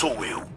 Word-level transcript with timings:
Sou 0.00 0.24
eu. 0.24 0.48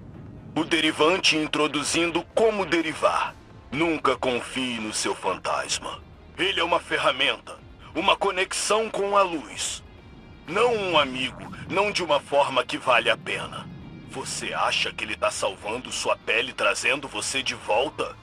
O 0.55 0.63
derivante 0.63 1.35
introduzindo 1.35 2.23
como 2.33 2.65
derivar. 2.65 3.35
Nunca 3.73 4.15
confie 4.15 4.79
no 4.79 4.93
seu 4.93 5.13
fantasma. 5.13 6.01
Ele 6.37 6.61
é 6.61 6.63
uma 6.63 6.79
ferramenta, 6.79 7.59
uma 7.93 8.15
conexão 8.15 8.89
com 8.89 9.17
a 9.17 9.21
luz. 9.21 9.83
Não 10.47 10.73
um 10.73 10.97
amigo, 10.97 11.41
não 11.69 11.91
de 11.91 12.01
uma 12.01 12.21
forma 12.21 12.63
que 12.63 12.77
vale 12.77 13.09
a 13.09 13.17
pena. 13.17 13.67
Você 14.11 14.53
acha 14.53 14.93
que 14.93 15.03
ele 15.03 15.17
tá 15.17 15.29
salvando 15.29 15.91
sua 15.91 16.15
pele 16.15 16.53
trazendo 16.53 17.09
você 17.09 17.43
de 17.43 17.53
volta? 17.53 18.15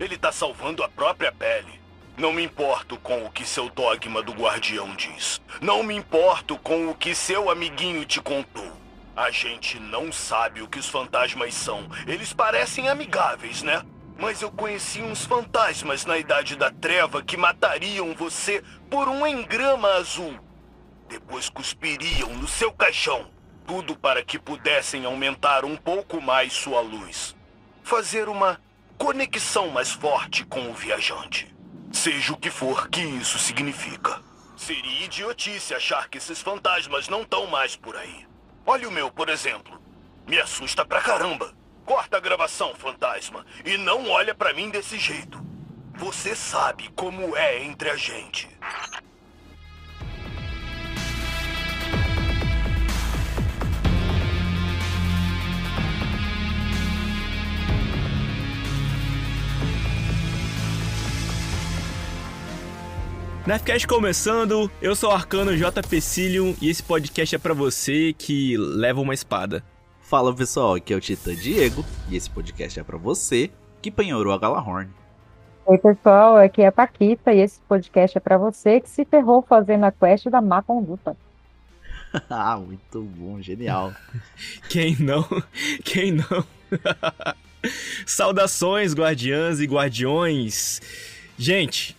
Ele 0.00 0.18
tá 0.18 0.32
salvando 0.32 0.82
a 0.82 0.88
própria 0.88 1.30
pele. 1.30 1.80
Não 2.16 2.32
me 2.32 2.42
importo 2.42 2.96
com 2.96 3.24
o 3.24 3.30
que 3.30 3.46
seu 3.46 3.70
dogma 3.70 4.20
do 4.24 4.32
guardião 4.32 4.92
diz. 4.96 5.40
Não 5.60 5.84
me 5.84 5.94
importo 5.94 6.58
com 6.58 6.88
o 6.88 6.96
que 6.96 7.14
seu 7.14 7.48
amiguinho 7.48 8.04
te 8.04 8.20
contou. 8.20 8.81
A 9.14 9.30
gente 9.30 9.78
não 9.78 10.10
sabe 10.10 10.62
o 10.62 10.68
que 10.68 10.78
os 10.78 10.88
fantasmas 10.88 11.52
são. 11.52 11.86
Eles 12.06 12.32
parecem 12.32 12.88
amigáveis, 12.88 13.62
né? 13.62 13.82
Mas 14.18 14.40
eu 14.40 14.50
conheci 14.50 15.02
uns 15.02 15.26
fantasmas 15.26 16.06
na 16.06 16.16
Idade 16.16 16.56
da 16.56 16.70
Treva 16.70 17.22
que 17.22 17.36
matariam 17.36 18.14
você 18.14 18.62
por 18.88 19.08
um 19.08 19.26
engrama 19.26 19.88
azul. 19.96 20.38
Depois 21.08 21.50
cuspiriam 21.50 22.30
no 22.30 22.48
seu 22.48 22.72
caixão. 22.72 23.30
Tudo 23.66 23.94
para 23.94 24.24
que 24.24 24.38
pudessem 24.38 25.04
aumentar 25.04 25.62
um 25.64 25.76
pouco 25.76 26.20
mais 26.20 26.54
sua 26.54 26.80
luz. 26.80 27.36
Fazer 27.82 28.30
uma 28.30 28.58
conexão 28.96 29.68
mais 29.68 29.90
forte 29.92 30.42
com 30.46 30.70
o 30.70 30.74
viajante. 30.74 31.54
Seja 31.92 32.32
o 32.32 32.36
que 32.38 32.48
for 32.48 32.88
que 32.88 33.02
isso 33.02 33.38
significa. 33.38 34.22
Seria 34.56 35.04
idiotice 35.04 35.74
achar 35.74 36.08
que 36.08 36.16
esses 36.16 36.40
fantasmas 36.40 37.08
não 37.08 37.22
estão 37.22 37.46
mais 37.46 37.76
por 37.76 37.94
aí. 37.94 38.31
Olha 38.64 38.88
o 38.88 38.92
meu, 38.92 39.10
por 39.10 39.28
exemplo. 39.28 39.80
Me 40.26 40.38
assusta 40.38 40.84
pra 40.84 41.00
caramba. 41.00 41.52
Corta 41.84 42.16
a 42.16 42.20
gravação, 42.20 42.74
fantasma, 42.76 43.44
e 43.64 43.76
não 43.76 44.08
olha 44.08 44.34
pra 44.34 44.52
mim 44.52 44.70
desse 44.70 44.98
jeito. 44.98 45.44
Você 45.94 46.34
sabe 46.34 46.88
como 46.94 47.36
é 47.36 47.62
entre 47.64 47.90
a 47.90 47.96
gente. 47.96 48.48
Nefcast 63.44 63.88
começando, 63.88 64.70
eu 64.80 64.94
sou 64.94 65.10
o 65.10 65.12
Arcano 65.12 65.56
J. 65.56 65.82
Pecilium 65.82 66.54
e 66.62 66.70
esse 66.70 66.80
podcast 66.80 67.34
é 67.34 67.38
para 67.40 67.52
você 67.52 68.12
que 68.12 68.56
leva 68.56 69.00
uma 69.00 69.12
espada. 69.12 69.64
Fala 70.00 70.32
pessoal, 70.32 70.76
aqui 70.76 70.94
é 70.94 70.96
o 70.96 71.00
Titã 71.00 71.34
Diego 71.34 71.84
e 72.08 72.14
esse 72.14 72.30
podcast 72.30 72.78
é 72.78 72.84
para 72.84 72.96
você 72.96 73.50
que 73.82 73.90
penhorou 73.90 74.32
a 74.32 74.38
Galahorn. 74.38 74.88
Oi 75.66 75.76
pessoal, 75.76 76.36
aqui 76.36 76.62
é 76.62 76.68
a 76.68 76.72
Paquita 76.72 77.32
e 77.32 77.40
esse 77.40 77.60
podcast 77.62 78.16
é 78.16 78.20
para 78.20 78.38
você 78.38 78.80
que 78.80 78.88
se 78.88 79.04
ferrou 79.04 79.42
fazendo 79.42 79.86
a 79.86 79.90
quest 79.90 80.28
da 80.28 80.40
má 80.40 80.62
conduta. 80.62 81.16
ah, 82.30 82.56
muito 82.58 83.02
bom, 83.02 83.42
genial. 83.42 83.92
Quem 84.70 84.94
não? 85.00 85.26
Quem 85.84 86.12
não? 86.12 86.44
Saudações, 88.06 88.94
guardiãs 88.94 89.58
e 89.58 89.66
guardiões. 89.66 90.80
Gente, 91.36 91.96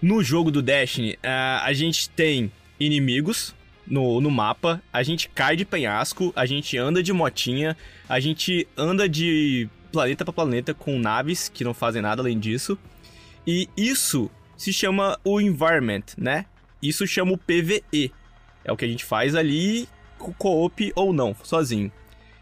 no 0.00 0.22
jogo 0.22 0.50
do 0.50 0.62
Destiny, 0.62 1.12
uh, 1.14 1.62
a 1.62 1.72
gente 1.72 2.08
tem 2.10 2.52
inimigos 2.78 3.54
no, 3.86 4.20
no 4.20 4.30
mapa, 4.30 4.82
a 4.92 5.02
gente 5.02 5.28
cai 5.28 5.56
de 5.56 5.64
penhasco, 5.64 6.32
a 6.36 6.46
gente 6.46 6.76
anda 6.76 7.02
de 7.02 7.12
motinha, 7.12 7.76
a 8.08 8.20
gente 8.20 8.68
anda 8.76 9.08
de 9.08 9.68
planeta 9.90 10.24
para 10.24 10.32
planeta 10.32 10.74
com 10.74 10.98
naves 10.98 11.48
que 11.48 11.64
não 11.64 11.74
fazem 11.74 12.02
nada 12.02 12.22
além 12.22 12.38
disso. 12.38 12.78
E 13.46 13.68
isso 13.76 14.30
se 14.56 14.72
chama 14.72 15.18
o 15.24 15.40
environment, 15.40 16.04
né? 16.16 16.44
Isso 16.82 17.06
chama 17.06 17.32
o 17.32 17.38
PVE. 17.38 18.12
É 18.64 18.70
o 18.70 18.76
que 18.76 18.84
a 18.84 18.88
gente 18.88 19.04
faz 19.04 19.34
ali, 19.34 19.88
co-op 20.18 20.92
ou 20.94 21.12
não, 21.12 21.34
sozinho. 21.42 21.90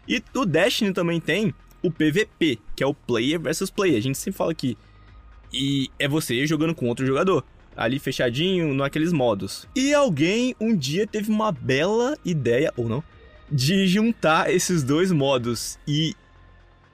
E 0.07 0.21
o 0.35 0.45
Destiny 0.45 0.93
também 0.93 1.19
tem 1.19 1.53
o 1.81 1.89
PVP, 1.89 2.59
que 2.75 2.83
é 2.83 2.87
o 2.87 2.93
player 2.93 3.39
versus 3.39 3.69
player. 3.69 3.97
A 3.97 4.01
gente 4.01 4.17
sempre 4.17 4.37
fala 4.37 4.51
aqui 4.51 4.77
e 5.51 5.89
é 5.97 6.07
você 6.07 6.45
jogando 6.45 6.75
com 6.75 6.87
outro 6.87 7.05
jogador. 7.05 7.43
Ali 7.75 7.99
fechadinho, 7.99 8.73
naqueles 8.73 9.13
modos. 9.13 9.67
E 9.75 9.93
alguém 9.93 10.55
um 10.59 10.75
dia 10.75 11.05
teve 11.05 11.29
uma 11.29 11.51
bela 11.51 12.17
ideia, 12.25 12.73
ou 12.75 12.89
não, 12.89 13.03
de 13.51 13.85
juntar 13.85 14.51
esses 14.51 14.83
dois 14.83 15.11
modos. 15.11 15.77
E 15.87 16.15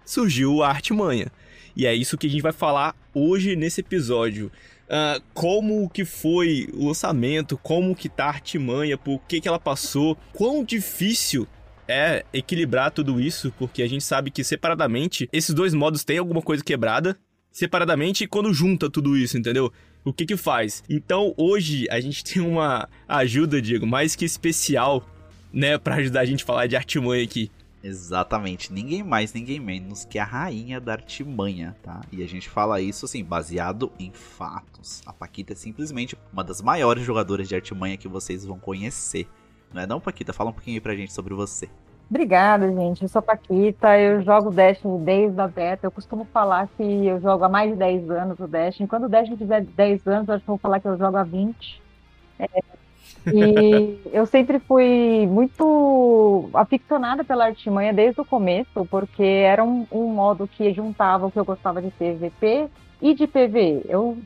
surgiu 0.05 0.61
a 0.61 0.69
Artimanha. 0.69 1.31
E 1.75 1.85
é 1.85 1.95
isso 1.95 2.17
que 2.17 2.27
a 2.27 2.29
gente 2.29 2.41
vai 2.41 2.51
falar 2.51 2.95
hoje 3.13 3.55
nesse 3.55 3.81
episódio. 3.81 4.51
Uh, 4.83 5.23
como 5.33 5.89
que 5.89 6.03
foi 6.03 6.69
o 6.73 6.87
lançamento, 6.87 7.57
como 7.57 7.95
que 7.95 8.09
tá 8.09 8.25
a 8.25 8.29
Artimanha, 8.29 8.97
por 8.97 9.19
que 9.21 9.39
que 9.39 9.47
ela 9.47 9.59
passou, 9.59 10.17
quão 10.33 10.63
difícil 10.63 11.47
é 11.87 12.25
equilibrar 12.33 12.91
tudo 12.91 13.19
isso, 13.19 13.53
porque 13.57 13.81
a 13.81 13.87
gente 13.87 14.03
sabe 14.03 14.29
que 14.29 14.43
separadamente 14.43 15.27
esses 15.31 15.55
dois 15.55 15.73
modos 15.73 16.03
têm 16.03 16.17
alguma 16.17 16.41
coisa 16.41 16.63
quebrada 16.63 17.17
separadamente 17.53 18.27
quando 18.27 18.51
junta 18.51 18.89
tudo 18.89 19.15
isso, 19.15 19.37
entendeu? 19.37 19.71
O 20.03 20.11
que 20.11 20.25
que 20.25 20.35
faz? 20.35 20.83
Então, 20.89 21.33
hoje 21.37 21.87
a 21.89 22.01
gente 22.01 22.23
tem 22.25 22.41
uma 22.41 22.89
ajuda, 23.07 23.61
Diego, 23.61 23.85
mais 23.85 24.15
que 24.15 24.25
especial, 24.25 25.07
né, 25.53 25.77
para 25.77 25.95
ajudar 25.95 26.21
a 26.21 26.25
gente 26.25 26.43
a 26.43 26.47
falar 26.47 26.67
de 26.67 26.75
artimanha 26.75 27.23
aqui. 27.23 27.49
Exatamente, 27.83 28.71
ninguém 28.71 29.03
mais, 29.03 29.33
ninguém 29.33 29.59
menos 29.59 30.05
que 30.05 30.17
a 30.17 30.23
rainha 30.23 30.79
da 30.79 30.93
artimanha, 30.93 31.75
tá? 31.83 31.99
E 32.13 32.23
a 32.23 32.27
gente 32.27 32.49
fala 32.49 32.79
isso 32.79 33.05
assim, 33.05 33.21
baseado 33.21 33.91
em 33.99 34.09
fatos. 34.09 35.01
A 35.05 35.11
Paquita 35.11 35.51
é 35.51 35.55
simplesmente 35.55 36.17
uma 36.31 36.45
das 36.45 36.61
maiores 36.61 37.05
jogadoras 37.05 37.47
de 37.47 37.55
artimanha 37.55 37.97
que 37.97 38.07
vocês 38.07 38.45
vão 38.45 38.57
conhecer. 38.57 39.27
Não 39.73 39.81
é 39.81 39.85
não, 39.85 39.99
Paquita? 39.99 40.31
Fala 40.31 40.51
um 40.51 40.53
pouquinho 40.53 40.77
aí 40.77 40.81
pra 40.81 40.95
gente 40.95 41.11
sobre 41.11 41.33
você. 41.33 41.67
Obrigada, 42.09 42.71
gente. 42.71 43.01
Eu 43.01 43.09
sou 43.09 43.19
a 43.19 43.23
Paquita, 43.23 43.99
eu 43.99 44.21
jogo 44.21 44.51
Destiny 44.51 44.99
desde 44.99 45.39
a 45.41 45.47
beta. 45.47 45.87
Eu 45.87 45.91
costumo 45.91 46.25
falar 46.25 46.67
que 46.77 46.83
eu 46.83 47.19
jogo 47.19 47.43
há 47.43 47.49
mais 47.49 47.71
de 47.71 47.77
10 47.77 48.09
anos 48.11 48.39
o 48.39 48.47
Destiny. 48.47 48.87
Quando 48.87 49.05
o 49.05 49.09
Destiny 49.09 49.37
tiver 49.37 49.61
10 49.61 50.07
anos, 50.07 50.27
eu 50.27 50.35
acho 50.35 50.43
que 50.43 50.47
vou 50.47 50.57
falar 50.57 50.79
que 50.79 50.87
eu 50.87 50.97
jogo 50.97 51.17
há 51.17 51.23
20. 51.23 51.81
É, 52.39 52.47
e 53.33 53.99
eu 54.11 54.25
sempre 54.25 54.59
fui 54.59 55.27
muito 55.27 56.49
aficionada 56.53 57.23
pela 57.23 57.45
artimanha 57.45 57.93
desde 57.93 58.21
o 58.21 58.25
começo, 58.25 58.85
porque 58.89 59.23
era 59.23 59.63
um, 59.63 59.87
um 59.91 60.07
modo 60.07 60.47
que 60.47 60.73
juntava 60.73 61.25
o 61.25 61.31
que 61.31 61.39
eu 61.39 61.45
gostava 61.45 61.81
de 61.81 61.89
PVP 61.91 62.69
e 63.01 63.13
de 63.13 63.27
PVE. 63.27 63.83
Eu 63.87 64.17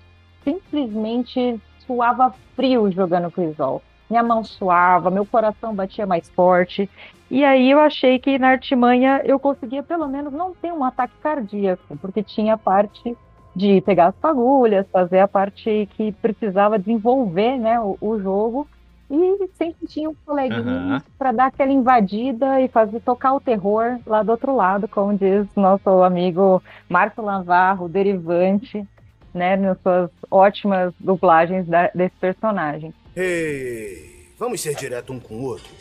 simplesmente 0.43 1.59
suava 1.85 2.33
frio 2.55 2.91
jogando 2.91 3.31
Crisol 3.31 3.81
minha 4.09 4.23
mão 4.23 4.43
suava, 4.43 5.09
meu 5.09 5.25
coração 5.25 5.75
batia 5.75 6.05
mais 6.05 6.29
forte. 6.29 6.89
E 7.29 7.43
aí 7.43 7.69
eu 7.69 7.79
achei 7.79 8.19
que 8.19 8.39
na 8.39 8.49
artimanha 8.49 9.21
eu 9.25 9.39
conseguia 9.39 9.83
pelo 9.83 10.07
menos 10.07 10.31
não 10.31 10.53
ter 10.53 10.71
um 10.71 10.83
ataque 10.83 11.13
cardíaco, 11.21 11.97
porque 11.97 12.23
tinha 12.23 12.53
a 12.53 12.57
parte 12.57 13.15
de 13.55 13.81
pegar 13.81 14.07
as 14.07 14.15
fagulhas, 14.17 14.87
fazer 14.91 15.19
a 15.19 15.27
parte 15.27 15.89
que 15.97 16.11
precisava 16.13 16.79
desenvolver 16.79 17.57
né, 17.57 17.79
o, 17.79 17.97
o 17.99 18.19
jogo. 18.19 18.67
E 19.09 19.47
sempre 19.53 19.87
tinha 19.87 20.09
um 20.09 20.15
coleguinha 20.25 20.95
uhum. 20.95 21.01
para 21.17 21.31
dar 21.31 21.45
aquela 21.45 21.71
invadida 21.71 22.59
e 22.61 22.67
fazer 22.67 22.99
tocar 22.99 23.33
o 23.33 23.39
terror 23.39 23.99
lá 24.05 24.21
do 24.21 24.31
outro 24.31 24.53
lado, 24.53 24.87
como 24.87 25.17
diz 25.17 25.47
nosso 25.55 25.89
amigo 26.03 26.61
Marco 26.89 27.21
Lavarro, 27.21 27.87
derivante, 27.87 28.85
né, 29.33 29.55
nas 29.55 29.79
suas 29.81 30.11
ótimas 30.29 30.93
dublagens 30.99 31.65
da, 31.67 31.89
desse 31.95 32.15
personagem. 32.17 32.93
Ei, 33.19 34.29
vamos 34.37 34.61
ser 34.61 34.75
direto 34.75 35.11
um 35.11 35.19
com 35.19 35.37
o 35.37 35.41
outro. 35.41 35.73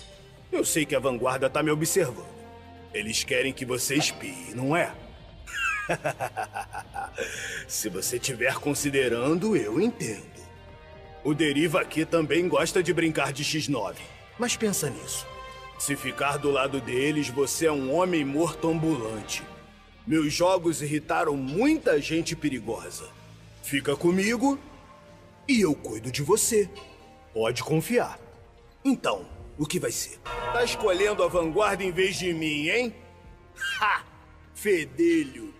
Eu 0.50 0.65
sei 0.65 0.87
que 0.87 0.97
a 0.97 0.99
vanguarda 0.99 1.50
tá 1.50 1.62
me 1.62 1.71
observando. 1.71 2.35
Eles 2.94 3.25
querem 3.25 3.53
que 3.53 3.67
você 3.67 3.94
espie, 3.94 4.55
não 4.55 4.75
é? 4.75 4.91
Se 7.69 7.91
você 7.91 8.17
estiver 8.17 8.55
considerando, 8.55 9.55
eu 9.55 9.79
entendo. 9.79 10.25
O 11.23 11.35
Deriva 11.35 11.83
aqui 11.83 12.06
também 12.06 12.49
gosta 12.49 12.83
de 12.83 12.94
brincar 12.94 13.35
de 13.35 13.44
X9. 13.44 13.97
Mas 14.39 14.56
pensa 14.56 14.89
nisso. 14.89 15.27
Se 15.79 15.94
ficar 15.94 16.39
do 16.39 16.50
lado 16.50 16.81
deles, 16.81 17.29
você 17.29 17.67
é 17.67 17.73
um 17.73 17.94
homem 17.94 18.25
morto 18.25 18.67
ambulante. 18.67 19.43
Meus 20.06 20.32
jogos 20.32 20.81
irritaram 20.81 21.37
muita 21.37 22.00
gente 22.00 22.35
perigosa. 22.35 23.11
Fica 23.62 23.94
comigo 23.94 24.59
e 25.47 25.61
eu 25.61 25.75
cuido 25.75 26.11
de 26.11 26.23
você. 26.23 26.67
Pode 27.37 27.62
confiar. 27.62 28.19
Então, 28.83 29.27
o 29.59 29.67
que 29.67 29.79
vai 29.79 29.93
ser? 29.93 30.19
Tá 30.55 30.65
escolhendo 30.65 31.23
a 31.23 31.29
vanguarda 31.29 31.85
em 31.85 31.93
vez 31.93 32.19
de 32.19 32.33
mim, 32.33 32.71
hein? 32.71 32.94
Ha! 33.79 34.03
Fedelho. 34.55 35.53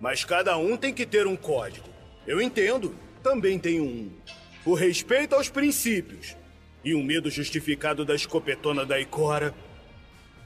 Mas 0.00 0.24
cada 0.24 0.56
um 0.56 0.74
tem 0.74 0.94
que 0.94 1.04
ter 1.04 1.26
um 1.26 1.36
código. 1.36 1.86
Eu 2.26 2.40
entendo. 2.40 2.94
Também 3.22 3.58
tenho 3.58 3.84
um. 3.84 4.10
O 4.64 4.72
respeito 4.72 5.34
aos 5.34 5.50
princípios. 5.50 6.34
E 6.82 6.94
um 6.94 7.04
medo 7.04 7.30
justificado 7.30 8.06
da 8.06 8.14
escopetona 8.14 8.86
da 8.86 8.98
Ikora. 8.98 9.54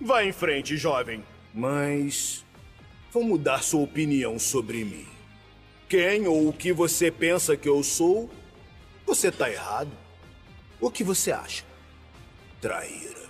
Vá 0.00 0.24
em 0.24 0.32
frente, 0.32 0.76
jovem. 0.76 1.22
Mas. 1.54 2.44
Vou 3.12 3.22
mudar 3.22 3.62
sua 3.62 3.82
opinião 3.82 4.36
sobre 4.36 4.84
mim. 4.84 5.06
Quem 5.88 6.26
ou 6.26 6.48
o 6.48 6.52
que 6.52 6.72
você 6.72 7.08
pensa 7.08 7.56
que 7.56 7.68
eu 7.68 7.84
sou, 7.84 8.28
você 9.06 9.30
tá 9.30 9.48
errado. 9.48 10.02
O 10.82 10.90
que 10.90 11.04
você 11.04 11.30
acha? 11.30 11.64
Traíra. 12.60 13.22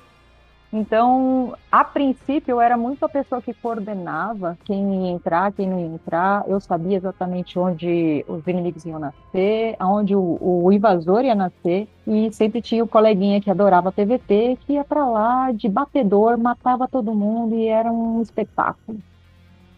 Então, 0.72 1.54
a 1.70 1.84
princípio, 1.84 2.52
eu 2.52 2.60
era 2.62 2.78
muito 2.78 3.04
a 3.04 3.08
pessoa 3.10 3.42
que 3.42 3.52
coordenava 3.52 4.56
quem 4.64 5.04
ia 5.04 5.12
entrar, 5.12 5.52
quem 5.52 5.68
não 5.68 5.78
ia 5.78 5.84
entrar. 5.84 6.48
Eu 6.48 6.58
sabia 6.62 6.96
exatamente 6.96 7.58
onde 7.58 8.24
os 8.26 8.46
inimigos 8.46 8.86
iam 8.86 8.98
nascer, 8.98 9.76
aonde 9.78 10.16
o, 10.16 10.38
o 10.40 10.72
invasor 10.72 11.26
ia 11.26 11.34
nascer. 11.34 11.86
E 12.06 12.32
sempre 12.32 12.62
tinha 12.62 12.82
o 12.82 12.88
coleguinha 12.88 13.38
que 13.38 13.50
adorava 13.50 13.92
PVP, 13.92 14.56
que 14.62 14.72
ia 14.72 14.82
para 14.82 15.06
lá 15.06 15.52
de 15.52 15.68
batedor, 15.68 16.38
matava 16.38 16.88
todo 16.88 17.14
mundo 17.14 17.54
e 17.54 17.66
era 17.66 17.92
um 17.92 18.22
espetáculo. 18.22 18.98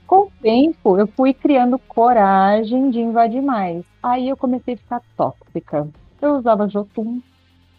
Com 0.06 0.26
o 0.26 0.30
tempo, 0.40 0.96
eu 0.96 1.08
fui 1.08 1.34
criando 1.34 1.76
coragem 1.76 2.88
de 2.90 3.00
invadir 3.00 3.42
mais. 3.42 3.84
Aí 4.00 4.28
eu 4.28 4.36
comecei 4.36 4.74
a 4.74 4.76
ficar 4.76 5.02
tóxica. 5.16 5.88
Eu 6.22 6.36
usava 6.36 6.68
Jotun, 6.68 7.20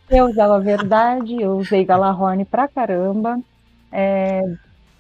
eu 0.10 0.30
usava 0.30 0.60
Verdade, 0.60 1.42
eu 1.42 1.58
usei 1.58 1.86
Galahorn 1.86 2.46
pra 2.46 2.68
caramba. 2.68 3.40
É, 3.92 4.42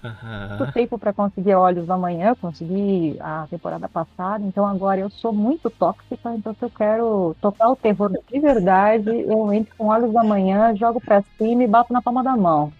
Aham. 0.04 0.72
tempo 0.74 1.00
para 1.00 1.14
conseguir 1.14 1.56
Olhos 1.56 1.88
da 1.88 1.98
Manhã, 1.98 2.36
consegui 2.40 3.18
a 3.20 3.48
temporada 3.50 3.90
passada, 3.90 4.46
então 4.46 4.66
agora 4.66 5.02
eu 5.02 5.10
sou 5.10 5.34
muito 5.34 5.70
tóxica, 5.70 6.34
então 6.36 6.54
se 6.54 6.64
eu 6.64 6.70
quero 6.70 7.36
tocar 7.42 7.70
o 7.70 7.76
terror 7.76 8.12
de 8.12 8.40
verdade, 8.40 9.10
eu 9.10 9.52
entro 9.52 9.74
com 9.76 9.88
Olhos 9.88 10.14
da 10.14 10.24
Manhã, 10.24 10.76
jogo 10.76 11.02
pra 11.02 11.24
cima 11.38 11.64
e 11.64 11.68
bato 11.68 11.92
na 11.92 12.02
palma 12.02 12.24
da 12.24 12.38
mão. 12.38 12.72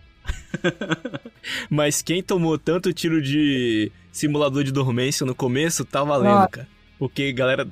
Mas 1.70 2.02
quem 2.02 2.22
tomou 2.22 2.58
tanto 2.58 2.94
tiro 2.94 3.22
de 3.22 3.92
simulador 4.12 4.64
de 4.64 4.72
dormência 4.72 5.26
no 5.26 5.36
começo, 5.36 5.84
tá 5.84 6.04
valendo, 6.04 6.36
Nossa. 6.36 6.48
cara. 6.50 6.68
Porque, 6.98 7.34
galera, 7.34 7.68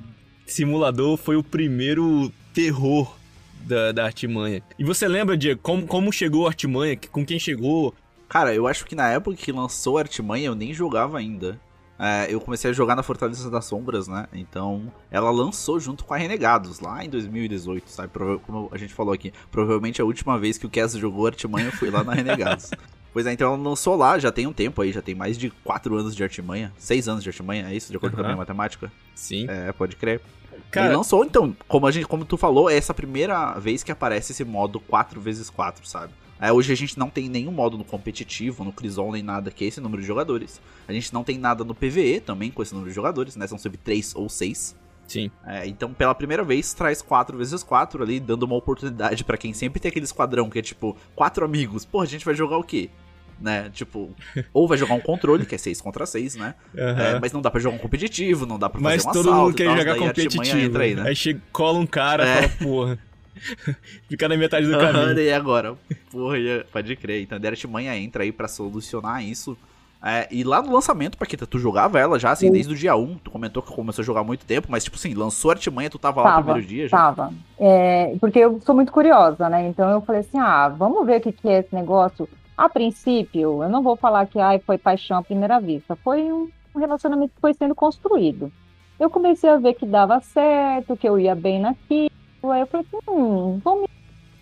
simulador 0.46 1.16
foi 1.16 1.36
o 1.36 1.42
primeiro 1.42 2.30
terror 2.52 3.16
da, 3.64 3.92
da 3.92 4.04
artimanha. 4.04 4.62
E 4.78 4.84
você 4.84 5.08
lembra, 5.08 5.36
Diego, 5.36 5.60
como, 5.62 5.86
como 5.86 6.12
chegou 6.12 6.46
a 6.46 6.50
artimanha? 6.50 6.96
Com 7.10 7.24
quem 7.24 7.38
chegou? 7.38 7.94
Cara, 8.28 8.54
eu 8.54 8.66
acho 8.66 8.84
que 8.84 8.94
na 8.94 9.08
época 9.08 9.36
que 9.36 9.52
lançou 9.52 9.96
a 9.96 10.00
Artimanha 10.00 10.46
eu 10.46 10.54
nem 10.54 10.74
jogava 10.74 11.18
ainda. 11.18 11.60
É, 11.96 12.26
eu 12.28 12.40
comecei 12.40 12.70
a 12.70 12.74
jogar 12.74 12.96
na 12.96 13.02
Fortaleza 13.02 13.48
das 13.48 13.64
Sombras, 13.66 14.08
né? 14.08 14.26
Então, 14.32 14.92
ela 15.10 15.30
lançou 15.30 15.78
junto 15.78 16.04
com 16.04 16.12
a 16.12 16.16
Renegados 16.16 16.80
lá 16.80 17.04
em 17.04 17.08
2018, 17.08 17.88
sabe? 17.88 18.10
Como 18.44 18.68
a 18.72 18.76
gente 18.76 18.92
falou 18.92 19.14
aqui, 19.14 19.32
provavelmente 19.50 20.02
a 20.02 20.04
última 20.04 20.36
vez 20.36 20.58
que 20.58 20.66
o 20.66 20.70
Cass 20.70 20.94
jogou 20.94 21.26
Artimanha 21.26 21.70
foi 21.70 21.90
lá 21.90 22.02
na 22.02 22.12
Renegados. 22.14 22.72
pois 23.12 23.24
é, 23.26 23.32
então 23.32 23.46
ela 23.46 23.62
lançou 23.62 23.94
lá, 23.94 24.18
já 24.18 24.32
tem 24.32 24.48
um 24.48 24.52
tempo 24.52 24.82
aí, 24.82 24.90
já 24.90 25.00
tem 25.00 25.14
mais 25.14 25.38
de 25.38 25.50
4 25.62 25.96
anos 25.96 26.16
de 26.16 26.22
Artimanha. 26.24 26.72
6 26.76 27.08
anos 27.08 27.22
de 27.22 27.28
Artimanha, 27.28 27.68
é 27.68 27.74
isso? 27.76 27.92
De 27.92 27.96
acordo 27.96 28.16
com 28.16 28.22
a 28.22 28.24
minha 28.24 28.36
matemática? 28.36 28.90
Sim. 29.14 29.46
É, 29.48 29.70
pode 29.72 29.94
crer. 29.94 30.20
Cara- 30.70 30.86
Ele 30.88 30.96
lançou, 30.96 31.24
então, 31.24 31.56
como, 31.68 31.86
a 31.86 31.90
gente, 31.90 32.06
como 32.06 32.24
tu 32.24 32.36
falou, 32.36 32.68
é 32.70 32.76
essa 32.76 32.92
primeira 32.94 33.54
vez 33.58 33.82
que 33.82 33.92
aparece 33.92 34.32
esse 34.32 34.44
modo 34.44 34.80
4x4, 34.80 35.84
sabe? 35.84 36.12
É, 36.40 36.52
hoje 36.52 36.72
a 36.72 36.76
gente 36.76 36.98
não 36.98 37.08
tem 37.08 37.28
nenhum 37.28 37.52
modo 37.52 37.78
no 37.78 37.84
competitivo, 37.84 38.64
no 38.64 38.72
Crisol, 38.72 39.12
nem 39.12 39.22
nada 39.22 39.50
que 39.50 39.64
é 39.64 39.68
esse 39.68 39.80
número 39.80 40.02
de 40.02 40.06
jogadores. 40.08 40.60
A 40.86 40.92
gente 40.92 41.14
não 41.14 41.22
tem 41.24 41.38
nada 41.38 41.64
no 41.64 41.74
PVE 41.74 42.20
também 42.20 42.50
com 42.50 42.60
esse 42.62 42.72
número 42.74 42.90
de 42.90 42.94
jogadores, 42.94 43.36
né? 43.36 43.46
São 43.46 43.56
sobre 43.56 43.78
3 43.78 44.14
ou 44.16 44.28
6. 44.28 44.76
Sim. 45.06 45.30
É, 45.46 45.66
então, 45.66 45.92
pela 45.94 46.14
primeira 46.14 46.42
vez, 46.42 46.72
traz 46.74 47.02
4x4 47.02 48.02
ali, 48.02 48.18
dando 48.18 48.42
uma 48.44 48.56
oportunidade 48.56 49.22
pra 49.22 49.36
quem 49.36 49.52
sempre 49.52 49.78
tem 49.80 49.88
aquele 49.90 50.04
esquadrão 50.06 50.50
que 50.50 50.58
é 50.58 50.62
tipo, 50.62 50.96
quatro 51.14 51.44
amigos. 51.44 51.84
Pô, 51.84 52.00
a 52.00 52.06
gente 52.06 52.24
vai 52.24 52.34
jogar 52.34 52.58
o 52.58 52.64
quê? 52.64 52.90
Né? 53.40 53.68
Tipo, 53.72 54.10
ou 54.52 54.66
vai 54.68 54.78
jogar 54.78 54.94
um 54.94 55.00
controle, 55.00 55.44
que 55.44 55.54
é 55.54 55.58
6 55.58 55.80
contra 55.80 56.06
6, 56.06 56.36
né? 56.36 56.54
Aham. 56.78 57.00
É, 57.02 57.18
mas 57.20 57.32
não 57.32 57.42
dá 57.42 57.50
pra 57.50 57.60
jogar 57.60 57.76
um 57.76 57.78
competitivo, 57.78 58.46
não 58.46 58.58
dá 58.58 58.68
pra 58.70 58.80
Mas 58.80 59.02
fazer 59.04 59.08
um 59.08 59.12
todo 59.12 59.28
assalto 59.30 59.44
mundo 59.46 59.52
e 59.52 59.56
quer 59.56 59.64
tal, 59.66 59.76
jogar 59.78 59.96
competitivo. 59.96 60.58
entra 60.58 60.82
aí, 60.84 60.94
né? 60.94 61.02
Aí 61.08 61.16
chega, 61.16 61.40
cola 61.52 61.78
um 61.78 61.86
cara 61.86 62.24
É. 62.26 62.30
e 62.30 62.34
fala, 62.48 62.48
porra. 62.62 62.98
Fica 64.08 64.28
na 64.28 64.36
metade 64.36 64.66
do 64.66 64.74
Aham, 64.76 64.92
caminho. 64.92 65.18
e 65.18 65.32
agora? 65.32 65.74
Porra, 66.10 66.36
pode 66.72 66.94
crer. 66.96 67.22
Então 67.22 67.38
a 67.42 67.46
Artimanha 67.48 67.96
entra 67.96 68.22
aí 68.22 68.30
pra 68.32 68.46
solucionar 68.48 69.22
isso. 69.24 69.56
É, 70.06 70.28
e 70.30 70.44
lá 70.44 70.60
no 70.60 70.70
lançamento, 70.72 71.16
Paquita, 71.16 71.46
tu 71.46 71.58
jogava 71.58 71.98
ela 71.98 72.18
já, 72.18 72.30
assim, 72.30 72.46
Sim. 72.48 72.52
desde 72.52 72.72
o 72.72 72.76
dia 72.76 72.94
1. 72.94 73.16
Tu 73.24 73.30
comentou 73.30 73.62
que 73.62 73.72
começou 73.72 74.02
a 74.02 74.04
jogar 74.04 74.20
há 74.20 74.24
muito 74.24 74.44
tempo, 74.44 74.66
mas, 74.70 74.84
tipo 74.84 74.96
assim, 74.96 75.14
lançou 75.14 75.50
a 75.50 75.54
Artimanha, 75.54 75.88
tu 75.88 75.98
tava 75.98 76.20
lá 76.20 76.28
no 76.28 76.34
Tava, 76.36 76.44
primeiro 76.44 76.68
dia 76.68 76.86
já. 76.88 76.96
tava. 76.96 77.32
É, 77.58 78.14
porque 78.20 78.38
eu 78.38 78.60
sou 78.60 78.74
muito 78.74 78.92
curiosa, 78.92 79.48
né? 79.48 79.66
Então 79.66 79.88
eu 79.90 80.02
falei 80.02 80.20
assim, 80.20 80.38
ah, 80.38 80.68
vamos 80.68 81.06
ver 81.06 81.18
o 81.18 81.20
que, 81.22 81.32
que 81.32 81.48
é 81.48 81.60
esse 81.60 81.74
negócio. 81.74 82.28
A 82.56 82.68
princípio, 82.68 83.62
eu 83.62 83.68
não 83.68 83.82
vou 83.82 83.96
falar 83.96 84.26
que 84.26 84.38
ai, 84.38 84.60
foi 84.60 84.78
paixão 84.78 85.18
à 85.18 85.22
primeira 85.22 85.60
vista. 85.60 85.96
Foi 85.96 86.32
um 86.32 86.50
relacionamento 86.74 87.34
que 87.34 87.40
foi 87.40 87.54
sendo 87.54 87.74
construído. 87.74 88.52
Eu 88.98 89.10
comecei 89.10 89.50
a 89.50 89.56
ver 89.56 89.74
que 89.74 89.84
dava 89.84 90.20
certo, 90.20 90.96
que 90.96 91.08
eu 91.08 91.18
ia 91.18 91.34
bem 91.34 91.60
naquilo. 91.60 92.10
Aí 92.44 92.60
eu 92.60 92.66
falei 92.66 92.86
assim, 92.86 93.10
hum, 93.10 93.60
vamos 93.62 93.90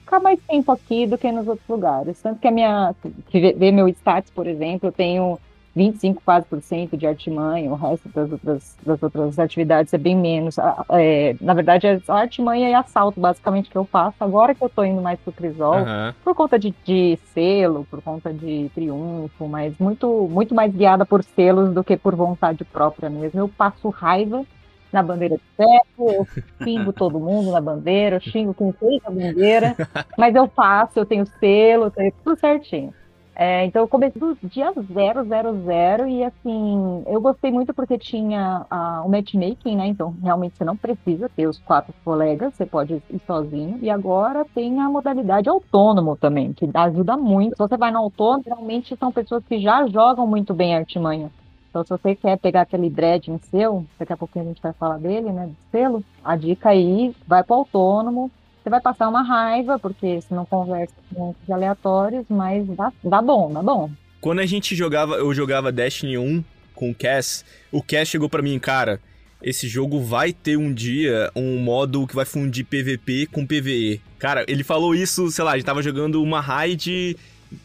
ficar 0.00 0.20
mais 0.20 0.38
tempo 0.42 0.70
aqui 0.70 1.06
do 1.06 1.16
que 1.16 1.32
nos 1.32 1.48
outros 1.48 1.66
lugares. 1.68 2.20
Tanto 2.20 2.38
que 2.38 2.48
a 2.48 2.50
minha. 2.50 2.94
Que 3.28 3.52
vê 3.54 3.72
meu 3.72 3.88
status, 3.88 4.30
por 4.30 4.46
exemplo, 4.46 4.88
eu 4.88 4.92
tenho 4.92 5.38
25 5.74 6.22
quase 6.24 6.46
por 6.46 6.60
cento 6.60 6.96
de 6.96 7.06
artimanha, 7.06 7.70
o 7.70 7.74
resto 7.74 8.08
das 8.10 8.30
outras, 8.30 8.76
das 8.84 9.02
outras 9.02 9.38
atividades 9.38 9.92
é 9.94 9.98
bem 9.98 10.16
menos. 10.16 10.56
É, 10.90 11.34
na 11.40 11.54
verdade, 11.54 11.86
é 11.86 11.98
só 12.00 12.12
artimanha 12.12 12.69
e 12.69 12.74
assalto, 12.74 13.19
basicamente, 13.19 13.70
que 13.70 13.76
eu 13.76 13.84
faço. 13.84 14.16
Agora 14.20 14.54
que 14.54 14.62
eu 14.62 14.69
tô 14.69 14.84
indo 14.84 15.00
mais 15.00 15.19
pro 15.20 15.32
Crisol, 15.32 15.74
Aham. 15.84 16.14
por 16.22 16.34
conta 16.34 16.58
de, 16.58 16.74
de 16.84 17.19
selo, 17.32 17.86
por 17.90 18.02
conta 18.02 18.32
de 18.32 18.70
triunfo, 18.74 19.48
mas 19.48 19.76
muito, 19.78 20.28
muito 20.30 20.54
mais 20.54 20.74
guiada 20.74 21.06
por 21.06 21.24
selos 21.24 21.72
do 21.72 21.82
que 21.82 21.96
por 21.96 22.14
vontade 22.14 22.64
própria 22.64 23.08
mesmo. 23.08 23.40
Eu 23.40 23.48
passo 23.48 23.88
raiva 23.88 24.44
na 24.92 25.02
bandeira 25.02 25.36
de 25.36 25.42
ferro, 25.56 25.82
eu 25.98 26.29
xingo 26.62 26.93
todo 26.93 27.19
mundo 27.19 27.50
na 27.50 27.62
bandeira, 27.62 28.17
eu 28.17 28.20
xingo 28.20 28.52
quem 28.55 28.72
fez 28.72 29.00
a 29.06 29.10
bandeira, 29.10 29.74
mas 30.19 30.34
eu 30.34 30.46
faço, 30.55 30.98
eu 30.98 31.06
tenho 31.06 31.24
selo, 31.41 31.84
eu 31.84 31.91
tenho 31.91 32.12
tudo 32.22 32.38
certinho. 32.38 32.93
É, 33.34 33.65
então 33.65 33.82
eu 33.82 33.89
comecei 33.89 34.20
do 34.20 34.36
dia 34.43 34.72
000 34.72 36.08
e 36.08 36.22
assim, 36.22 37.03
eu 37.06 37.20
gostei 37.20 37.51
muito 37.51 37.72
porque 37.72 37.96
tinha 37.96 38.67
ah, 38.70 39.03
o 39.05 39.08
matchmaking, 39.08 39.77
né? 39.77 39.86
Então 39.86 40.15
realmente 40.22 40.56
você 40.56 40.65
não 40.65 40.77
precisa 40.77 41.31
ter 41.31 41.46
os 41.46 41.58
quatro 41.58 41.94
colegas, 42.05 42.55
você 42.55 42.67
pode 42.67 42.94
ir 42.94 43.20
sozinho. 43.27 43.79
E 43.81 43.89
agora 43.89 44.44
tem 44.55 44.81
a 44.81 44.89
modalidade 44.89 45.48
autônomo 45.48 46.15
também, 46.17 46.53
que 46.53 46.69
ajuda 46.74 47.17
muito. 47.17 47.56
Se 47.56 47.58
você 47.58 47.77
vai 47.77 47.91
no 47.91 48.01
autônomo, 48.01 48.44
geralmente 48.44 48.96
são 48.96 49.10
pessoas 49.10 49.43
que 49.44 49.58
já 49.60 49.86
jogam 49.86 50.27
muito 50.27 50.53
bem 50.53 50.77
artimanha. 50.77 51.31
Então, 51.70 51.82
se 51.82 51.89
você 51.89 52.15
quer 52.15 52.36
pegar 52.36 52.60
aquele 52.62 52.91
dreading 52.91 53.39
seu, 53.51 53.86
daqui 53.98 54.12
a 54.12 54.17
pouquinho 54.17 54.44
a 54.44 54.48
gente 54.48 54.60
vai 54.60 54.74
falar 54.74 54.98
dele, 54.98 55.32
né? 55.32 55.46
Do 55.46 55.56
selo, 55.70 56.05
a 56.22 56.36
dica 56.36 56.69
aí, 56.69 57.17
vai 57.27 57.43
pro 57.43 57.55
autônomo. 57.55 58.31
Você 58.62 58.70
vai 58.70 58.81
passar 58.81 59.08
uma 59.08 59.22
raiva, 59.22 59.78
porque 59.78 60.20
você 60.20 60.34
não 60.34 60.44
conversa 60.46 60.94
com 61.14 61.34
aleatórios, 61.50 62.24
mas 62.28 62.66
dá, 62.69 62.92
dá 63.02 63.20
bom, 63.22 63.52
dá 63.52 63.62
bom. 63.62 63.90
Quando 64.20 64.38
a 64.38 64.46
gente 64.46 64.76
jogava, 64.76 65.16
eu 65.16 65.34
jogava 65.34 65.72
Destiny 65.72 66.16
1 66.16 66.44
com 66.74 66.90
o 66.90 66.94
Cass, 66.94 67.44
o 67.72 67.82
Cass 67.82 68.08
chegou 68.08 68.28
pra 68.28 68.40
mim, 68.42 68.56
cara, 68.58 69.00
esse 69.42 69.66
jogo 69.66 70.00
vai 70.00 70.32
ter 70.32 70.56
um 70.56 70.72
dia 70.72 71.31
um 71.34 71.58
modo 71.58 72.06
que 72.06 72.14
vai 72.14 72.24
fundir 72.24 72.64
PVP 72.64 73.26
com 73.32 73.44
PVE. 73.44 74.00
Cara, 74.19 74.44
ele 74.46 74.62
falou 74.62 74.94
isso, 74.94 75.28
sei 75.32 75.44
lá, 75.44 75.52
a 75.52 75.56
gente 75.56 75.66
tava 75.66 75.82
jogando 75.82 76.22
uma 76.22 76.40
raid. 76.40 77.16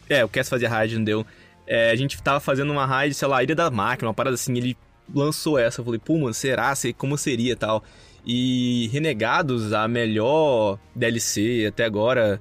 É, 0.08 0.24
o 0.24 0.28
Cass 0.28 0.48
fazia 0.48 0.68
raid, 0.68 0.96
não 0.96 1.04
deu. 1.04 1.24
É, 1.66 1.90
a 1.90 1.96
gente 1.96 2.20
tava 2.20 2.40
fazendo 2.40 2.72
uma 2.72 2.84
raid, 2.86 3.14
sei 3.14 3.28
lá, 3.28 3.42
Ilha 3.42 3.54
da 3.54 3.70
Máquina, 3.70 4.08
uma 4.08 4.14
parada 4.14 4.34
assim, 4.34 4.56
ele 4.56 4.76
lançou 5.14 5.56
essa. 5.58 5.80
Eu 5.80 5.84
falei, 5.84 6.00
pô, 6.04 6.18
mano, 6.18 6.34
será? 6.34 6.74
Se- 6.74 6.92
Como 6.92 7.16
seria 7.16 7.54
tal? 7.54 7.84
E 8.26 8.88
Renegados, 8.92 9.72
a 9.72 9.88
melhor 9.88 10.78
DLC 10.94 11.66
até 11.68 11.84
agora. 11.84 12.40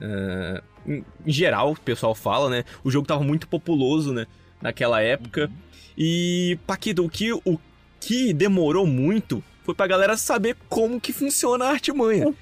ah, 0.00 0.62
em 0.86 1.02
geral, 1.26 1.72
o 1.72 1.80
pessoal 1.80 2.14
fala, 2.14 2.50
né? 2.50 2.64
O 2.82 2.90
jogo 2.90 3.06
tava 3.06 3.24
muito 3.24 3.48
populoso, 3.48 4.12
né? 4.12 4.26
Naquela 4.60 5.00
época. 5.00 5.50
E, 5.96 6.58
Paquito, 6.66 7.04
o 7.04 7.08
que, 7.08 7.32
o 7.32 7.58
que 8.00 8.32
demorou 8.32 8.86
muito 8.86 9.42
foi 9.62 9.74
pra 9.74 9.86
galera 9.86 10.16
saber 10.16 10.56
como 10.68 11.00
que 11.00 11.12
funciona 11.12 11.64
a 11.64 11.70
artimanha. 11.70 12.34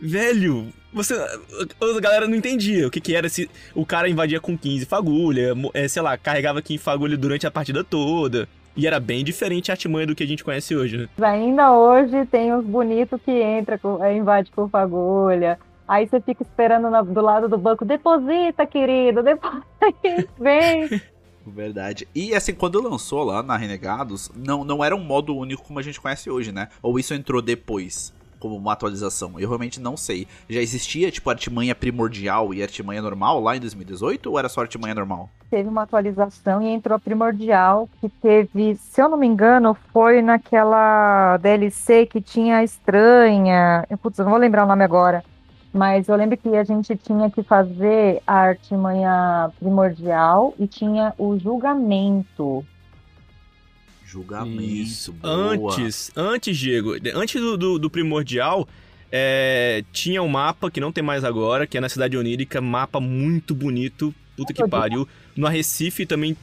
Velho, 0.00 0.72
você. 0.92 1.14
A 1.14 2.00
galera 2.00 2.26
não 2.26 2.34
entendia 2.34 2.88
o 2.88 2.90
que, 2.90 3.00
que 3.00 3.14
era 3.14 3.28
se 3.28 3.48
o 3.74 3.86
cara 3.86 4.08
invadia 4.08 4.40
com 4.40 4.58
15 4.58 4.84
fagulha, 4.84 5.54
é, 5.72 5.86
sei 5.86 6.02
lá, 6.02 6.18
carregava 6.18 6.60
15 6.60 6.82
fagulha 6.82 7.16
durante 7.16 7.46
a 7.46 7.50
partida 7.50 7.82
toda. 7.84 8.48
E 8.76 8.86
era 8.86 8.98
bem 8.98 9.22
diferente 9.22 9.70
a 9.70 9.74
artimanha 9.74 10.06
do 10.06 10.14
que 10.14 10.22
a 10.22 10.26
gente 10.26 10.42
conhece 10.42 10.74
hoje, 10.74 10.96
né? 10.96 11.08
Mas 11.18 11.30
ainda 11.34 11.72
hoje 11.72 12.24
tem 12.26 12.54
os 12.54 12.64
bonitos 12.64 13.20
que 13.22 13.30
entra, 13.30 13.78
com, 13.78 14.02
é, 14.02 14.16
invade 14.16 14.50
com 14.50 14.68
fagulha. 14.68 15.58
Aí 15.86 16.06
você 16.06 16.20
fica 16.20 16.42
esperando 16.42 16.88
na- 16.88 17.02
do 17.02 17.20
lado 17.20 17.48
do 17.48 17.58
banco, 17.58 17.84
deposita, 17.84 18.64
querido, 18.66 19.22
deposita, 19.22 19.66
vem. 20.38 20.88
Verdade. 21.46 22.06
E 22.14 22.34
assim, 22.34 22.54
quando 22.54 22.80
lançou 22.80 23.24
lá 23.24 23.42
na 23.42 23.56
Renegados, 23.56 24.30
não, 24.34 24.62
não 24.64 24.82
era 24.82 24.94
um 24.94 25.02
modo 25.02 25.36
único 25.36 25.64
como 25.64 25.78
a 25.78 25.82
gente 25.82 26.00
conhece 26.00 26.30
hoje, 26.30 26.52
né? 26.52 26.68
Ou 26.80 26.98
isso 26.98 27.12
entrou 27.14 27.42
depois? 27.42 28.14
Como 28.42 28.56
uma 28.56 28.72
atualização? 28.72 29.38
Eu 29.38 29.46
realmente 29.46 29.80
não 29.80 29.96
sei. 29.96 30.26
Já 30.50 30.60
existia, 30.60 31.12
tipo, 31.12 31.30
artimanha 31.30 31.76
primordial 31.76 32.52
e 32.52 32.60
artimanha 32.60 33.00
normal 33.00 33.40
lá 33.40 33.56
em 33.56 33.60
2018 33.60 34.28
ou 34.28 34.36
era 34.36 34.48
só 34.48 34.62
artimanha 34.62 34.96
normal? 34.96 35.30
Teve 35.48 35.68
uma 35.68 35.82
atualização 35.82 36.60
e 36.60 36.66
entrou 36.66 36.96
a 36.96 36.98
primordial, 36.98 37.88
que 38.00 38.08
teve, 38.08 38.74
se 38.74 39.00
eu 39.00 39.08
não 39.08 39.16
me 39.16 39.28
engano, 39.28 39.76
foi 39.92 40.20
naquela 40.20 41.36
DLC 41.36 42.04
que 42.06 42.20
tinha 42.20 42.56
a 42.56 42.64
estranha. 42.64 43.86
Putz, 44.02 44.18
eu 44.18 44.24
não 44.24 44.32
vou 44.32 44.40
lembrar 44.40 44.64
o 44.64 44.68
nome 44.68 44.82
agora. 44.82 45.22
Mas 45.72 46.08
eu 46.08 46.16
lembro 46.16 46.36
que 46.36 46.56
a 46.56 46.64
gente 46.64 46.96
tinha 46.96 47.30
que 47.30 47.44
fazer 47.44 48.20
a 48.26 48.34
artimanha 48.34 49.52
primordial 49.60 50.52
e 50.58 50.66
tinha 50.66 51.14
o 51.16 51.38
julgamento. 51.38 52.66
Julgamento. 54.12 54.62
Isso. 54.62 55.12
boa. 55.12 55.72
Antes, 55.72 56.12
antes, 56.14 56.58
Diego, 56.58 56.94
antes 57.14 57.40
do, 57.40 57.56
do, 57.56 57.78
do 57.78 57.90
primordial, 57.90 58.68
é, 59.10 59.82
tinha 59.90 60.22
um 60.22 60.28
mapa 60.28 60.70
que 60.70 60.80
não 60.80 60.92
tem 60.92 61.02
mais 61.02 61.24
agora, 61.24 61.66
que 61.66 61.78
é 61.78 61.80
na 61.80 61.88
Cidade 61.88 62.16
Onírica, 62.16 62.60
mapa 62.60 63.00
muito 63.00 63.54
bonito, 63.54 64.14
puta 64.36 64.52
que 64.52 64.68
pariu. 64.68 65.08
No 65.34 65.46
Arrecife 65.46 66.04
também 66.04 66.36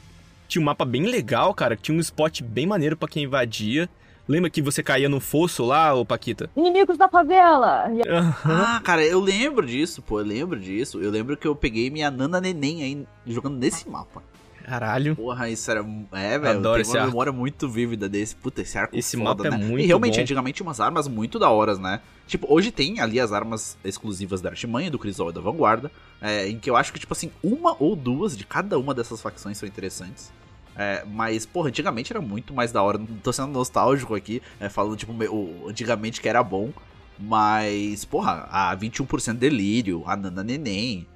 tinha 0.48 0.60
um 0.60 0.64
mapa 0.64 0.84
bem 0.84 1.06
legal, 1.06 1.54
cara, 1.54 1.76
tinha 1.76 1.96
um 1.96 2.00
spot 2.00 2.42
bem 2.42 2.66
maneiro 2.66 2.96
pra 2.96 3.08
quem 3.08 3.22
invadia. 3.24 3.88
Lembra 4.26 4.50
que 4.50 4.62
você 4.62 4.82
caía 4.82 5.08
no 5.08 5.20
fosso 5.20 5.64
lá, 5.64 5.94
ô 5.94 6.04
Paquita? 6.04 6.50
Inimigos 6.56 6.96
da 6.96 7.08
favela! 7.08 7.86
Aham. 8.08 8.62
Ah, 8.62 8.80
cara, 8.82 9.04
eu 9.04 9.20
lembro 9.20 9.66
disso, 9.66 10.02
pô, 10.02 10.20
eu 10.20 10.26
lembro 10.26 10.58
disso. 10.58 11.00
Eu 11.00 11.10
lembro 11.10 11.36
que 11.36 11.48
eu 11.48 11.56
peguei 11.56 11.90
minha 11.90 12.10
Nana 12.10 12.40
Neném 12.40 12.82
aí 12.82 13.06
jogando 13.26 13.58
nesse 13.58 13.88
mapa. 13.88 14.22
Caralho. 14.64 15.16
Porra, 15.16 15.48
isso 15.50 15.70
era. 15.70 15.84
É, 16.12 16.38
velho. 16.38 16.58
Adoro 16.58 16.74
Tem 16.74 16.82
esse 16.82 16.90
uma 16.92 16.98
arco. 17.00 17.10
memória 17.10 17.32
muito 17.32 17.68
vívida 17.68 18.08
desse. 18.08 18.34
Puta, 18.36 18.62
esse 18.62 18.76
arco 18.78 18.96
Esse 18.96 19.16
foda, 19.16 19.28
mapa 19.30 19.46
é 19.48 19.50
né? 19.50 19.56
muito 19.66 19.82
E 19.82 19.86
realmente, 19.86 20.16
bom. 20.16 20.22
antigamente 20.22 20.56
tinha 20.56 20.66
umas 20.66 20.80
armas 20.80 21.08
muito 21.08 21.38
da 21.38 21.50
horas, 21.50 21.78
né? 21.78 22.00
Tipo, 22.26 22.46
hoje 22.52 22.70
tem 22.70 23.00
ali 23.00 23.18
as 23.18 23.32
armas 23.32 23.76
exclusivas 23.84 24.40
da 24.40 24.50
Artimanha, 24.50 24.90
do 24.90 24.98
Crisol 24.98 25.30
e 25.30 25.32
da 25.32 25.40
Vanguarda. 25.40 25.90
é, 26.22 26.48
em 26.48 26.58
que 26.58 26.68
eu 26.70 26.76
acho 26.76 26.92
que, 26.92 26.98
tipo 27.00 27.12
assim, 27.12 27.30
uma 27.42 27.74
ou 27.80 27.96
duas 27.96 28.36
de 28.36 28.44
cada 28.44 28.78
uma 28.78 28.92
dessas 28.94 29.20
facções 29.22 29.56
são 29.58 29.66
interessantes. 29.68 30.30
É, 30.76 31.04
mas, 31.10 31.44
porra, 31.44 31.68
antigamente 31.68 32.12
era 32.12 32.20
muito 32.20 32.54
mais 32.54 32.70
da 32.72 32.82
hora. 32.82 32.96
Não 32.98 33.06
tô 33.06 33.32
sendo 33.32 33.48
nostálgico 33.48 34.14
aqui, 34.14 34.40
é, 34.60 34.68
falando, 34.68 34.96
tipo, 34.96 35.12
me- 35.12 35.26
o- 35.28 35.66
antigamente 35.68 36.20
que 36.20 36.28
era 36.28 36.42
bom. 36.42 36.70
Mas, 37.18 38.04
porra, 38.04 38.48
a 38.50 38.74
21% 38.76 39.36
delírio, 39.38 40.02
a 40.06 40.16
Nana 40.16 40.42
Neném. 40.42 41.06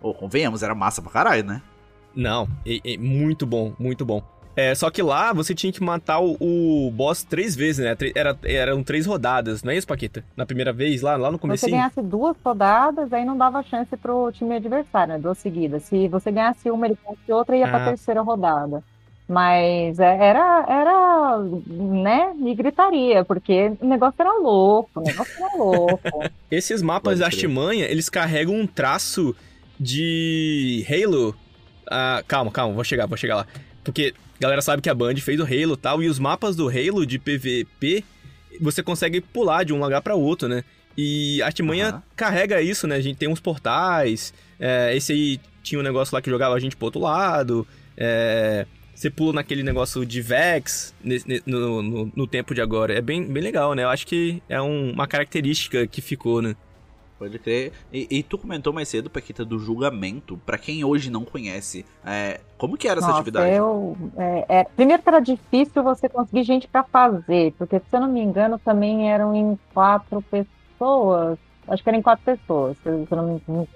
Ô, 0.00 0.14
convenhamos, 0.14 0.62
era 0.62 0.74
massa 0.74 1.02
pra 1.02 1.10
caralho, 1.10 1.44
né? 1.44 1.60
Não, 2.14 2.48
é, 2.66 2.94
é 2.94 2.96
muito 2.98 3.46
bom, 3.46 3.72
muito 3.78 4.04
bom. 4.04 4.22
É, 4.56 4.74
só 4.74 4.90
que 4.90 5.00
lá 5.00 5.32
você 5.32 5.54
tinha 5.54 5.72
que 5.72 5.82
matar 5.82 6.20
o, 6.20 6.36
o 6.40 6.90
boss 6.90 7.22
três 7.22 7.54
vezes, 7.54 7.84
né? 7.84 7.96
Era, 8.14 8.36
eram 8.42 8.82
três 8.82 9.06
rodadas, 9.06 9.62
não 9.62 9.72
é 9.72 9.76
isso, 9.76 9.86
Paquita? 9.86 10.24
Na 10.36 10.44
primeira 10.44 10.72
vez, 10.72 11.02
lá, 11.02 11.16
lá 11.16 11.30
no 11.30 11.38
Se 11.38 11.46
você 11.46 11.70
ganhasse 11.70 12.02
duas 12.02 12.36
rodadas, 12.44 13.12
aí 13.12 13.24
não 13.24 13.38
dava 13.38 13.62
chance 13.62 13.96
pro 13.96 14.30
time 14.32 14.56
adversário, 14.56 15.14
né? 15.14 15.20
Duas 15.20 15.38
seguidas. 15.38 15.84
Se 15.84 16.08
você 16.08 16.30
ganhasse 16.32 16.70
uma, 16.70 16.86
ele 16.86 16.98
ganhasse 17.02 17.32
outra, 17.32 17.56
ia 17.56 17.68
pra 17.68 17.84
Ah. 17.84 17.88
terceira 17.88 18.20
rodada. 18.22 18.82
Mas 19.28 20.00
é, 20.00 20.16
era, 20.28 20.66
era, 20.68 21.38
né, 21.68 22.34
me 22.34 22.52
gritaria, 22.52 23.24
porque 23.24 23.72
o 23.80 23.86
negócio 23.86 24.16
era 24.20 24.32
louco, 24.36 24.90
o 24.98 25.02
negócio 25.04 25.32
era 25.38 25.56
louco. 25.56 26.00
Esses 26.50 26.82
mapas 26.82 27.12
Pode 27.12 27.20
da. 27.20 27.26
Artimanha, 27.26 27.84
eles 27.86 28.08
carregam 28.08 28.56
um 28.56 28.66
traço 28.66 29.34
de 29.78 30.84
Halo. 30.90 31.34
Ah, 31.90 32.22
calma, 32.26 32.50
calma, 32.52 32.72
vou 32.74 32.84
chegar, 32.84 33.06
vou 33.06 33.16
chegar 33.18 33.36
lá. 33.36 33.46
Porque 33.84 34.14
a 34.38 34.42
galera 34.42 34.62
sabe 34.62 34.80
que 34.80 34.88
a 34.88 34.94
Band 34.94 35.16
fez 35.16 35.40
o 35.40 35.42
Halo 35.44 35.74
e 35.74 35.76
tal, 35.76 36.02
e 36.02 36.08
os 36.08 36.18
mapas 36.18 36.54
do 36.54 36.68
Halo 36.68 37.04
de 37.04 37.18
PVP, 37.18 38.04
você 38.60 38.82
consegue 38.82 39.20
pular 39.20 39.64
de 39.64 39.72
um 39.72 39.80
lugar 39.80 40.00
pra 40.02 40.14
outro, 40.14 40.48
né? 40.48 40.62
E 40.96 41.40
a 41.42 41.46
Artimanha 41.46 41.88
Aham. 41.88 42.02
carrega 42.14 42.60
isso, 42.62 42.86
né? 42.86 42.96
A 42.96 43.00
gente 43.00 43.16
tem 43.16 43.28
uns 43.28 43.40
portais, 43.40 44.32
é, 44.58 44.94
esse 44.94 45.12
aí 45.12 45.40
tinha 45.62 45.78
um 45.78 45.82
negócio 45.82 46.14
lá 46.14 46.20
que 46.22 46.30
jogava 46.30 46.54
a 46.54 46.60
gente 46.60 46.76
pro 46.76 46.86
outro 46.86 47.00
lado, 47.00 47.66
é, 47.96 48.66
você 48.94 49.08
pula 49.08 49.32
naquele 49.34 49.62
negócio 49.62 50.04
de 50.04 50.20
Vex 50.20 50.94
no, 51.46 51.82
no, 51.82 52.12
no 52.14 52.26
tempo 52.26 52.54
de 52.54 52.60
agora. 52.60 52.92
É 52.92 53.00
bem, 53.00 53.24
bem 53.24 53.42
legal, 53.42 53.74
né? 53.74 53.82
Eu 53.84 53.88
acho 53.88 54.06
que 54.06 54.42
é 54.48 54.60
um- 54.60 54.92
uma 54.92 55.06
característica 55.06 55.86
que 55.86 56.00
ficou, 56.02 56.42
né? 56.42 56.54
Pode 57.20 57.38
crer. 57.38 57.72
E, 57.92 58.08
e 58.10 58.22
tu 58.22 58.38
comentou 58.38 58.72
mais 58.72 58.88
cedo, 58.88 59.10
Paquita, 59.10 59.44
do 59.44 59.58
julgamento. 59.58 60.38
Pra 60.38 60.56
quem 60.56 60.82
hoje 60.84 61.10
não 61.10 61.22
conhece, 61.24 61.84
é, 62.04 62.40
como 62.56 62.78
que 62.78 62.88
era 62.88 62.98
essa 62.98 63.08
Nossa, 63.08 63.18
atividade? 63.18 63.56
eu, 63.56 63.96
é, 64.16 64.60
é, 64.60 64.64
primeiro 64.64 65.02
que 65.02 65.08
era 65.08 65.20
difícil 65.20 65.82
você 65.82 66.08
conseguir 66.08 66.44
gente 66.44 66.66
para 66.66 66.82
fazer, 66.82 67.52
porque 67.58 67.78
se 67.78 67.84
eu 67.96 68.00
não 68.00 68.08
me 68.08 68.20
engano 68.20 68.58
também 68.58 69.10
eram 69.12 69.34
em 69.34 69.58
quatro 69.74 70.22
pessoas, 70.22 71.38
acho 71.68 71.82
que 71.82 71.88
eram 71.90 71.98
em 71.98 72.02
quatro 72.02 72.24
pessoas, 72.24 72.76
se 72.78 72.88
eu 72.88 73.06
se 73.06 73.12
eu 73.12 73.16
não 73.18 73.26
me 73.34 73.42
engano. 73.46 73.68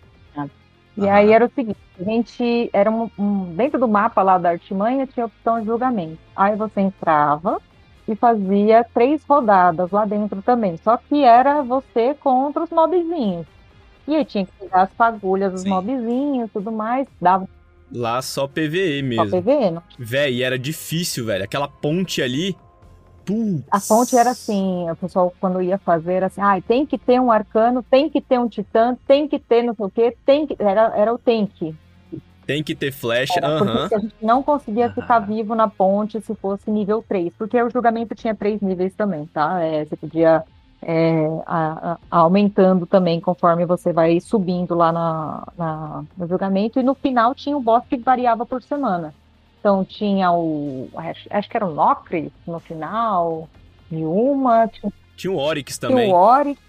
E 0.97 1.09
Aham. 1.09 1.11
aí 1.11 1.33
era 1.33 1.45
o 1.47 1.51
seguinte, 1.53 1.79
a 1.99 2.05
gente 2.05 2.71
era 2.73 2.91
um, 2.91 3.11
um- 3.19 3.55
dentro 3.55 3.81
do 3.81 3.89
mapa 3.89 4.23
lá 4.23 4.39
da 4.39 4.51
Artimanha 4.51 5.07
tinha 5.07 5.25
a 5.25 5.27
opção 5.27 5.61
de 5.61 5.67
julgamento. 5.67 6.19
Aí 6.37 6.55
você 6.57 6.81
entrava 6.81 7.61
e 8.07 8.15
fazia 8.15 8.85
três 8.93 9.25
rodadas 9.25 9.91
lá 9.91 10.05
dentro 10.05 10.43
também, 10.43 10.77
só 10.83 10.97
que 10.97 11.23
era 11.23 11.63
você 11.63 12.15
contra 12.15 12.65
os 12.65 12.71
mobzinhos. 12.71 13.47
E 14.07 14.15
aí 14.15 14.25
tinha 14.25 14.45
que 14.45 14.53
pegar 14.61 14.83
as 14.83 14.93
fagulhas 14.93 15.53
dos 15.53 15.63
Sim. 15.63 15.71
mobzinhos 15.71 16.49
e 16.49 16.53
tudo 16.53 16.71
mais, 16.71 17.09
dava 17.21 17.49
Lá 17.93 18.21
só 18.23 18.49
PVE 18.49 19.01
só 19.01 19.25
mesmo. 19.25 19.43
PVE, 19.43 19.71
não 19.71 19.83
Véi, 19.99 20.35
e 20.35 20.43
era 20.43 20.59
difícil, 20.59 21.27
velho. 21.27 21.45
Aquela 21.45 21.69
ponte 21.69 22.21
ali. 22.21 22.57
Putz. 23.25 23.65
A 23.71 23.81
fonte 23.81 24.17
era 24.17 24.31
assim, 24.31 24.91
o 24.91 24.97
pessoal 24.97 25.33
quando 25.41 25.63
ia 25.63 25.79
fazer 25.79 26.15
era 26.15 26.27
assim, 26.27 26.43
ah, 26.43 26.61
tem 26.61 26.85
que 26.85 26.99
ter 26.99 27.19
um 27.19 27.33
arcano, 27.33 27.83
tem 27.83 28.11
que 28.11 28.21
ter 28.21 28.39
um 28.39 28.49
titã, 28.49 28.99
tem 29.07 29.27
que 29.27 29.39
ter 29.39 29.63
não 29.63 29.75
sei 29.75 29.87
o 29.87 29.91
quê, 29.91 30.17
tem 30.27 30.47
que 30.47 30.57
era, 30.59 30.93
era 30.95 31.15
o 31.15 31.19
tem 31.19 31.47
que. 31.47 31.75
Tem 32.47 32.63
que 32.63 32.75
ter 32.75 32.93
flash. 32.93 33.37
Era 33.37 33.49
Aham. 33.49 33.77
porque 33.81 33.95
a 33.95 33.99
gente 33.99 34.15
não 34.21 34.43
conseguia 34.43 34.91
ficar 34.91 35.17
Aham. 35.19 35.27
vivo 35.27 35.55
na 35.55 35.69
ponte 35.69 36.21
se 36.21 36.35
fosse 36.35 36.71
nível 36.71 37.03
3, 37.09 37.33
porque 37.39 37.61
o 37.63 37.71
julgamento 37.71 38.15
tinha 38.15 38.35
três 38.35 38.61
níveis 38.61 38.95
também, 38.95 39.27
tá? 39.27 39.61
É, 39.63 39.85
você 39.85 39.97
podia 39.97 40.43
é, 40.87 41.27
a- 41.47 41.93
a- 42.11 42.19
aumentando 42.19 42.85
também 42.85 43.19
conforme 43.19 43.65
você 43.65 43.91
vai 43.91 44.21
subindo 44.21 44.75
lá 44.75 44.93
na, 44.93 45.49
na- 45.57 46.05
no 46.17 46.27
julgamento, 46.29 46.79
e 46.79 46.83
no 46.83 46.95
final 46.95 47.35
tinha 47.35 47.57
o 47.57 47.61
boss 47.63 47.85
que 47.89 47.97
variava 47.97 48.45
por 48.45 48.63
semana. 48.63 49.15
Então 49.61 49.83
tinha 49.83 50.31
o. 50.31 50.91
Acho, 50.95 51.27
acho 51.31 51.49
que 51.49 51.57
era 51.57 51.65
o 51.65 51.73
Nocris 51.73 52.31
no 52.47 52.61
final, 52.61 53.49
de 53.91 54.05
uma, 54.05 54.69
tinha 54.69 54.93
Tinha 55.17 55.33
o 55.33 55.39
Oryx 55.39 55.79
tinha 55.79 55.89
também. 55.89 56.13
o 56.13 56.15
Oryx, 56.15 56.61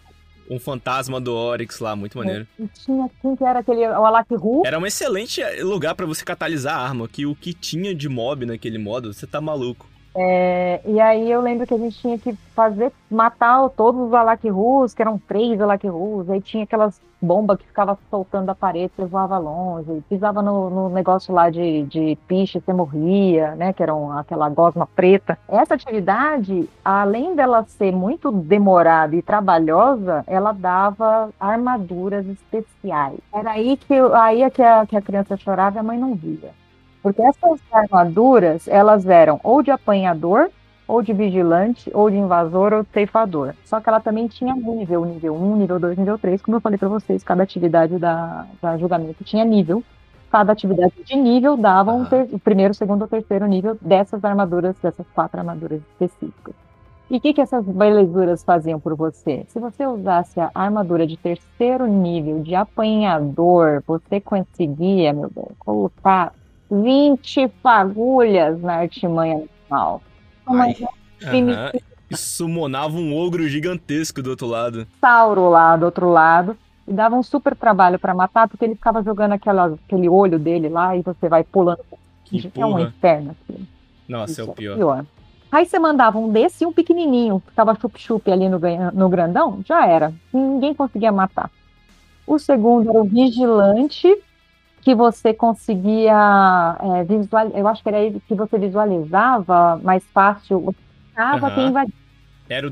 Um 0.49 0.59
fantasma 0.59 1.19
do 1.19 1.33
Oryx 1.33 1.79
lá, 1.79 1.95
muito 1.95 2.17
maneiro. 2.17 2.47
e 2.59 2.67
tinha 2.67 3.09
quem 3.21 3.35
que 3.35 3.43
era 3.43 3.59
aquele, 3.59 3.87
o 3.87 4.05
Alakru, 4.05 4.61
Era 4.65 4.77
um 4.77 4.85
excelente 4.85 5.41
lugar 5.61 5.95
pra 5.95 6.05
você 6.05 6.23
catalisar 6.23 6.77
a 6.77 6.81
arma, 6.81 7.07
que 7.07 7.25
o 7.25 7.35
que 7.35 7.53
tinha 7.53 7.95
de 7.95 8.07
mob 8.07 8.45
naquele 8.45 8.77
modo, 8.77 9.13
você 9.13 9.25
tá 9.25 9.41
maluco. 9.41 9.87
É, 10.17 10.79
e 10.85 10.99
aí 11.01 11.29
eu 11.29 11.41
lembro 11.41 11.67
que 11.67 11.73
a 11.73 11.77
gente 11.77 11.99
tinha 11.99 12.17
que 12.17 12.33
fazer, 12.55 12.91
matar 13.11 13.69
todos 13.71 14.07
os 14.07 14.13
Alakrus, 14.13 14.93
que 14.93 15.01
eram 15.01 15.19
três 15.19 15.59
Alakrus, 15.59 16.29
aí 16.29 16.39
tinha 16.39 16.63
aquelas 16.63 17.01
bombas 17.21 17.57
que 17.57 17.65
ficava 17.65 17.97
soltando 18.09 18.45
da 18.45 18.55
parede, 18.55 18.93
você 18.95 19.05
voava 19.05 19.37
longe, 19.37 20.03
pisava 20.07 20.41
no, 20.41 20.69
no 20.69 20.89
negócio 20.89 21.33
lá 21.33 21.49
de, 21.49 21.83
de 21.83 22.17
piche, 22.27 22.61
você 22.61 22.71
morria, 22.71 23.55
né, 23.55 23.73
que 23.73 23.83
era 23.83 23.93
aquela 24.17 24.47
gosma 24.47 24.87
preta. 24.87 25.37
Essa 25.49 25.73
atividade, 25.73 26.69
além 26.83 27.35
dela 27.35 27.65
ser 27.67 27.91
muito 27.91 28.31
demorada 28.31 29.15
e 29.15 29.21
trabalhosa, 29.21 30.23
ela 30.27 30.53
dava 30.53 31.29
armaduras 31.39 32.25
especiais. 32.27 33.19
Era 33.33 33.51
aí 33.51 33.75
que, 33.75 33.93
aí 33.93 34.43
é 34.43 34.49
que, 34.49 34.61
a, 34.61 34.85
que 34.85 34.95
a 34.95 35.01
criança 35.01 35.35
chorava 35.35 35.77
e 35.77 35.79
a 35.79 35.83
mãe 35.83 35.97
não 35.97 36.15
via. 36.15 36.51
Porque 37.05 37.21
essas 37.21 37.59
armaduras, 37.71 38.67
elas 38.67 39.05
eram 39.05 39.39
ou 39.43 39.61
de 39.61 39.69
apanhador, 39.69 40.49
ou 40.87 41.03
de 41.03 41.13
vigilante, 41.13 41.91
ou 41.93 42.09
de 42.09 42.17
invasor, 42.17 42.73
ou 42.73 42.81
de 42.81 42.89
ceifador. 42.89 43.53
Só 43.63 43.79
que 43.79 43.87
ela 43.87 43.99
também 43.99 44.27
tinha 44.27 44.55
nível, 44.55 45.05
nível 45.05 45.35
1, 45.35 45.55
nível 45.55 45.79
2, 45.79 45.99
nível 45.99 46.17
3. 46.17 46.41
Como 46.41 46.57
eu 46.57 46.61
falei 46.61 46.79
pra 46.79 46.89
vocês, 46.89 47.23
cada 47.23 47.43
atividade 47.43 47.99
da, 47.99 48.47
da 48.59 48.75
julgamento 48.79 49.23
tinha 49.23 49.45
nível. 49.45 49.83
Cada 50.31 50.51
atividade 50.53 50.95
de 51.05 51.15
nível 51.15 51.55
dava 51.55 51.91
um 51.93 52.01
Aham. 52.01 52.09
ter- 52.09 52.27
o 52.31 52.39
primeiro, 52.39 52.73
segundo 52.73 53.03
ou 53.03 53.07
terceiro 53.07 53.45
nível 53.45 53.77
dessas 53.79 54.25
armaduras, 54.25 54.75
dessas 54.81 55.05
quatro 55.13 55.39
armaduras 55.39 55.81
específicas. 55.91 56.55
E 57.07 57.17
o 57.17 57.21
que, 57.21 57.35
que 57.35 57.41
essas 57.41 57.63
belezuras 57.65 58.43
faziam 58.43 58.79
por 58.79 58.95
você? 58.95 59.45
Se 59.49 59.59
você 59.59 59.85
usasse 59.85 60.39
a 60.39 60.49
armadura 60.55 61.05
de 61.05 61.15
terceiro 61.17 61.85
nível 61.85 62.41
de 62.41 62.55
apanhador, 62.55 63.83
você 63.85 64.19
conseguia, 64.19 65.13
meu 65.13 65.29
bem, 65.29 65.45
colocar 65.59 66.33
20 66.69 67.49
fagulhas 67.61 68.59
na 68.61 68.75
artimanha 68.75 69.43
normal. 69.69 70.01
Uma 70.47 70.65
Ai. 70.65 70.75
Aham. 71.23 71.71
E 72.09 72.15
summonava 72.15 72.95
um 72.97 73.15
ogro 73.15 73.47
gigantesco 73.47 74.21
do 74.21 74.29
outro 74.29 74.45
lado. 74.45 74.85
dinossauro 74.85 75.49
lá 75.49 75.75
do 75.75 75.85
outro 75.85 76.09
lado. 76.09 76.57
E 76.87 76.93
dava 76.93 77.15
um 77.15 77.23
super 77.23 77.55
trabalho 77.55 77.97
para 77.97 78.13
matar, 78.13 78.47
porque 78.47 78.63
ele 78.63 78.75
ficava 78.75 79.01
jogando 79.01 79.31
aquela, 79.31 79.77
aquele 79.85 80.07
olho 80.07 80.37
dele 80.37 80.69
lá 80.69 80.95
e 80.95 81.01
você 81.01 81.27
vai 81.27 81.43
pulando. 81.43 81.79
Que 82.23 82.51
é 82.55 82.65
um 82.65 82.79
inferno 82.79 83.31
aquilo. 83.31 83.67
Nossa, 84.07 84.41
é 84.41 84.43
Isso 84.43 84.51
o 84.51 84.53
pior. 84.53 85.05
Aí 85.51 85.65
você 85.65 85.79
mandava 85.79 86.19
um 86.19 86.31
desse 86.31 86.63
e 86.63 86.67
um 86.67 86.73
pequenininho, 86.73 87.41
que 87.47 87.53
tava 87.53 87.75
chup-chup 87.79 88.29
ali 88.31 88.49
no, 88.49 88.59
no 88.93 89.09
grandão, 89.09 89.61
já 89.65 89.87
era. 89.87 90.13
Ninguém 90.33 90.73
conseguia 90.73 91.11
matar. 91.11 91.49
O 92.27 92.37
segundo 92.37 92.89
era 92.89 92.99
o 92.99 93.05
vigilante, 93.05 94.15
que 94.85 94.95
você 94.95 95.33
conseguia 95.35 96.13
é, 96.81 97.05
visualizar, 97.05 97.59
eu 97.59 97.67
acho 97.67 97.83
que 97.83 97.89
era 97.89 97.99
ele 98.01 98.21
que 98.27 98.35
você 98.35 98.59
visualizava 98.59 99.77
mais 99.83 100.05
fácil, 100.13 100.75
marcava 101.15 101.51
Aham. 101.51 101.51
quem 101.51 101.69
invadia. 101.69 101.93
Era 102.49 102.67
o 102.67 102.69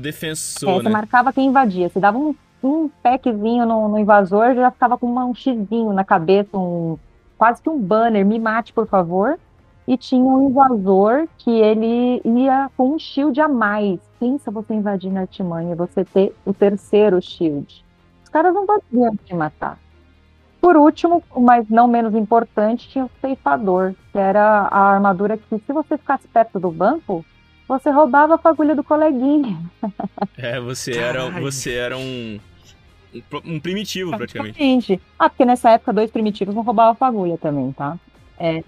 É, 0.64 0.72
defensor, 0.78 0.82
você 0.82 0.88
né? 0.88 0.90
marcava 0.90 1.32
quem 1.32 1.46
invadia. 1.48 1.88
Você 1.88 2.00
dava 2.00 2.18
um, 2.18 2.34
um 2.62 2.88
packzinho 3.02 3.66
no, 3.66 3.88
no 3.88 3.98
invasor, 3.98 4.54
já 4.54 4.70
ficava 4.70 4.98
com 4.98 5.06
uma- 5.06 5.26
um 5.26 5.34
xizinho 5.34 5.92
na 5.92 6.04
cabeça, 6.04 6.56
um, 6.56 6.98
quase 7.36 7.62
que 7.62 7.68
um 7.70 7.80
banner, 7.80 8.24
me 8.26 8.38
mate, 8.38 8.72
por 8.72 8.88
favor. 8.88 9.38
E 9.86 9.98
tinha 9.98 10.22
um 10.24 10.48
invasor 10.48 11.28
que 11.36 11.50
ele 11.50 12.20
ia 12.24 12.70
com 12.76 12.94
um 12.94 12.98
shield 12.98 13.38
a 13.40 13.48
mais. 13.48 14.00
Pensa 14.18 14.50
você 14.50 14.72
invadir 14.74 15.10
na 15.12 15.22
artimanha, 15.22 15.76
você 15.76 16.04
ter 16.06 16.34
o 16.44 16.54
terceiro 16.54 17.20
shield. 17.20 17.84
Os 18.24 18.30
caras 18.30 18.54
não 18.54 18.64
podiam 18.66 19.14
te 19.24 19.34
matar. 19.34 19.78
Por 20.64 20.78
último, 20.78 21.22
mas 21.36 21.68
não 21.68 21.86
menos 21.86 22.14
importante, 22.14 22.88
tinha 22.88 23.04
o 23.04 23.10
ceifador, 23.20 23.92
que 24.10 24.16
era 24.16 24.66
a 24.70 24.94
armadura 24.94 25.36
que, 25.36 25.58
se 25.58 25.72
você 25.74 25.98
ficasse 25.98 26.26
perto 26.26 26.58
do 26.58 26.70
banco, 26.70 27.22
você 27.68 27.90
roubava 27.90 28.36
a 28.36 28.38
fagulha 28.38 28.74
do 28.74 28.82
coleguinha. 28.82 29.58
É, 30.38 30.58
você 30.58 30.96
era, 30.96 31.26
Caralho. 31.26 31.42
você 31.42 31.74
era 31.74 31.98
um, 31.98 32.40
um, 33.44 33.60
primitivo, 33.60 34.16
praticamente. 34.16 34.54
Praticamente. 34.54 35.02
Ah, 35.18 35.28
porque 35.28 35.44
nessa 35.44 35.68
época 35.68 35.92
dois 35.92 36.10
primitivos 36.10 36.54
não 36.54 36.62
roubavam 36.62 36.94
fagulha 36.94 37.36
também, 37.36 37.70
tá? 37.72 37.98
É. 38.38 38.64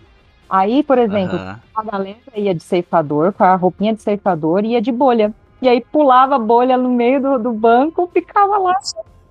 Aí, 0.50 0.82
por 0.82 0.98
exemplo, 0.98 1.38
Aham. 1.38 1.60
a 1.74 1.82
galera 1.82 2.18
ia 2.36 2.54
de 2.54 2.62
ceifador, 2.62 3.32
com 3.32 3.42
a 3.42 3.56
roupinha 3.56 3.94
de 3.94 4.02
ceifador, 4.02 4.66
e 4.66 4.72
ia 4.72 4.82
de 4.82 4.92
bolha. 4.92 5.32
E 5.62 5.68
aí 5.68 5.80
pulava 5.80 6.36
a 6.36 6.38
bolha 6.38 6.76
no 6.76 6.90
meio 6.90 7.22
do, 7.22 7.38
do 7.38 7.52
banco, 7.54 8.06
ficava 8.12 8.58
lá. 8.58 8.74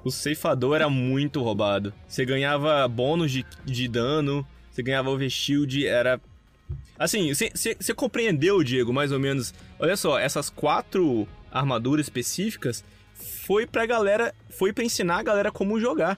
O 0.06 0.12
ceifador 0.12 0.76
era 0.76 0.88
muito 0.90 1.42
roubado. 1.42 1.92
Você 2.08 2.24
ganhava 2.24 2.88
bônus 2.88 3.32
de, 3.32 3.46
de 3.66 3.88
dano, 3.88 4.48
você 4.72 4.82
ganhava 4.84 5.10
overshield, 5.10 5.86
era... 5.86 6.22
Assim, 6.98 7.34
você- 7.34 7.94
compreendeu, 7.94 8.64
Diego, 8.64 8.94
mais 8.94 9.12
ou 9.12 9.20
menos... 9.20 9.54
Olha 9.80 9.98
só, 9.98 10.18
essas 10.18 10.50
quatro 10.50 11.28
armaduras 11.52 12.06
específicas 12.06 12.86
foi 13.16 13.66
pra 13.66 13.86
galera... 13.86 14.34
Foi 14.50 14.72
pra 14.72 14.84
ensinar 14.84 15.18
a 15.18 15.24
galera 15.24 15.52
como 15.52 15.80
jogar. 15.80 16.18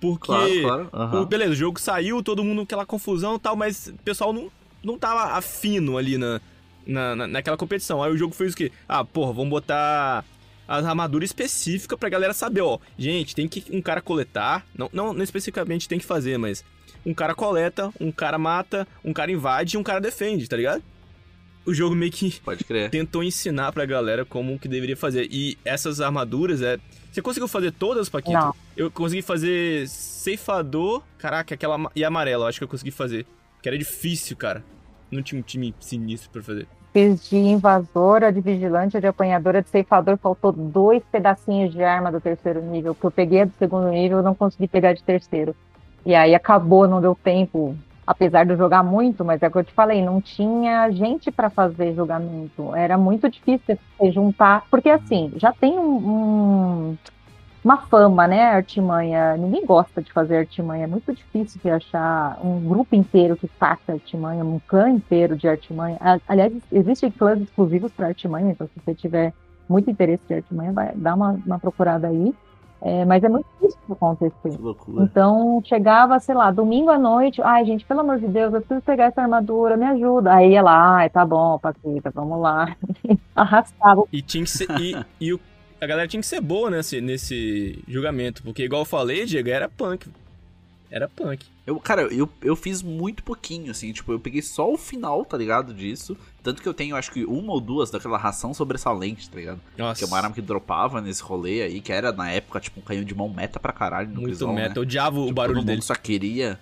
Porque... 0.00 0.26
Claro, 0.26 0.60
claro. 0.60 0.88
O- 0.92 0.96
aham. 0.96 1.24
beleza, 1.24 1.52
o 1.52 1.56
jogo 1.56 1.80
saiu, 1.80 2.22
todo 2.22 2.44
mundo 2.44 2.62
aquela 2.62 2.86
confusão 2.86 3.36
e 3.36 3.38
tal, 3.40 3.56
mas 3.56 3.88
o 3.88 3.94
pessoal 4.04 4.32
não, 4.32 4.50
não 4.84 4.98
tava 4.98 5.32
afino 5.36 5.96
ali 5.98 6.16
na, 6.18 6.40
na, 6.86 7.16
na- 7.16 7.26
naquela 7.26 7.56
competição. 7.56 8.02
Aí 8.02 8.12
o 8.12 8.16
jogo 8.16 8.34
fez 8.34 8.52
o 8.52 8.56
quê? 8.56 8.70
Ah, 8.88 9.04
porra, 9.04 9.32
vamos 9.32 9.50
botar 9.50 10.24
as 10.68 10.84
armaduras 10.84 11.30
específicas 11.30 11.98
pra 11.98 12.10
galera 12.10 12.34
saber, 12.34 12.60
ó. 12.60 12.78
Gente, 12.98 13.34
tem 13.34 13.48
que 13.48 13.64
um 13.74 13.80
cara 13.80 14.02
coletar, 14.02 14.66
não, 14.76 14.90
não, 14.92 15.14
não 15.14 15.24
especificamente 15.24 15.88
tem 15.88 15.98
que 15.98 16.04
fazer, 16.04 16.36
mas 16.38 16.62
um 17.04 17.14
cara 17.14 17.34
coleta, 17.34 17.90
um 17.98 18.12
cara 18.12 18.38
mata, 18.38 18.86
um 19.02 19.12
cara 19.12 19.32
invade 19.32 19.76
e 19.76 19.78
um 19.78 19.82
cara 19.82 20.00
defende, 20.00 20.46
tá 20.46 20.56
ligado? 20.56 20.82
O 21.64 21.74
jogo 21.74 21.94
meio 21.94 22.12
que 22.12 22.40
Pode 22.40 22.64
crer. 22.64 22.88
tentou 22.90 23.22
ensinar 23.22 23.72
pra 23.72 23.84
galera 23.84 24.24
como 24.24 24.58
que 24.58 24.68
deveria 24.68 24.96
fazer. 24.96 25.28
E 25.30 25.58
essas 25.64 26.00
armaduras, 26.00 26.62
é. 26.62 26.78
Você 27.12 27.20
conseguiu 27.20 27.48
fazer 27.48 27.72
todas, 27.72 28.08
Paquito? 28.08 28.32
Não. 28.32 28.54
Eu 28.76 28.90
consegui 28.90 29.20
fazer 29.20 29.86
ceifador. 29.86 31.02
Caraca, 31.18 31.54
aquela. 31.54 31.90
E 31.94 32.04
amarela, 32.04 32.44
eu 32.44 32.48
acho 32.48 32.58
que 32.58 32.64
eu 32.64 32.68
consegui 32.68 32.90
fazer. 32.90 33.26
Que 33.62 33.68
era 33.68 33.76
difícil, 33.76 34.34
cara. 34.34 34.64
Não 35.10 35.22
tinha 35.22 35.38
um 35.38 35.42
time 35.42 35.74
sinistro 35.78 36.30
pra 36.30 36.42
fazer. 36.42 36.66
De 37.28 37.36
invasora, 37.36 38.32
de 38.32 38.40
vigilante, 38.40 39.00
de 39.00 39.06
apanhadora, 39.06 39.62
de 39.62 39.68
ceifador. 39.68 40.16
Faltou 40.16 40.52
dois 40.52 41.02
pedacinhos 41.10 41.72
de 41.72 41.82
arma 41.82 42.10
do 42.10 42.20
terceiro 42.20 42.60
nível. 42.62 42.94
Que 42.94 43.04
eu 43.04 43.10
peguei 43.10 43.44
do 43.44 43.52
segundo 43.58 43.88
nível, 43.88 44.22
não 44.22 44.34
consegui 44.34 44.66
pegar 44.68 44.92
de 44.92 45.02
terceiro. 45.02 45.54
E 46.04 46.14
aí 46.14 46.34
acabou, 46.34 46.88
não 46.88 47.00
deu 47.00 47.14
tempo. 47.14 47.76
Apesar 48.06 48.44
de 48.44 48.52
eu 48.52 48.56
jogar 48.56 48.82
muito, 48.82 49.22
mas 49.22 49.42
é 49.42 49.48
o 49.48 49.50
que 49.50 49.58
eu 49.58 49.64
te 49.64 49.72
falei, 49.74 50.02
não 50.02 50.18
tinha 50.18 50.90
gente 50.90 51.30
para 51.30 51.50
fazer 51.50 51.94
julgamento. 51.94 52.74
Era 52.74 52.96
muito 52.96 53.28
difícil 53.28 53.78
você 53.98 54.10
juntar. 54.10 54.64
Porque 54.70 54.88
assim, 54.88 55.30
já 55.36 55.52
tem 55.52 55.78
um- 55.78 55.96
um- 56.08 56.96
uma 57.68 57.76
fama, 57.82 58.26
né, 58.26 58.42
artimanha. 58.44 59.36
Ninguém 59.36 59.66
gosta 59.66 60.00
de 60.00 60.10
fazer 60.10 60.38
artimanha. 60.38 60.84
É 60.84 60.86
muito 60.86 61.12
difícil 61.12 61.60
de 61.62 61.68
achar 61.68 62.38
um 62.42 62.60
grupo 62.66 62.94
inteiro 62.96 63.36
que 63.36 63.46
faça 63.46 63.92
artimanha, 63.92 64.42
um 64.42 64.58
clã 64.66 64.88
inteiro 64.88 65.36
de 65.36 65.46
artimanha. 65.46 65.98
Aliás, 66.26 66.50
existem 66.72 67.10
clãs 67.10 67.40
exclusivos 67.42 67.92
para 67.92 68.06
artimanha, 68.06 68.50
então 68.52 68.66
se 68.68 68.80
você 68.82 68.94
tiver 68.94 69.34
muito 69.68 69.90
interesse 69.90 70.22
de 70.26 70.34
artimanha, 70.34 70.72
vai 70.72 70.92
dar 70.94 71.14
uma, 71.14 71.38
uma 71.44 71.58
procurada 71.58 72.08
aí. 72.08 72.34
É, 72.80 73.04
mas 73.04 73.22
é 73.24 73.28
muito 73.28 73.44
difícil 73.60 73.80
acontecer. 73.90 74.52
Então, 75.02 75.60
chegava, 75.64 76.18
sei 76.20 76.34
lá, 76.34 76.50
domingo 76.52 76.90
à 76.90 76.98
noite, 76.98 77.42
ai, 77.42 77.64
gente, 77.64 77.84
pelo 77.84 78.00
amor 78.00 78.20
de 78.20 78.28
Deus, 78.28 78.54
eu 78.54 78.60
preciso 78.60 78.80
pegar 78.82 79.06
essa 79.06 79.20
armadura, 79.20 79.76
me 79.76 79.84
ajuda. 79.84 80.32
Aí 80.34 80.52
ia 80.52 80.62
lá, 80.62 80.98
ai, 80.98 81.10
tá 81.10 81.26
bom, 81.26 81.58
Paquita, 81.58 82.10
vamos 82.14 82.40
lá. 82.40 82.76
Arrastava. 83.34 84.04
E 84.12 84.22
tinha 84.22 84.44
que 84.44 84.50
ser. 84.50 84.68
e, 84.80 84.96
e 85.20 85.34
o- 85.34 85.40
a 85.80 85.86
galera 85.86 86.08
tinha 86.08 86.20
que 86.20 86.26
ser 86.26 86.40
boa 86.40 86.70
nesse, 86.70 87.00
nesse 87.00 87.78
julgamento. 87.88 88.42
Porque, 88.42 88.64
igual 88.64 88.82
eu 88.82 88.86
falei, 88.86 89.24
Diego, 89.26 89.48
era 89.48 89.68
punk. 89.68 90.08
Era 90.90 91.06
punk. 91.06 91.44
Eu, 91.66 91.78
cara, 91.78 92.02
eu, 92.02 92.26
eu 92.42 92.56
fiz 92.56 92.82
muito 92.82 93.22
pouquinho, 93.22 93.70
assim, 93.70 93.92
tipo, 93.92 94.10
eu 94.10 94.18
peguei 94.18 94.40
só 94.40 94.72
o 94.72 94.78
final, 94.78 95.22
tá 95.22 95.36
ligado, 95.36 95.74
disso. 95.74 96.16
Tanto 96.42 96.62
que 96.62 96.68
eu 96.68 96.72
tenho, 96.72 96.96
acho 96.96 97.10
que 97.12 97.26
uma 97.26 97.52
ou 97.52 97.60
duas 97.60 97.90
daquela 97.90 98.16
ração 98.16 98.54
sobressalente, 98.54 99.28
tá 99.28 99.36
ligado? 99.36 99.60
Nossa. 99.76 99.98
Que 99.98 100.04
é 100.04 100.06
uma 100.06 100.16
arma 100.16 100.34
que 100.34 100.40
dropava 100.40 101.02
nesse 101.02 101.22
rolê 101.22 101.60
aí, 101.62 101.80
que 101.82 101.92
era, 101.92 102.10
na 102.10 102.30
época, 102.30 102.58
tipo, 102.58 102.80
um 102.80 102.82
canhão 102.82 103.04
de 103.04 103.14
mão 103.14 103.28
meta 103.28 103.60
pra 103.60 103.70
caralho 103.72 104.08
no 104.08 104.22
Muito 104.22 104.46
né? 104.48 104.54
meta. 104.54 104.78
Eu 104.78 104.82
odiava 104.82 105.18
o 105.20 105.24
Tipo, 105.24 105.34
barulho 105.34 105.56
todo 105.58 105.66
dele. 105.66 105.76
mundo 105.76 105.84
só 105.84 105.94
queria. 105.94 106.58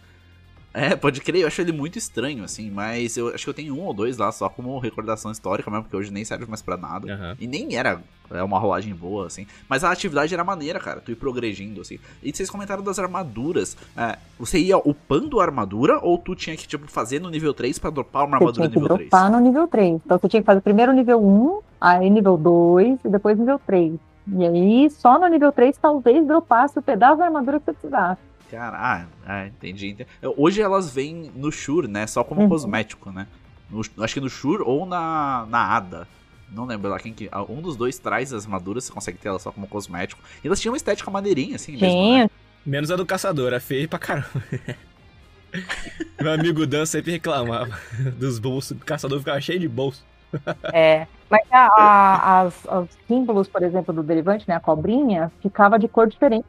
É, 0.76 0.94
pode 0.94 1.22
crer, 1.22 1.40
eu 1.40 1.46
acho 1.46 1.58
ele 1.62 1.72
muito 1.72 1.96
estranho, 1.96 2.44
assim, 2.44 2.70
mas 2.70 3.16
eu 3.16 3.28
acho 3.28 3.44
que 3.44 3.48
eu 3.48 3.54
tenho 3.54 3.74
um 3.74 3.80
ou 3.86 3.94
dois 3.94 4.18
lá 4.18 4.30
só 4.30 4.46
como 4.46 4.78
recordação 4.78 5.32
histórica 5.32 5.70
mesmo, 5.70 5.84
porque 5.84 5.96
hoje 5.96 6.12
nem 6.12 6.22
serve 6.22 6.44
mais 6.44 6.60
pra 6.60 6.76
nada. 6.76 7.10
Aham. 7.10 7.34
E 7.40 7.46
nem 7.46 7.74
era 7.74 7.98
é, 8.30 8.42
uma 8.42 8.58
rolagem 8.58 8.94
boa, 8.94 9.26
assim. 9.26 9.46
Mas 9.70 9.82
a 9.84 9.90
atividade 9.90 10.34
era 10.34 10.44
maneira, 10.44 10.78
cara. 10.78 11.00
Tu 11.00 11.12
ir 11.12 11.14
progredindo, 11.14 11.80
assim. 11.80 11.98
E 12.22 12.30
vocês 12.30 12.50
comentaram 12.50 12.82
das 12.82 12.98
armaduras. 12.98 13.74
é, 13.96 14.18
você 14.38 14.58
ia 14.58 14.76
upando 14.76 15.40
a 15.40 15.44
armadura 15.44 15.98
ou 16.02 16.18
tu 16.18 16.34
tinha 16.34 16.54
que, 16.54 16.68
tipo, 16.68 16.86
fazer 16.88 17.22
no 17.22 17.30
nível 17.30 17.54
3 17.54 17.78
pra 17.78 17.88
dropar 17.88 18.26
uma 18.26 18.36
Você 18.38 18.44
armadura 18.44 18.68
tinha 18.68 18.68
que 18.68 18.78
nível 18.78 18.96
3? 18.96 19.08
dropar 19.08 19.30
no 19.30 19.40
nível 19.40 19.66
3. 19.66 20.00
Então 20.04 20.18
você 20.18 20.28
tinha 20.28 20.42
que 20.42 20.46
fazer 20.46 20.60
primeiro 20.60 20.92
o 20.92 20.94
nível 20.94 21.24
1, 21.24 21.60
aí 21.80 22.10
nível 22.10 22.36
2 22.36 22.98
e 23.02 23.08
depois 23.08 23.38
nível 23.38 23.58
3. 23.66 23.94
E 24.28 24.44
aí, 24.44 24.90
só 24.90 25.18
no 25.18 25.26
nível 25.28 25.52
3, 25.52 25.78
talvez 25.78 26.26
dropasse 26.26 26.78
o 26.78 26.82
pedaço 26.82 27.16
da 27.16 27.24
armadura 27.24 27.60
que 27.60 27.64
você 27.64 27.72
precisasse. 27.72 28.20
Cara, 28.50 28.76
ah, 28.78 29.06
ah, 29.26 29.46
entendi, 29.46 29.88
entendi. 29.88 30.08
Hoje 30.36 30.62
elas 30.62 30.90
vêm 30.90 31.30
no 31.34 31.50
Shure, 31.50 31.88
né? 31.88 32.06
Só 32.06 32.22
como 32.22 32.42
Uhum. 32.42 32.48
cosmético, 32.48 33.10
né? 33.10 33.26
No- 33.68 33.82
acho 34.04 34.14
que 34.14 34.20
no 34.20 34.28
Shure 34.30 34.62
ou 34.64 34.86
na, 34.86 35.46
na 35.48 35.76
Ada. 35.76 36.06
Não 36.50 36.64
lembro 36.64 36.88
lá 36.90 36.98
quem 37.00 37.12
que. 37.12 37.28
ah, 37.32 37.42
Um 37.42 37.60
dos 37.60 37.76
dois 37.76 37.98
traz 37.98 38.32
as 38.32 38.44
armaduras, 38.44 38.84
você 38.84 38.92
consegue 38.92 39.18
ter 39.18 39.28
elas 39.28 39.42
só 39.42 39.50
como 39.50 39.66
cosmético. 39.66 40.22
E 40.44 40.46
elas 40.46 40.60
tinham 40.60 40.72
uma 40.72 40.76
estética 40.76 41.10
maneirinha, 41.10 41.56
assim 41.56 41.72
mesmo. 41.72 41.86
Né? 41.86 41.90
Tinha, 42.28 42.30
Menos 42.64 42.90
a 42.90 42.96
do 42.96 43.04
caçador, 43.06 43.52
é 43.52 43.60
feio 43.60 43.88
pra 43.88 43.98
caramba. 43.98 44.28
Meu 46.20 46.32
amigo 46.32 46.66
Dan 46.66 46.84
sempre 46.86 47.12
reclamava 47.12 47.78
dos 48.18 48.38
bolsos. 48.38 48.72
O 48.72 48.84
caçador 48.84 49.18
ficava 49.18 49.40
cheio 49.40 49.58
de 49.60 49.68
bolso. 49.68 50.04
é. 50.72 51.06
Mas 51.28 51.40
a- 51.50 51.68
a- 51.76 52.40
as, 52.42 52.64
os 52.64 52.88
símbolos, 53.08 53.48
por 53.48 53.62
exemplo, 53.62 53.92
do 53.92 54.02
derivante, 54.02 54.44
né, 54.48 54.54
a 54.54 54.60
cobrinha, 54.60 55.32
ficava 55.42 55.76
de 55.78 55.88
cor 55.88 56.08
diferente 56.08 56.44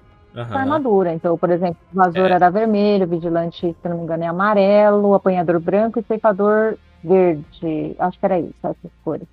da 0.51 0.61
Aham. 0.61 0.61
armadura. 0.61 1.13
Então, 1.13 1.37
por 1.37 1.49
exemplo, 1.49 1.77
o 1.91 1.93
invasor 1.95 2.27
É. 2.27 2.31
era 2.31 2.49
vermelho, 2.49 3.07
vigilante, 3.07 3.59
se 3.73 3.89
não 3.89 3.97
me 3.97 4.03
engano, 4.03 4.23
é 4.23 4.27
amarelo, 4.27 5.13
apanhador 5.13 5.59
branco 5.59 5.99
e 5.99 6.03
ceifador 6.05 6.77
verde. 7.03 7.95
Acho 7.99 8.19
que 8.19 8.25
era 8.25 8.39
isso, 8.39 8.53
essas 8.63 8.91
cores. 9.03 9.27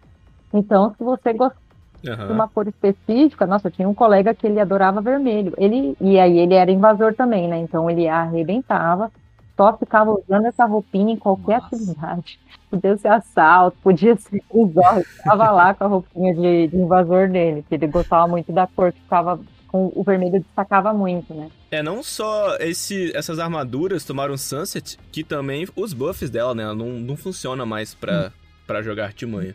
Então, 0.52 0.94
se 0.96 1.04
você 1.04 1.32
gosta 1.34 1.56
de 1.98 2.10
Aham. 2.10 2.32
uma 2.32 2.48
cor 2.48 2.66
específica, 2.68 3.46
nossa, 3.46 3.68
eu 3.68 3.72
tinha 3.72 3.88
um 3.88 3.94
colega 3.94 4.34
que 4.34 4.46
ele 4.46 4.60
adorava 4.60 5.02
vermelho. 5.02 5.52
Ele, 5.58 5.96
e 6.00 6.18
aí 6.18 6.38
ele 6.38 6.54
era 6.54 6.70
invasor 6.70 7.14
também, 7.14 7.48
né? 7.48 7.58
Então 7.58 7.90
ele 7.90 8.08
arrebentava, 8.08 9.10
só 9.58 9.76
ficava 9.78 10.10
usando 10.12 10.46
essa 10.46 10.64
roupinha 10.66 11.12
em 11.14 11.18
qualquer 11.18 11.56
Nossa. 11.56 11.66
atividade. 11.66 12.38
Podia 12.70 12.96
ser 12.96 13.08
assalto, 13.08 13.78
podia 13.82 14.16
ser 14.16 14.40
usar, 14.50 15.00
estava 15.18 15.50
lá 15.52 15.74
com 15.74 15.84
a 15.84 15.88
roupinha 15.88 16.34
de, 16.34 16.68
de 16.68 16.76
invasor 16.76 17.30
dele, 17.30 17.62
que 17.64 17.74
ele 17.74 17.86
gostava 17.86 18.26
muito 18.28 18.52
da 18.52 18.66
cor, 18.66 18.92
que 18.92 19.00
ficava 19.00 19.40
com 19.74 19.90
o 19.92 20.04
vermelho 20.04 20.38
destacava 20.38 20.94
muito, 20.94 21.34
né? 21.34 21.50
É, 21.68 21.82
não 21.82 22.00
só 22.00 22.54
esse, 22.60 23.10
essas 23.12 23.40
armaduras 23.40 24.04
tomaram 24.04 24.36
Sunset, 24.36 24.96
que 25.10 25.24
também 25.24 25.66
os 25.74 25.92
buffs 25.92 26.30
dela, 26.30 26.54
né? 26.54 26.62
Ela 26.62 26.76
não, 26.76 26.90
não 26.90 27.16
funciona 27.16 27.66
mais 27.66 27.92
pra, 27.92 28.30
pra 28.68 28.82
jogar 28.82 29.06
artimanha. 29.06 29.52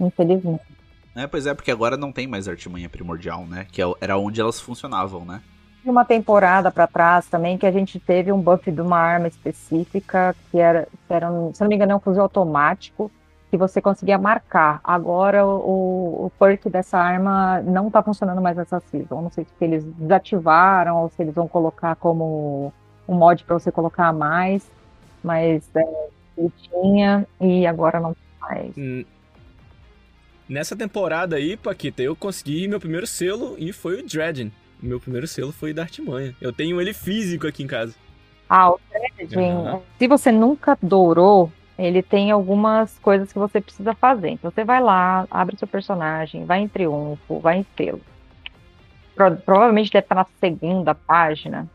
Infelizmente. 0.00 0.64
É, 1.14 1.28
pois 1.28 1.46
é, 1.46 1.54
porque 1.54 1.70
agora 1.70 1.96
não 1.96 2.10
tem 2.10 2.26
mais 2.26 2.48
artimanha 2.48 2.88
primordial, 2.88 3.46
né? 3.46 3.64
Que 3.70 3.80
é- 3.80 3.92
era 4.00 4.18
onde 4.18 4.40
elas 4.40 4.60
funcionavam, 4.60 5.24
né? 5.24 5.40
uma 5.84 6.04
temporada 6.04 6.70
para 6.72 6.86
trás 6.86 7.26
também 7.26 7.58
que 7.58 7.66
a 7.66 7.70
gente 7.70 8.00
teve 8.00 8.32
um 8.32 8.40
buff 8.40 8.72
de 8.72 8.80
uma 8.80 8.98
arma 8.98 9.28
específica 9.28 10.34
que 10.50 10.58
era, 10.58 10.88
que 11.06 11.12
era 11.12 11.30
um, 11.30 11.52
se 11.52 11.60
não 11.60 11.68
me 11.68 11.76
engano, 11.76 11.92
é 11.92 11.94
um 11.94 12.00
fuzil 12.00 12.22
automático 12.22 13.10
se 13.54 13.56
você 13.56 13.80
conseguia 13.80 14.18
marcar. 14.18 14.80
Agora 14.82 15.46
o, 15.46 16.26
o 16.26 16.32
perk 16.40 16.68
dessa 16.68 16.98
arma 16.98 17.62
não 17.62 17.88
tá 17.88 18.02
funcionando 18.02 18.40
mais 18.40 18.56
nessa 18.56 18.80
season. 18.80 19.22
Não 19.22 19.30
sei 19.30 19.44
se 19.44 19.64
eles 19.64 19.84
desativaram 19.84 21.02
ou 21.02 21.08
se 21.08 21.22
eles 21.22 21.32
vão 21.32 21.46
colocar 21.46 21.94
como 21.94 22.72
um 23.06 23.14
mod 23.14 23.44
para 23.44 23.56
você 23.56 23.70
colocar 23.70 24.08
a 24.08 24.12
mais. 24.12 24.68
Mas 25.22 25.70
é, 25.72 26.08
ele 26.36 26.52
tinha 26.56 27.24
e 27.40 27.64
agora 27.64 28.00
não 28.00 28.16
mais. 28.40 28.76
Hum. 28.76 29.04
Nessa 30.48 30.74
temporada 30.74 31.36
aí, 31.36 31.56
Paquita, 31.56 32.02
eu 32.02 32.16
consegui 32.16 32.66
meu 32.66 32.80
primeiro 32.80 33.06
selo 33.06 33.54
e 33.56 33.72
foi 33.72 34.00
o 34.00 34.04
Dredgen. 34.04 34.52
Meu 34.82 34.98
primeiro 34.98 35.28
selo 35.28 35.52
foi 35.52 35.72
da 35.72 35.82
Artimanha. 35.82 36.34
Eu 36.40 36.52
tenho 36.52 36.80
ele 36.80 36.92
físico 36.92 37.46
aqui 37.46 37.62
em 37.62 37.68
casa. 37.68 37.94
Ah, 38.48 38.70
o 38.70 38.80
Dredgen, 38.90 39.52
Aham. 39.52 39.80
se 39.96 40.08
você 40.08 40.32
nunca 40.32 40.76
dourou, 40.82 41.52
ele 41.78 42.02
tem 42.02 42.30
algumas 42.30 42.98
coisas 43.00 43.32
que 43.32 43.38
você 43.38 43.60
precisa 43.60 43.94
fazer. 43.94 44.30
Então 44.30 44.50
você 44.50 44.64
vai 44.64 44.80
lá, 44.80 45.26
abre 45.30 45.56
seu 45.56 45.66
personagem, 45.68 46.44
vai 46.44 46.60
em 46.60 46.68
triunfo, 46.68 47.40
vai 47.40 47.58
em 47.58 47.66
selo. 47.76 48.00
Pro- 49.14 49.36
provavelmente 49.36 49.90
deve 49.90 50.04
estar 50.04 50.14
na 50.14 50.26
segunda 50.40 50.94
página. 50.94 51.68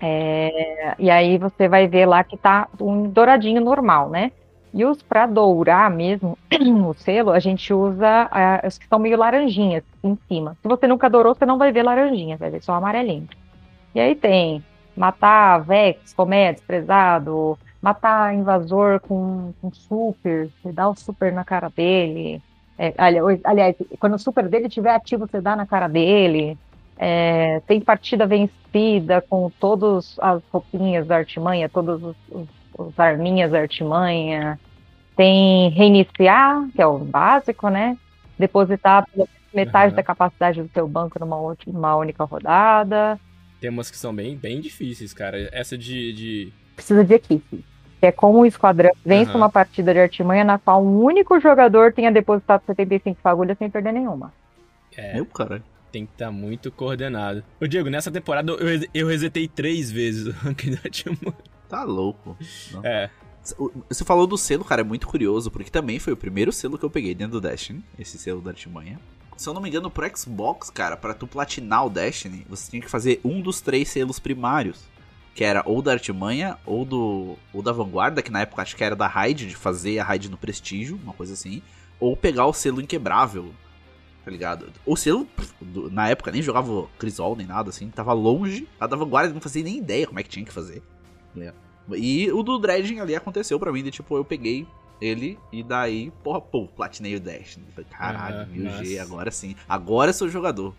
É, 0.00 0.94
e 0.98 1.10
aí 1.10 1.36
você 1.36 1.68
vai 1.68 1.86
ver 1.86 2.06
lá 2.06 2.24
que 2.24 2.36
tá 2.36 2.68
um 2.80 3.08
douradinho 3.10 3.60
normal, 3.60 4.08
né? 4.08 4.32
E 4.72 4.84
os 4.84 5.02
para 5.02 5.26
dourar 5.26 5.90
mesmo 5.90 6.38
o 6.88 6.94
selo, 6.94 7.32
a 7.32 7.38
gente 7.40 7.74
usa 7.74 8.28
ah, 8.30 8.62
os 8.66 8.78
que 8.78 8.86
são 8.86 8.98
meio 8.98 9.18
laranjinhas 9.18 9.82
em 10.02 10.16
cima. 10.28 10.56
Se 10.62 10.68
você 10.68 10.86
nunca 10.86 11.10
dourou, 11.10 11.34
você 11.34 11.44
não 11.44 11.58
vai 11.58 11.72
ver 11.72 11.82
laranjinha, 11.82 12.36
vai 12.36 12.50
ver 12.50 12.62
só 12.62 12.74
amarelinho. 12.74 13.28
E 13.94 14.00
aí 14.00 14.14
tem 14.14 14.64
matar 14.96 15.58
Vex, 15.58 16.14
Comé, 16.14 16.52
desprezado, 16.52 17.58
matar 17.80 18.34
invasor 18.34 19.00
com, 19.00 19.52
com 19.60 19.72
super, 19.72 20.48
você 20.62 20.72
dá 20.72 20.88
o 20.88 20.94
super 20.94 21.32
na 21.32 21.44
cara 21.44 21.68
dele. 21.68 22.42
É, 22.78 22.94
ali- 22.96 23.40
aliás, 23.44 23.76
quando 23.98 24.14
o 24.14 24.18
super 24.18 24.48
dele 24.48 24.66
estiver 24.66 24.94
ativo, 24.94 25.26
você 25.26 25.40
dá 25.40 25.54
na 25.54 25.66
cara 25.66 25.88
dele. 25.88 26.56
É, 26.98 27.60
tem 27.66 27.80
partida 27.80 28.26
vencida 28.26 29.22
com 29.22 29.50
todas 29.58 30.16
as 30.18 30.42
roupinhas 30.52 31.06
da 31.06 31.16
artimanha, 31.16 31.68
todos 31.68 32.02
os, 32.02 32.16
os, 32.30 32.48
os 32.78 33.00
arminhas 33.00 33.50
da 33.50 33.60
artimanha. 33.60 34.58
Tem 35.16 35.70
reiniciar, 35.70 36.68
que 36.74 36.80
é 36.80 36.86
o 36.86 36.98
básico, 36.98 37.68
né? 37.68 37.96
Depositar 38.38 39.06
metade 39.52 39.88
Aham. 39.88 39.96
da 39.96 40.02
capacidade 40.02 40.62
do 40.62 40.70
seu 40.72 40.86
banco 40.88 41.18
numa 41.18 41.96
única 41.96 42.24
rodada. 42.24 43.18
Tem 43.60 43.68
umas 43.68 43.90
que 43.90 43.96
são 43.98 44.14
bem, 44.14 44.36
bem 44.36 44.60
difíceis, 44.60 45.12
cara. 45.12 45.48
Essa 45.52 45.76
de. 45.76 46.12
de... 46.12 46.52
precisa 46.74 47.04
de 47.04 47.14
equipe. 47.14 47.64
Que 48.00 48.06
é 48.06 48.12
como 48.12 48.40
o 48.40 48.46
esquadrão 48.46 48.90
vence 49.04 49.30
Aham. 49.30 49.38
uma 49.38 49.50
partida 49.50 49.92
de 49.92 50.00
artimanha 50.00 50.42
na 50.42 50.58
qual 50.58 50.82
um 50.82 51.02
único 51.02 51.38
jogador 51.38 51.92
tenha 51.92 52.10
depositado 52.10 52.62
75 52.66 53.20
fagulhas 53.22 53.58
sem 53.58 53.68
perder 53.68 53.92
nenhuma. 53.92 54.32
É, 54.96 55.14
Meu 55.14 55.26
cara. 55.26 55.62
tem 55.92 56.06
que 56.06 56.12
estar 56.12 56.30
muito 56.30 56.72
coordenado. 56.72 57.44
Ô, 57.60 57.66
Diego, 57.66 57.90
nessa 57.90 58.10
temporada 58.10 58.52
eu, 58.52 58.88
eu 58.92 59.06
resetei 59.06 59.46
três 59.46 59.90
vezes 59.90 60.26
o 60.26 60.30
ranking 60.44 60.70
da 60.72 60.78
Artimanha. 60.84 61.36
Tá 61.68 61.84
louco. 61.84 62.36
Não. 62.72 62.84
É. 62.84 63.10
Você 63.88 64.04
falou 64.04 64.26
do 64.26 64.36
selo, 64.36 64.64
cara, 64.64 64.82
é 64.82 64.84
muito 64.84 65.06
curioso, 65.06 65.50
porque 65.50 65.70
também 65.70 65.98
foi 65.98 66.12
o 66.12 66.16
primeiro 66.16 66.52
selo 66.52 66.78
que 66.78 66.84
eu 66.84 66.90
peguei 66.90 67.14
dentro 67.14 67.40
do 67.40 67.48
Destiny, 67.48 67.82
esse 67.98 68.18
selo 68.18 68.40
da 68.40 68.50
Artimanha. 68.50 68.98
Se 69.36 69.48
eu 69.48 69.54
não 69.54 69.62
me 69.62 69.70
engano, 69.70 69.90
pro 69.90 70.06
Xbox, 70.14 70.68
cara, 70.68 70.96
pra 70.96 71.14
tu 71.14 71.26
platinar 71.26 71.86
o 71.86 71.90
Destiny, 71.90 72.44
você 72.48 72.70
tinha 72.70 72.82
que 72.82 72.90
fazer 72.90 73.18
um 73.24 73.40
dos 73.40 73.62
três 73.62 73.88
selos 73.88 74.18
primários. 74.18 74.84
Que 75.34 75.44
era 75.44 75.62
ou 75.64 75.80
da 75.80 75.92
Artimanha, 75.92 76.58
ou 76.66 76.84
do 76.84 77.36
ou 77.52 77.62
da 77.62 77.72
Vanguarda, 77.72 78.20
que 78.22 78.30
na 78.30 78.40
época 78.42 78.62
acho 78.62 78.76
que 78.76 78.82
era 78.84 78.96
da 78.96 79.06
Raid, 79.06 79.46
de 79.46 79.54
fazer 79.54 79.98
a 79.98 80.04
Raid 80.04 80.28
no 80.30 80.36
Prestígio, 80.36 80.98
uma 81.02 81.12
coisa 81.12 81.32
assim. 81.34 81.62
Ou 81.98 82.16
pegar 82.16 82.46
o 82.46 82.52
selo 82.52 82.80
Inquebrável, 82.80 83.52
tá 84.24 84.30
ligado? 84.30 84.66
O 84.84 84.96
selo, 84.96 85.26
na 85.92 86.08
época, 86.08 86.30
nem 86.32 86.42
jogava 86.42 86.86
Crisol 86.98 87.36
nem 87.36 87.46
nada, 87.46 87.70
assim, 87.70 87.88
tava 87.90 88.12
longe. 88.12 88.66
A 88.78 88.86
da 88.86 88.96
Vanguarda 88.96 89.32
não 89.32 89.40
fazia 89.40 89.62
nem 89.62 89.78
ideia 89.78 90.06
como 90.06 90.18
é 90.18 90.22
que 90.22 90.28
tinha 90.28 90.44
que 90.44 90.52
fazer. 90.52 90.82
ligado? 91.34 91.54
E 91.96 92.30
o 92.32 92.42
do 92.42 92.58
Dredging 92.58 93.00
ali 93.00 93.14
aconteceu 93.14 93.58
pra 93.58 93.72
mim, 93.72 93.82
de 93.82 93.90
tipo, 93.90 94.16
eu 94.16 94.24
peguei 94.24 94.66
ele 95.00 95.38
e 95.50 95.62
daí, 95.62 96.10
porra, 96.22 96.40
pô, 96.40 96.66
platinei 96.66 97.16
o 97.16 97.20
Destiny. 97.20 97.66
Falei, 97.74 97.86
caralho, 97.90 98.40
Ah, 98.42 98.46
1000G, 98.46 98.90
nossa. 98.96 99.02
agora 99.02 99.30
sim. 99.30 99.56
Agora 99.68 100.12
sou 100.12 100.28
jogador, 100.28 100.74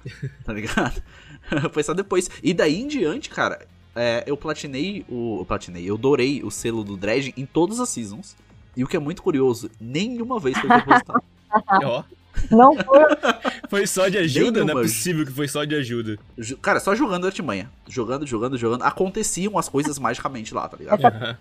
tá 0.46 0.54
ligado? 0.54 1.02
Foi 1.74 1.84
só 1.84 1.94
depois. 1.94 2.30
E 2.44 2.54
daí 2.54 2.80
em 2.82 2.88
diante, 2.88 3.30
cara, 3.30 3.68
é, 3.96 4.24
eu 4.26 4.36
platinei 4.38 5.06
o. 5.10 5.40
Eu 5.42 5.46
platinei, 5.46 5.84
eu 5.90 5.98
dourei 5.98 6.42
o 6.44 6.50
selo 6.52 6.84
do 6.84 6.96
Dredging 6.98 7.34
em 7.38 7.46
todas 7.46 7.80
as 7.80 7.90
seasons. 7.90 8.36
E 8.76 8.84
o 8.84 8.88
que 8.88 8.96
é 8.96 9.00
muito 9.00 9.22
curioso, 9.22 9.70
nenhuma 9.80 10.40
vez 10.40 10.58
foi 10.58 10.70
depositado. 10.70 11.22
Ó, 11.84 12.04
Não 12.50 12.74
foi 12.76 13.02
foi 13.70 13.88
só 13.88 14.08
de 14.08 14.18
ajuda? 14.18 14.60
Não 14.60 14.62
é 14.62 14.66
Nenhuma. 14.68 14.82
possível 14.84 15.26
que 15.26 15.32
foi 15.34 15.48
só 15.50 15.66
de 15.66 15.76
ajuda. 15.76 16.18
Ju- 16.38 16.58
Cara, 16.58 16.80
só 16.80 16.96
jogando 16.96 17.26
artimanha. 17.26 17.70
Jogando, 17.90 18.26
jogando, 18.26 18.58
jogando. 18.58 18.84
Aconteciam 18.84 19.58
as 19.58 19.68
coisas 19.68 19.98
magicamente 20.00 20.54
lá, 20.54 20.70
tá 20.70 20.78
ligado? 20.78 21.38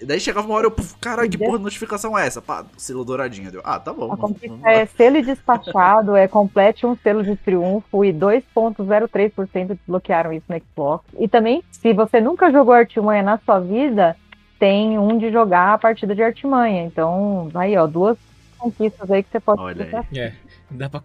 E 0.00 0.06
daí 0.06 0.20
chegava 0.20 0.46
uma 0.46 0.54
hora 0.54 0.66
eu, 0.66 0.70
puf, 0.70 0.94
caralho, 1.00 1.28
que 1.28 1.36
porra 1.36 1.58
de 1.58 1.64
notificação 1.64 2.16
é 2.16 2.26
essa? 2.26 2.40
Pá, 2.40 2.64
selo 2.76 3.04
douradinho. 3.04 3.50
Deu, 3.50 3.60
ah, 3.64 3.80
tá 3.80 3.92
bom. 3.92 4.12
A 4.12 4.16
vamos- 4.16 4.38
conquista 4.40 4.70
é 4.70 4.86
selo 4.86 5.16
e 5.16 5.22
despachado, 5.22 6.14
é 6.14 6.28
complete 6.28 6.86
um 6.86 6.96
selo 6.96 7.22
de 7.24 7.34
triunfo 7.36 8.04
e 8.04 8.12
2.03% 8.12 9.74
desbloquearam 9.74 10.32
isso 10.32 10.46
no 10.48 10.56
Xbox. 10.60 11.04
E 11.18 11.26
também, 11.26 11.62
se 11.72 11.92
você 11.92 12.20
nunca 12.20 12.50
jogou 12.52 12.72
artimanha 12.74 13.22
na 13.22 13.38
sua 13.38 13.58
vida, 13.58 14.16
tem 14.58 14.98
um 14.98 15.18
de 15.18 15.32
jogar 15.32 15.74
a 15.74 15.78
partida 15.78 16.14
de 16.14 16.22
artimanha. 16.22 16.84
Então, 16.84 17.50
aí, 17.54 17.76
ó, 17.76 17.86
duas 17.86 18.16
conquistas 18.56 19.10
aí 19.10 19.22
que 19.22 19.30
você 19.30 19.40
pode 19.40 19.60
Olha 19.60 20.04
aí. 20.12 20.18
É, 20.18 20.32
dá 20.70 20.88
pra, 20.88 21.02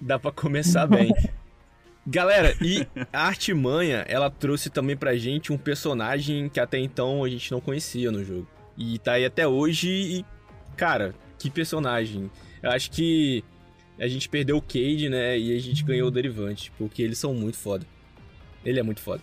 dá 0.00 0.18
pra 0.18 0.32
começar 0.32 0.86
bem. 0.86 1.14
Galera, 2.06 2.56
e 2.60 2.86
a 3.12 3.26
Artimanha, 3.28 4.04
ela 4.08 4.28
trouxe 4.28 4.68
também 4.68 4.96
pra 4.96 5.16
gente 5.16 5.52
um 5.52 5.58
personagem 5.58 6.48
que 6.48 6.58
até 6.58 6.78
então 6.78 7.22
a 7.22 7.28
gente 7.28 7.50
não 7.52 7.60
conhecia 7.60 8.10
no 8.10 8.24
jogo. 8.24 8.48
E 8.76 8.98
tá 8.98 9.12
aí 9.12 9.24
até 9.24 9.46
hoje 9.46 9.88
e, 9.88 10.24
cara, 10.76 11.14
que 11.38 11.48
personagem. 11.50 12.30
Eu 12.62 12.70
acho 12.70 12.90
que 12.90 13.44
a 13.98 14.08
gente 14.08 14.28
perdeu 14.28 14.56
o 14.56 14.62
Cade, 14.62 15.08
né, 15.08 15.38
e 15.38 15.56
a 15.56 15.60
gente 15.60 15.84
ganhou 15.84 16.08
o 16.08 16.10
Derivante, 16.10 16.72
porque 16.76 17.02
eles 17.02 17.18
são 17.18 17.34
muito 17.34 17.56
foda. 17.56 17.86
Ele 18.64 18.80
é 18.80 18.82
muito 18.82 19.00
foda. 19.00 19.22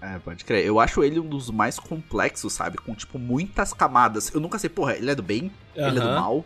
É, 0.00 0.18
pode 0.18 0.44
crer. 0.44 0.66
Eu 0.66 0.80
acho 0.80 1.02
ele 1.04 1.20
um 1.20 1.28
dos 1.28 1.48
mais 1.48 1.78
complexos, 1.78 2.52
sabe? 2.52 2.76
Com, 2.76 2.92
tipo, 2.92 3.20
muitas 3.20 3.72
camadas. 3.72 4.34
Eu 4.34 4.40
nunca 4.40 4.58
sei, 4.58 4.68
porra, 4.68 4.96
ele 4.96 5.08
é 5.08 5.14
do 5.14 5.22
bem? 5.22 5.50
Ele 5.76 5.86
é 5.86 5.90
do 5.92 6.00
mal? 6.00 6.44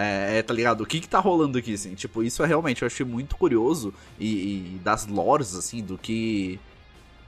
É, 0.00 0.38
é, 0.38 0.42
tá 0.42 0.54
ligado? 0.54 0.82
O 0.82 0.86
que 0.86 1.00
que 1.00 1.08
tá 1.08 1.18
rolando 1.18 1.58
aqui, 1.58 1.74
assim? 1.74 1.94
Tipo, 1.94 2.22
isso 2.22 2.42
é 2.42 2.46
realmente, 2.46 2.82
eu 2.82 2.86
achei 2.86 3.04
muito 3.04 3.36
curioso. 3.36 3.92
E, 4.18 4.74
e 4.76 4.80
das 4.82 5.06
lores, 5.06 5.56
assim, 5.56 5.82
do 5.82 5.98
que... 5.98 6.60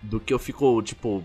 Do 0.01 0.21
que 0.21 0.33
eu 0.33 0.39
fico, 0.39 0.81
tipo... 0.83 1.25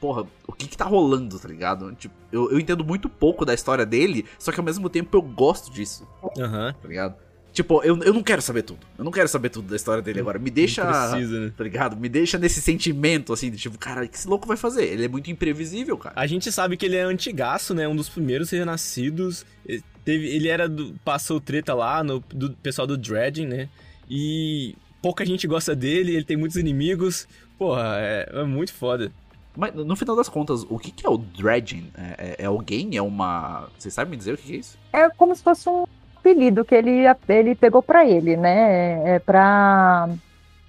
Porra, 0.00 0.26
o 0.46 0.52
que 0.52 0.66
que 0.66 0.76
tá 0.76 0.84
rolando, 0.86 1.38
tá 1.38 1.46
ligado? 1.46 1.94
Tipo, 1.94 2.14
eu, 2.32 2.50
eu 2.50 2.58
entendo 2.58 2.84
muito 2.84 3.08
pouco 3.08 3.44
da 3.44 3.52
história 3.54 3.84
dele, 3.84 4.24
só 4.38 4.50
que 4.50 4.58
ao 4.58 4.64
mesmo 4.64 4.88
tempo 4.88 5.14
eu 5.16 5.20
gosto 5.20 5.70
disso, 5.70 6.08
Aham. 6.38 6.74
tá 6.80 6.88
ligado? 6.88 7.16
Tipo, 7.52 7.82
eu, 7.82 7.98
eu 8.02 8.12
não 8.14 8.22
quero 8.22 8.40
saber 8.40 8.62
tudo. 8.62 8.78
Eu 8.96 9.04
não 9.04 9.10
quero 9.10 9.28
saber 9.28 9.48
tudo 9.48 9.68
da 9.68 9.76
história 9.76 10.02
dele 10.02 10.20
agora. 10.20 10.38
Me 10.38 10.50
deixa... 10.50 10.84
Não 10.84 11.10
precisa, 11.10 11.40
né? 11.40 11.52
Tá 11.56 11.64
ligado? 11.64 11.96
Me 11.96 12.08
deixa 12.08 12.38
nesse 12.38 12.60
sentimento, 12.60 13.32
assim, 13.32 13.50
de 13.50 13.56
tipo, 13.56 13.76
cara, 13.78 14.04
o 14.04 14.08
que 14.08 14.16
esse 14.16 14.28
louco 14.28 14.46
vai 14.46 14.56
fazer? 14.56 14.84
Ele 14.84 15.04
é 15.04 15.08
muito 15.08 15.30
imprevisível, 15.30 15.96
cara. 15.98 16.14
A 16.16 16.26
gente 16.26 16.50
sabe 16.52 16.76
que 16.76 16.86
ele 16.86 16.96
é 16.96 17.02
antigaço, 17.02 17.74
né? 17.74 17.88
Um 17.88 17.96
dos 17.96 18.08
primeiros 18.08 18.50
renascidos. 18.50 19.44
Ele, 19.66 19.82
teve, 20.04 20.28
ele 20.28 20.48
era 20.48 20.68
do. 20.68 20.94
Passou 21.04 21.40
treta 21.40 21.74
lá 21.74 22.04
no 22.04 22.20
do 22.32 22.50
pessoal 22.52 22.86
do 22.86 22.96
Dredging, 22.96 23.46
né? 23.46 23.68
E 24.08 24.74
pouca 25.02 25.24
gente 25.26 25.46
gosta 25.46 25.74
dele, 25.74 26.14
ele 26.14 26.24
tem 26.24 26.36
muitos 26.36 26.56
inimigos. 26.56 27.26
Porra, 27.58 27.96
é, 27.98 28.28
é 28.32 28.44
muito 28.44 28.72
foda. 28.72 29.12
Mas 29.56 29.74
no 29.74 29.96
final 29.96 30.14
das 30.14 30.28
contas, 30.28 30.64
o 30.68 30.78
que, 30.78 30.92
que 30.92 31.04
é 31.04 31.10
o 31.10 31.18
dredging? 31.18 31.90
É, 31.96 32.04
é- 32.18 32.36
é 32.44 32.46
alguém? 32.46 32.96
É 32.96 33.02
uma. 33.02 33.68
Vocês 33.76 33.92
sabem 33.92 34.12
me 34.12 34.16
dizer 34.16 34.34
o 34.34 34.36
que, 34.36 34.44
que 34.44 34.52
é 34.54 34.56
isso? 34.56 34.78
É 34.92 35.10
como 35.10 35.34
se 35.34 35.42
fosse 35.42 35.68
um 35.68 35.84
apelido 36.20 36.64
que 36.64 36.74
ele, 36.74 37.04
ele 37.28 37.54
pegou 37.54 37.82
pra 37.82 38.04
ele, 38.06 38.36
né? 38.36 39.14
É 39.14 39.18
pra, 39.18 40.08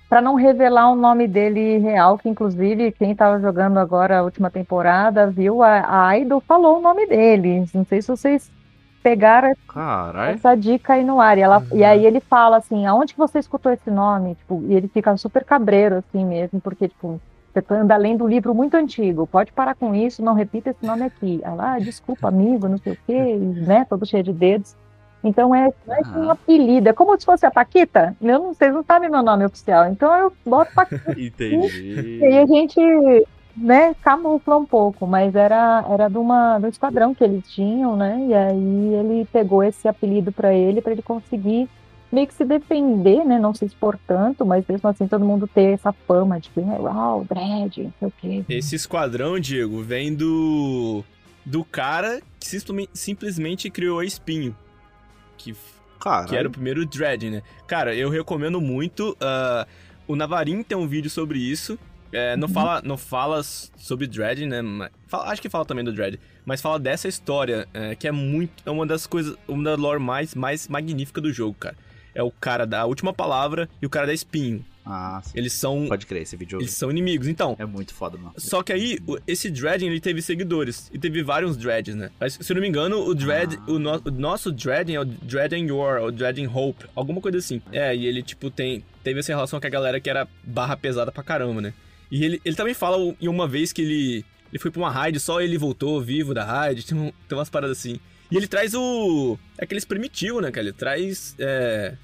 pra 0.09 0.21
não 0.21 0.35
revelar 0.35 0.89
o 0.91 0.95
nome 0.95 1.27
dele 1.27 1.77
real, 1.79 2.17
que 2.17 2.29
inclusive 2.29 2.91
quem 2.93 3.13
tava 3.15 3.39
jogando 3.39 3.77
agora 3.77 4.19
a 4.19 4.23
última 4.23 4.49
temporada 4.49 5.27
viu, 5.27 5.61
a, 5.61 6.07
a 6.07 6.17
Idol 6.17 6.41
falou 6.41 6.79
o 6.79 6.81
nome 6.81 7.05
dele. 7.05 7.65
Não 7.73 7.85
sei 7.85 8.01
se 8.01 8.07
vocês 8.07 8.51
pegaram 9.03 9.53
Caralho. 9.67 10.35
essa 10.35 10.55
dica 10.55 10.93
aí 10.93 11.03
no 11.03 11.19
ar. 11.19 11.37
E, 11.37 11.41
ela, 11.41 11.57
Uhum. 11.59 11.77
e 11.77 11.83
aí 11.83 12.05
ele 12.05 12.19
fala 12.19 12.57
assim, 12.57 12.85
aonde 12.85 13.13
que 13.13 13.19
você 13.19 13.39
escutou 13.39 13.71
esse 13.71 13.89
nome? 13.91 14.35
Tipo, 14.35 14.63
e 14.67 14.73
ele 14.73 14.87
fica 14.87 15.15
super 15.17 15.43
cabreiro, 15.43 15.95
assim 15.97 16.23
mesmo, 16.25 16.61
porque, 16.61 16.87
tipo, 16.87 17.19
você 17.51 17.61
tá- 17.61 17.75
anda 17.75 17.97
lendo 17.97 18.23
um 18.23 18.27
livro 18.27 18.53
muito 18.53 18.75
antigo, 18.77 19.27
pode 19.27 19.51
parar 19.51 19.75
com 19.75 19.93
isso, 19.93 20.23
não 20.23 20.33
repita 20.33 20.69
esse 20.69 20.85
nome 20.85 21.03
aqui. 21.03 21.41
Ela, 21.43 21.73
ah, 21.73 21.79
desculpa, 21.79 22.27
amigo, 22.29 22.67
não 22.69 22.77
sei 22.77 22.93
o 22.93 22.97
quê, 23.05 23.35
e, 23.35 23.37
né, 23.39 23.85
todo 23.89 24.05
cheio 24.05 24.23
de 24.23 24.31
dedos. 24.31 24.75
Então 25.23 25.53
é 25.53 25.69
mais 25.87 26.07
um 26.07 26.23
Aham. 26.23 26.31
apelido, 26.31 26.89
é 26.89 26.93
como 26.93 27.17
se 27.19 27.25
fosse 27.25 27.45
a 27.45 27.51
Paquita. 27.51 28.15
Eu 28.21 28.39
não, 28.39 28.53
vocês 28.53 28.73
não 28.73 28.83
sabem 28.83 29.09
meu 29.09 29.21
nome 29.21 29.45
oficial, 29.45 29.87
então 29.89 30.13
eu 30.15 30.33
boto 30.45 30.71
Paquita. 30.73 31.13
Entendi. 31.17 32.17
E 32.19 32.25
aí 32.25 32.37
a 32.39 32.45
gente 32.45 32.79
né, 33.55 33.93
camufla 34.01 34.57
um 34.57 34.65
pouco, 34.65 35.05
mas 35.05 35.35
era, 35.35 35.85
era 35.89 36.09
de 36.09 36.17
uma, 36.17 36.57
do 36.59 36.67
esquadrão 36.67 37.13
que 37.13 37.23
eles 37.23 37.47
tinham, 37.49 37.95
né? 37.95 38.25
E 38.27 38.33
aí 38.33 38.93
ele 38.95 39.27
pegou 39.31 39.63
esse 39.63 39.87
apelido 39.87 40.31
para 40.31 40.53
ele, 40.53 40.81
para 40.81 40.93
ele 40.93 41.01
conseguir 41.01 41.69
meio 42.11 42.27
que 42.27 42.33
se 42.33 42.43
defender, 42.43 43.23
né? 43.25 43.39
Não 43.39 43.53
se 43.53 43.65
expor 43.65 43.97
tanto, 44.07 44.45
mas 44.45 44.65
mesmo 44.67 44.89
assim 44.89 45.07
todo 45.07 45.23
mundo 45.23 45.47
ter 45.47 45.73
essa 45.73 45.93
fama 45.93 46.39
de 46.39 46.49
que, 46.49 46.59
uau, 46.59 47.25
dread, 47.25 47.83
não 47.83 47.93
sei 47.99 48.07
o 48.07 48.13
quê. 48.19 48.45
Esse 48.49 48.75
esquadrão, 48.75 49.39
Diego, 49.39 49.81
vem 49.81 50.13
do. 50.13 51.03
do 51.45 51.63
cara 51.63 52.21
que 52.39 52.47
simplesmente 52.93 53.69
criou 53.69 53.99
a 53.99 54.05
Espinho. 54.05 54.55
Que, 55.43 55.55
que 56.27 56.35
era 56.35 56.47
o 56.47 56.51
primeiro 56.51 56.85
Dread, 56.85 57.29
né? 57.29 57.43
Cara, 57.67 57.95
eu 57.95 58.09
recomendo 58.09 58.59
muito. 58.59 59.11
Uh, 59.11 59.67
o 60.07 60.15
Navarin 60.15 60.63
tem 60.63 60.77
um 60.77 60.87
vídeo 60.87 61.09
sobre 61.09 61.39
isso. 61.39 61.77
É, 62.13 62.35
não, 62.35 62.47
uhum. 62.47 62.53
fala, 62.53 62.81
não 62.83 62.97
fala 62.97 63.41
sobre 63.43 64.05
Dread, 64.05 64.45
né? 64.45 64.61
Fala, 65.07 65.31
acho 65.31 65.41
que 65.41 65.49
fala 65.49 65.65
também 65.65 65.83
do 65.83 65.93
Dread. 65.93 66.19
Mas 66.43 66.61
fala 66.61 66.77
dessa 66.77 67.07
história, 67.07 67.67
é, 67.73 67.95
que 67.95 68.07
é 68.07 68.11
muito. 68.11 68.63
É 68.65 68.71
uma 68.71 68.85
das 68.85 69.07
coisas. 69.07 69.37
Uma 69.47 69.63
da 69.63 69.75
lore 69.75 69.99
mais, 69.99 70.35
mais 70.35 70.67
magnífica 70.67 71.21
do 71.21 71.31
jogo, 71.31 71.55
cara 71.57 71.75
é 72.13 72.21
o 72.21 72.31
cara 72.31 72.65
da 72.65 72.85
última 72.85 73.13
palavra 73.13 73.69
e 73.81 73.85
o 73.85 73.89
cara 73.89 74.07
da 74.07 74.13
espinho. 74.13 74.63
Ah, 74.85 75.21
sim. 75.23 75.31
Eles 75.35 75.53
são. 75.53 75.87
Pode 75.87 76.05
crer, 76.05 76.23
esse 76.23 76.35
vídeo. 76.35 76.59
Eles 76.59 76.71
são 76.71 76.89
inimigos, 76.89 77.27
então. 77.27 77.55
É 77.59 77.65
muito 77.65 77.93
foda, 77.93 78.17
mano. 78.17 78.33
Só 78.37 78.63
que 78.63 78.73
aí, 78.73 78.99
esse 79.27 79.49
Dread, 79.49 79.85
ele 79.85 79.99
teve 79.99 80.21
seguidores. 80.21 80.89
E 80.93 80.97
teve 80.97 81.21
vários 81.21 81.55
Dreads, 81.55 81.95
né? 81.95 82.09
Mas, 82.19 82.37
se 82.41 82.51
eu 82.51 82.55
não 82.55 82.61
me 82.61 82.67
engano, 82.67 82.99
o 83.05 83.13
Dread. 83.13 83.57
Ah. 83.57 83.71
O, 83.71 83.79
no, 83.79 84.01
o, 84.05 84.11
nosso 84.11 84.51
Dread 84.51 84.93
é 84.93 84.99
o 84.99 85.05
Dread 85.05 85.55
and 85.55 85.67
Your, 85.67 86.01
o 86.03 86.11
Dread 86.11 86.43
and 86.43 86.49
Hope. 86.49 86.85
Alguma 86.95 87.21
coisa 87.21 87.37
assim. 87.37 87.61
É, 87.71 87.95
e 87.95 88.05
ele, 88.05 88.23
tipo, 88.23 88.49
tem. 88.49 88.83
Teve 89.03 89.19
essa 89.19 89.31
relação 89.31 89.59
com 89.59 89.67
a 89.67 89.69
galera 89.69 89.99
que 89.99 90.09
era 90.09 90.27
barra 90.43 90.75
pesada 90.75 91.11
pra 91.11 91.23
caramba, 91.23 91.61
né? 91.61 91.73
E 92.09 92.25
ele, 92.25 92.41
ele 92.43 92.55
também 92.55 92.73
fala 92.73 92.97
em 93.21 93.27
uma 93.27 93.47
vez 93.47 93.71
que 93.71 93.81
ele. 93.81 94.25
Ele 94.51 94.59
foi 94.59 94.69
pra 94.69 94.81
uma 94.81 94.91
raid, 94.91 95.17
só 95.19 95.39
ele 95.39 95.57
voltou 95.57 96.01
vivo 96.01 96.33
da 96.33 96.43
raid. 96.43 96.83
Tem, 96.87 97.13
tem 97.27 97.37
umas 97.37 97.49
paradas 97.49 97.77
assim. 97.77 97.99
E 98.31 98.37
ele 98.37 98.47
traz 98.47 98.73
o. 98.73 99.37
Aqueles 99.59 99.85
primitivos, 99.85 100.41
né, 100.41 100.51
cara? 100.51 100.67
Ele 100.67 100.73
traz. 100.73 101.35
É, 101.37 101.95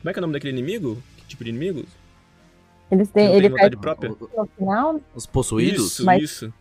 como 0.00 0.10
é 0.10 0.12
que 0.12 0.18
é 0.18 0.20
o 0.20 0.22
nome 0.22 0.32
daquele 0.32 0.52
inimigo? 0.52 1.02
Que 1.18 1.24
tipo 1.26 1.44
de 1.44 1.50
inimigo? 1.50 1.84
Eles 2.90 3.08
têm. 3.10 3.34
Ele 3.34 3.48
vontade 3.48 3.76
própria? 3.76 4.10
No 4.10 4.46
final. 4.56 5.00
Os 5.14 5.26
possuídos? 5.26 5.92
Isso, 5.92 6.04
Mas... 6.04 6.22
isso 6.22 6.52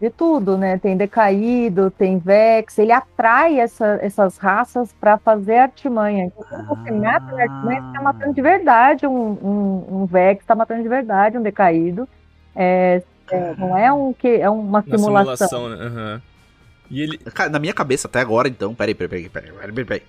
de 0.00 0.10
tudo, 0.10 0.58
né? 0.58 0.78
Tem 0.78 0.96
decaído, 0.96 1.90
tem 1.90 2.18
vex, 2.18 2.78
ele 2.78 2.92
atrai 2.92 3.58
essa, 3.58 3.98
essas 4.02 4.36
raças 4.36 4.92
para 5.00 5.16
fazer 5.18 5.56
artimanha. 5.56 6.26
Então, 6.26 6.44
quando 6.48 6.66
você 6.66 6.90
mata 6.90 7.34
a 7.34 7.40
artimanha, 7.40 7.80
você 7.80 7.88
está 7.88 8.02
matando 8.02 8.34
de 8.34 8.42
verdade 8.42 9.06
um, 9.06 9.30
um, 9.30 10.02
um 10.02 10.06
vex, 10.06 10.40
está 10.40 10.54
matando 10.54 10.82
de 10.82 10.88
verdade 10.88 11.38
um 11.38 11.42
decaído. 11.42 12.08
É, 12.54 13.02
é, 13.30 13.54
não 13.56 13.76
é 13.76 13.92
um 13.92 14.12
que 14.12 14.28
é 14.28 14.50
uma 14.50 14.82
simulação. 14.82 15.48
simulação 15.48 15.68
né? 15.70 15.86
uhum. 15.86 16.20
E 16.90 17.00
ele... 17.00 17.20
Na 17.50 17.58
minha 17.58 17.72
cabeça 17.72 18.06
até 18.06 18.20
agora, 18.20 18.46
então, 18.46 18.74
peraí, 18.74 18.94
peraí, 18.94 19.28
peraí, 19.28 19.30
peraí, 19.30 19.72
peraí, 19.72 19.84
peraí. 19.84 20.02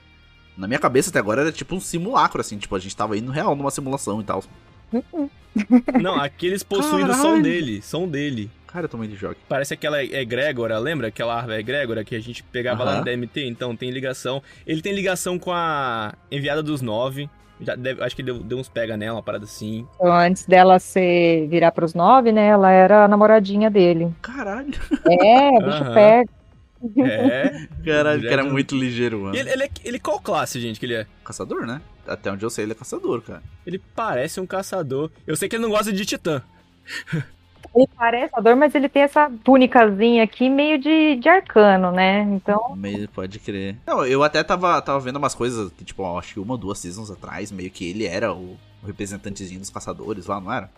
Na 0.58 0.68
minha 0.68 0.80
cabeça 0.80 1.10
até 1.10 1.20
agora 1.20 1.42
era 1.42 1.52
tipo 1.52 1.76
um 1.76 1.80
simulacro, 1.80 2.42
assim, 2.42 2.58
tipo, 2.58 2.76
a 2.76 2.80
gente 2.80 2.96
tava 2.96 3.18
indo 3.18 3.32
real 3.32 3.56
numa 3.56 3.72
simulação 3.72 4.20
e 4.22 4.24
tal. 4.24 4.44
Não, 6.02 6.16
aqueles 6.16 6.64
possuídos 6.64 7.16
Caralho. 7.16 7.22
são 7.22 7.42
dele, 7.42 7.82
são 7.82 8.08
dele. 8.08 8.52
Cara, 8.68 8.86
eu 8.86 8.90
tomei 8.90 9.08
de 9.08 9.16
jogo. 9.16 9.36
Parece 9.48 9.74
aquela 9.74 10.04
egrégora, 10.04 10.78
lembra? 10.78 11.08
Aquela 11.08 11.36
árvore 11.36 11.60
egrégora 11.60 12.04
que 12.04 12.14
a 12.14 12.20
gente 12.20 12.44
pegava 12.44 12.84
lá 12.84 12.98
no 12.98 13.06
DMT, 13.06 13.46
então 13.48 13.74
tem 13.74 13.90
ligação. 13.90 14.44
Ele 14.68 14.82
tem 14.82 14.94
ligação 14.94 15.40
com 15.40 15.54
a 15.54 16.14
enviada 16.30 16.62
dos 16.62 16.82
nove. 16.82 17.30
Já 17.62 17.74
deve, 17.74 18.04
acho 18.04 18.14
que 18.14 18.22
deu, 18.22 18.40
deu 18.40 18.58
uns 18.58 18.68
pega 18.68 18.98
nela, 18.98 19.16
uma 19.16 19.24
parada 19.24 19.46
assim. 19.46 19.88
Então, 19.96 20.12
antes 20.12 20.46
dela 20.46 20.78
ser 20.78 21.48
virar 21.48 21.72
pros 21.72 21.94
nove, 21.94 22.34
né? 22.34 22.48
Ela 22.48 22.70
era 22.70 23.06
a 23.06 23.08
namoradinha 23.08 23.70
dele. 23.70 24.14
Caralho. 24.22 24.74
É, 25.08 25.52
bicho 25.64 25.84
uhum. 25.86 25.94
pega. 25.94 26.30
É. 26.98 27.68
Caralho, 27.84 28.26
o 28.26 28.30
cara 28.30 28.42
é 28.42 28.50
muito 28.50 28.76
ligeiro, 28.76 29.22
mano. 29.22 29.36
Ele, 29.36 29.50
ele, 29.50 29.64
é, 29.64 29.70
ele 29.84 30.00
qual 30.00 30.20
classe, 30.20 30.60
gente, 30.60 30.80
que 30.80 30.86
ele 30.86 30.96
é? 30.96 31.08
Caçador, 31.24 31.66
né? 31.66 31.82
Até 32.08 32.32
onde 32.32 32.46
eu 32.46 32.50
sei, 32.50 32.66
ele 32.66 32.74
é 32.74 32.76
caçador, 32.76 33.22
cara. 33.22 33.42
Ele 33.66 33.82
parece 33.96 34.40
um 34.40 34.46
caçador. 34.46 35.10
Eu 35.26 35.36
sei 35.36 35.50
que 35.50 35.56
ele 35.56 35.64
não 35.64 35.72
gosta 35.72 35.92
de 35.92 36.06
titã. 36.06 36.42
Ele 37.76 37.90
parece 37.98 38.32
caçador, 38.32 38.56
mas 38.56 38.76
ele 38.76 38.88
tem 38.88 39.02
essa 39.02 39.30
túnicazinha 39.44 40.24
aqui 40.24 40.50
meio 40.50 40.80
de, 40.80 41.16
de 41.16 41.28
arcano, 41.28 41.92
né? 41.92 42.22
Então. 42.22 42.76
Meio, 42.76 43.10
pode 43.10 43.40
crer. 43.40 43.78
Não, 43.86 44.06
eu 44.06 44.24
até 44.24 44.44
tava, 44.44 44.82
tava 44.82 45.00
vendo 45.00 45.18
umas 45.18 45.36
coisas, 45.36 45.72
tipo, 45.84 46.18
acho 46.18 46.34
que 46.36 46.40
uma 46.40 46.54
ou 46.54 46.58
duas 46.58 46.80
seasons 46.80 47.12
atrás, 47.12 47.52
meio 47.52 47.72
que 47.72 47.90
ele 47.90 48.06
era 48.06 48.34
o, 48.34 48.58
o 48.82 48.86
representantezinho 48.86 49.60
dos 49.60 49.70
caçadores 49.70 50.28
lá, 50.28 50.40
não 50.40 50.54
era? 50.54 50.70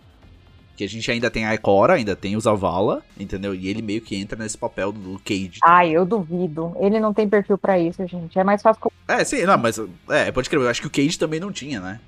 Que 0.78 0.84
a 0.84 0.88
gente 0.88 1.10
ainda 1.10 1.28
tem 1.28 1.44
a 1.44 1.52
Ikora, 1.56 1.94
ainda 1.94 2.14
tem 2.14 2.36
o 2.36 2.40
Zavala, 2.40 3.02
entendeu? 3.18 3.52
E 3.52 3.66
ele 3.66 3.82
meio 3.82 4.00
que 4.00 4.14
entra 4.14 4.38
nesse 4.38 4.56
papel 4.56 4.92
do 4.92 5.20
Cage. 5.24 5.58
Ah, 5.60 5.84
eu 5.84 6.06
duvido. 6.06 6.72
Ele 6.78 7.00
não 7.00 7.12
tem 7.12 7.28
perfil 7.28 7.58
para 7.58 7.76
isso, 7.76 8.06
gente. 8.06 8.38
É 8.38 8.44
mais 8.44 8.62
fácil. 8.62 8.92
É, 9.08 9.24
sim, 9.24 9.42
não, 9.42 9.58
mas. 9.58 9.76
É, 10.08 10.30
pode 10.30 10.48
crer. 10.48 10.62
Eu 10.62 10.68
acho 10.68 10.80
que 10.80 10.86
o 10.86 10.90
Cage 10.90 11.18
também 11.18 11.40
não 11.40 11.50
tinha, 11.50 11.80
né? 11.80 11.98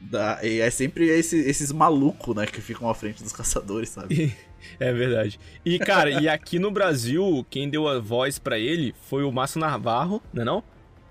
Da, 0.00 0.42
e 0.42 0.58
é 0.58 0.70
sempre 0.70 1.06
esse, 1.06 1.36
esses 1.36 1.70
malucos, 1.70 2.34
né, 2.34 2.46
que 2.46 2.62
ficam 2.62 2.88
à 2.88 2.94
frente 2.94 3.22
dos 3.22 3.32
caçadores, 3.36 3.90
sabe? 3.90 4.34
é 4.80 4.90
verdade. 4.90 5.38
E, 5.62 5.78
cara, 5.78 6.08
e 6.08 6.26
aqui 6.26 6.58
no 6.58 6.70
Brasil, 6.70 7.44
quem 7.50 7.68
deu 7.68 7.86
a 7.86 8.00
voz 8.00 8.38
para 8.38 8.58
ele 8.58 8.94
foi 9.02 9.22
o 9.22 9.30
Márcio 9.30 9.60
Navarro, 9.60 10.22
não 10.32 10.40
é 10.40 10.44
não? 10.46 10.64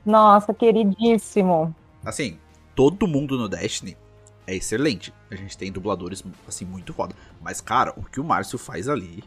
Nossa, 0.04 0.52
queridíssimo. 0.52 1.76
Assim, 2.04 2.39
todo 2.73 3.08
mundo 3.08 3.38
no 3.38 3.47
Destiny 3.47 3.95
é 4.45 4.56
excelente. 4.56 5.13
A 5.32 5.36
gente 5.36 5.58
tem 5.58 5.71
dubladores, 5.71 6.23
assim, 6.47 6.65
muito 6.65 6.93
foda. 6.93 7.15
Mas, 7.41 7.62
cara, 7.62 7.93
o 7.97 8.03
que 8.03 8.19
o 8.19 8.23
Márcio 8.23 8.58
faz 8.58 8.88
ali. 8.89 9.23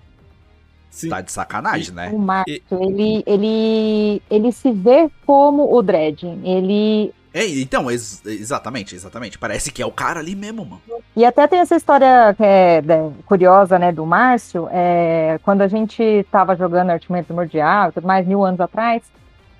Sim. 0.91 1.09
Tá 1.09 1.21
de 1.21 1.31
sacanagem, 1.31 1.95
né? 1.95 2.11
O 2.13 2.19
Márcio, 2.19 2.63
ele, 2.71 3.23
ele, 3.27 4.23
ele 4.31 4.53
se 4.53 4.71
vê 4.73 5.11
como 5.27 5.75
o 5.75 5.83
Dredd. 5.83 6.25
Ele. 6.43 7.13
É, 7.35 7.47
então, 7.47 7.91
ex 7.91 8.25
exatamente, 8.25 8.95
exatamente. 8.95 9.39
Parece 9.39 9.71
que 9.71 9.83
é 9.83 9.87
o 9.87 9.93
cara 9.93 10.21
ali 10.21 10.35
mesmo, 10.35 10.65
mano. 10.65 10.81
E 11.15 11.25
até 11.25 11.47
tem 11.47 11.59
essa 11.59 11.77
história 11.77 12.35
que 12.35 12.43
é 12.43 12.81
né, 12.81 13.13
curiosa, 13.27 13.79
né, 13.79 13.93
do 13.93 14.07
Márcio. 14.07 14.69
É, 14.71 15.39
quando 15.43 15.61
a 15.61 15.69
gente 15.69 16.27
tava 16.31 16.57
jogando 16.57 16.93
Primordial 17.27 17.91
e 17.91 17.93
tudo 17.93 18.07
mais, 18.07 18.27
mil 18.27 18.43
anos 18.43 18.61
atrás, 18.61 19.03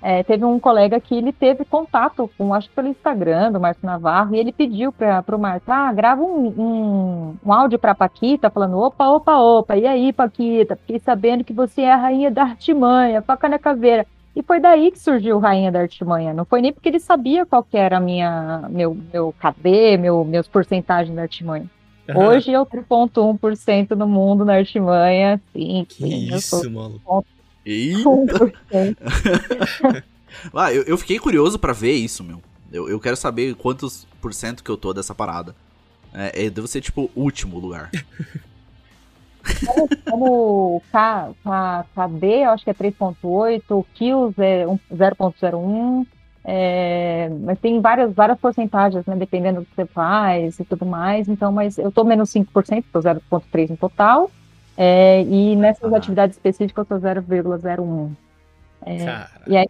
é, 0.01 0.23
teve 0.23 0.45
um 0.45 0.59
colega 0.59 0.99
que 0.99 1.15
ele 1.15 1.31
teve 1.31 1.65
contato 1.65 2.29
com, 2.37 2.53
acho 2.53 2.69
que 2.69 2.75
pelo 2.75 2.87
Instagram 2.87 3.51
do 3.51 3.59
Márcio 3.59 3.85
Navarro, 3.85 4.35
e 4.35 4.39
ele 4.39 4.51
pediu 4.51 4.91
para 4.91 5.35
o 5.35 5.39
Márcio, 5.39 5.71
ah, 5.71 5.91
grava 5.91 6.21
um, 6.21 6.47
um, 6.47 7.35
um 7.45 7.53
áudio 7.53 7.79
para 7.79 7.91
a 7.91 7.95
Paquita, 7.95 8.49
falando, 8.49 8.77
opa, 8.77 9.07
opa, 9.07 9.37
opa, 9.37 9.75
e 9.75 9.85
aí, 9.87 10.13
Paquita, 10.13 10.75
fiquei 10.75 10.99
sabendo 10.99 11.43
que 11.43 11.53
você 11.53 11.81
é 11.81 11.93
a 11.93 11.97
rainha 11.97 12.29
da 12.29 12.43
artimanha, 12.43 13.21
faca 13.21 13.49
na 13.49 13.59
caveira. 13.59 14.05
E 14.35 14.43
foi 14.43 14.59
daí 14.59 14.91
que 14.91 14.99
surgiu 14.99 15.39
Rainha 15.39 15.71
da 15.71 15.79
Artimanha. 15.79 16.31
Não 16.31 16.45
foi 16.45 16.61
nem 16.61 16.71
porque 16.71 16.89
ele 16.89 16.99
sabia 16.99 17.43
qual 17.43 17.63
que 17.63 17.75
era 17.75 17.99
minha, 17.99 18.67
meu, 18.69 18.95
meu 19.11 19.33
KD, 19.33 19.97
meu, 19.97 20.23
meus 20.23 20.47
porcentagens 20.47 21.15
da 21.15 21.23
Artimanha. 21.23 21.65
Uhum. 22.07 22.27
Hoje 22.27 22.51
eu 22.51 22.63
3,1% 22.63 23.95
no 23.95 24.07
mundo 24.07 24.45
na 24.45 24.53
Artimanha. 24.53 25.41
Sim, 25.51 25.83
que 25.89 26.03
sim, 26.03 26.35
isso, 26.35 26.71
mano. 26.71 27.01
Eita! 27.67 28.09
ah, 30.55 30.73
eu, 30.73 30.83
eu 30.83 30.97
fiquei 30.97 31.19
curioso 31.19 31.59
para 31.59 31.73
ver 31.73 31.91
isso, 31.91 32.23
meu. 32.23 32.41
Eu, 32.71 32.87
eu 32.89 32.97
quero 32.99 33.17
saber 33.17 33.55
quantos 33.55 34.07
por 34.21 34.33
cento 34.33 34.63
que 34.63 34.71
eu 34.71 34.77
tô 34.77 34.93
dessa 34.93 35.13
parada. 35.13 35.53
É, 36.13 36.45
é, 36.45 36.49
deve 36.49 36.67
ser, 36.69 36.79
tipo, 36.79 37.11
último 37.13 37.59
lugar. 37.59 37.91
Como, 39.65 39.89
como 40.09 40.81
K, 40.91 41.31
K, 41.43 41.85
KD, 41.93 42.27
eu 42.45 42.49
acho 42.51 42.63
que 42.63 42.69
é 42.69 42.73
3.8, 42.73 43.85
Kills 43.93 44.41
é 44.41 44.65
0.01, 44.65 46.07
é, 46.43 47.29
mas 47.41 47.59
tem 47.59 47.79
várias, 47.81 48.13
várias 48.13 48.39
porcentagens, 48.39 49.05
né, 49.05 49.15
dependendo 49.15 49.61
do 49.61 49.65
que 49.65 49.75
você 49.75 49.85
faz 49.85 50.59
e 50.59 50.65
tudo 50.65 50.85
mais, 50.85 51.27
então, 51.27 51.51
mas 51.51 51.77
eu 51.77 51.91
tô 51.91 52.03
menos 52.03 52.29
5%, 52.29 52.83
tô 52.91 52.99
0.3 52.99 53.69
no 53.69 53.77
total, 53.77 54.29
é, 54.77 55.23
e 55.23 55.55
nessas 55.55 55.91
ah. 55.91 55.97
atividades 55.97 56.37
específicas 56.37 56.89
eu 56.89 56.99
sou 56.99 57.09
0,01. 57.09 58.11
É, 58.85 59.27
e 59.47 59.57
aí, 59.57 59.67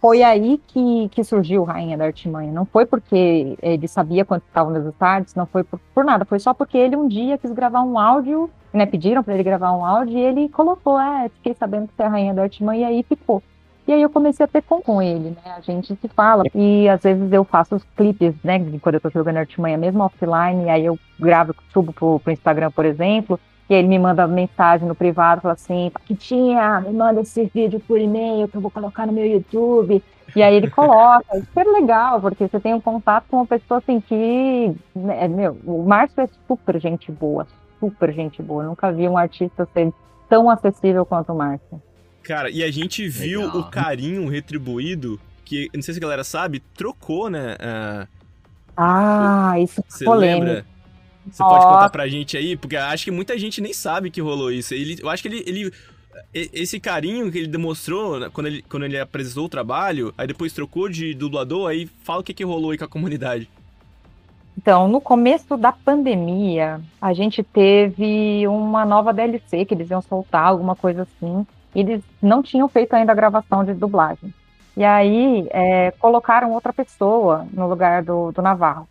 foi 0.00 0.22
aí 0.22 0.58
que, 0.68 1.08
que 1.10 1.24
surgiu 1.24 1.64
Rainha 1.64 1.98
da 1.98 2.04
Artimanha. 2.04 2.52
Não 2.52 2.64
foi 2.64 2.86
porque 2.86 3.56
ele 3.60 3.88
sabia 3.88 4.24
quanto 4.24 4.44
estavam 4.44 4.72
os 4.72 4.78
resultados, 4.78 5.34
não 5.34 5.46
foi 5.46 5.64
por, 5.64 5.80
por, 5.92 6.04
nada. 6.04 6.24
Foi 6.24 6.38
só 6.38 6.54
porque 6.54 6.78
ele 6.78 6.96
um 6.96 7.08
dia 7.08 7.36
quis 7.36 7.52
gravar 7.52 7.82
um 7.82 7.98
áudio, 7.98 8.48
né? 8.72 8.86
Pediram 8.86 9.22
para 9.22 9.34
ele 9.34 9.42
gravar 9.42 9.72
um 9.72 9.84
áudio 9.84 10.16
e 10.16 10.20
ele 10.20 10.48
colocou, 10.48 10.98
é, 10.98 11.28
fiquei 11.28 11.54
sabendo 11.54 11.88
que 11.88 11.94
você 11.96 12.02
é 12.04 12.06
a 12.06 12.08
Rainha 12.08 12.34
da 12.34 12.42
Artimanha, 12.42 12.80
e 12.82 12.84
aí 12.94 13.02
ficou. 13.02 13.42
E 13.86 13.92
aí 13.92 14.02
eu 14.02 14.10
comecei 14.10 14.44
a 14.44 14.48
ter 14.48 14.62
com, 14.62 14.80
com 14.80 15.02
ele, 15.02 15.30
né? 15.30 15.52
A 15.56 15.60
gente 15.60 15.94
se 15.94 16.08
fala. 16.08 16.44
E 16.54 16.88
às 16.88 17.02
vezes 17.02 17.30
eu 17.32 17.44
faço 17.44 17.76
os 17.76 17.84
clipes, 17.96 18.34
né? 18.42 18.58
Quando 18.80 18.94
eu 18.94 19.00
tô 19.00 19.10
jogando 19.10 19.36
Artimanha, 19.36 19.76
mesmo 19.76 20.02
offline, 20.02 20.64
e 20.64 20.70
aí 20.70 20.84
eu 20.86 20.98
gravo, 21.20 21.54
subo 21.72 21.92
pro, 21.92 22.20
pro 22.20 22.32
Instagram, 22.32 22.70
por 22.70 22.84
exemplo. 22.84 23.38
E 23.68 23.74
ele 23.74 23.88
me 23.88 23.98
manda 23.98 24.26
mensagem 24.28 24.86
no 24.86 24.94
privado, 24.94 25.40
fala 25.40 25.54
assim, 25.54 25.90
Paquitinha, 25.92 26.80
me 26.82 26.92
manda 26.92 27.20
esse 27.20 27.50
vídeo 27.52 27.80
por 27.80 27.98
e-mail 28.00 28.46
que 28.46 28.56
eu 28.56 28.60
vou 28.60 28.70
colocar 28.70 29.06
no 29.06 29.12
meu 29.12 29.26
YouTube. 29.26 30.02
E 30.34 30.42
aí 30.42 30.54
ele 30.54 30.70
coloca, 30.70 31.24
é 31.32 31.40
super 31.40 31.66
legal, 31.66 32.20
porque 32.20 32.46
você 32.46 32.60
tem 32.60 32.74
um 32.74 32.80
contato 32.80 33.24
com 33.28 33.38
uma 33.38 33.46
pessoa 33.46 33.78
assim 33.78 34.00
que, 34.00 34.72
né, 34.94 35.26
meu, 35.28 35.58
o 35.64 35.84
Márcio 35.84 36.20
é 36.22 36.28
super 36.46 36.80
gente 36.80 37.10
boa, 37.10 37.46
super 37.80 38.12
gente 38.12 38.42
boa. 38.42 38.64
Eu 38.64 38.68
nunca 38.70 38.92
vi 38.92 39.08
um 39.08 39.16
artista 39.16 39.66
ser 39.72 39.92
tão 40.28 40.48
acessível 40.50 41.04
quanto 41.04 41.32
o 41.32 41.36
Márcio. 41.36 41.82
Cara, 42.22 42.50
e 42.50 42.62
a 42.62 42.70
gente 42.70 43.08
viu 43.08 43.42
Legal. 43.42 43.60
o 43.60 43.64
carinho 43.70 44.28
retribuído, 44.28 45.18
que, 45.44 45.70
não 45.74 45.80
sei 45.82 45.94
se 45.94 46.00
a 46.00 46.02
galera 46.02 46.24
sabe, 46.24 46.60
trocou, 46.74 47.30
né? 47.30 47.56
ah, 47.60 48.06
Ah, 48.76 49.58
isso 49.60 49.82
Você 49.88 50.04
é 50.04 50.06
polêmico. 50.06 50.44
lembra? 50.44 50.66
Você 51.30 51.42
pode 51.42 51.64
Nossa. 51.64 51.74
contar 51.74 51.90
pra 51.90 52.06
gente 52.08 52.36
aí? 52.36 52.56
Porque 52.56 52.76
acho 52.76 53.04
que 53.04 53.10
muita 53.10 53.36
gente 53.38 53.60
nem 53.60 53.72
sabe 53.72 54.10
que 54.10 54.20
rolou 54.20 54.50
isso. 54.50 54.74
Ele, 54.74 54.96
eu 55.02 55.08
acho 55.08 55.22
que 55.22 55.28
ele, 55.28 55.42
ele- 55.46 55.72
Esse 56.32 56.80
carinho 56.80 57.30
que 57.30 57.38
ele 57.38 57.48
demonstrou 57.48 58.30
quando 58.30 58.46
ele, 58.46 58.62
quando 58.62 58.84
ele 58.84 58.98
apresentou 58.98 59.44
o 59.44 59.48
trabalho, 59.48 60.14
aí 60.16 60.26
depois 60.26 60.52
trocou 60.52 60.88
de 60.88 61.12
dublador, 61.14 61.68
aí 61.68 61.86
fala 62.02 62.20
o 62.20 62.22
que, 62.24 62.32
que 62.32 62.44
rolou 62.44 62.70
aí 62.70 62.78
com 62.78 62.84
a 62.84 62.88
comunidade. 62.88 63.48
Então, 64.56 64.88
no 64.88 65.00
começo 65.00 65.56
da 65.58 65.70
pandemia, 65.70 66.80
a 67.00 67.12
gente 67.12 67.42
teve 67.42 68.46
uma 68.48 68.86
nova 68.86 69.12
DLC 69.12 69.66
que 69.66 69.74
eles 69.74 69.90
iam 69.90 70.00
soltar, 70.00 70.44
alguma 70.44 70.74
coisa 70.74 71.02
assim. 71.02 71.46
Eles 71.74 72.02
não 72.22 72.42
tinham 72.42 72.66
feito 72.66 72.94
ainda 72.94 73.12
a 73.12 73.14
gravação 73.14 73.62
de 73.62 73.74
dublagem. 73.74 74.32
E 74.74 74.82
aí, 74.82 75.46
é, 75.50 75.90
colocaram 75.98 76.52
outra 76.52 76.72
pessoa 76.72 77.46
no 77.52 77.68
lugar 77.68 78.02
do, 78.02 78.32
do 78.32 78.40
Navarro. 78.40 78.88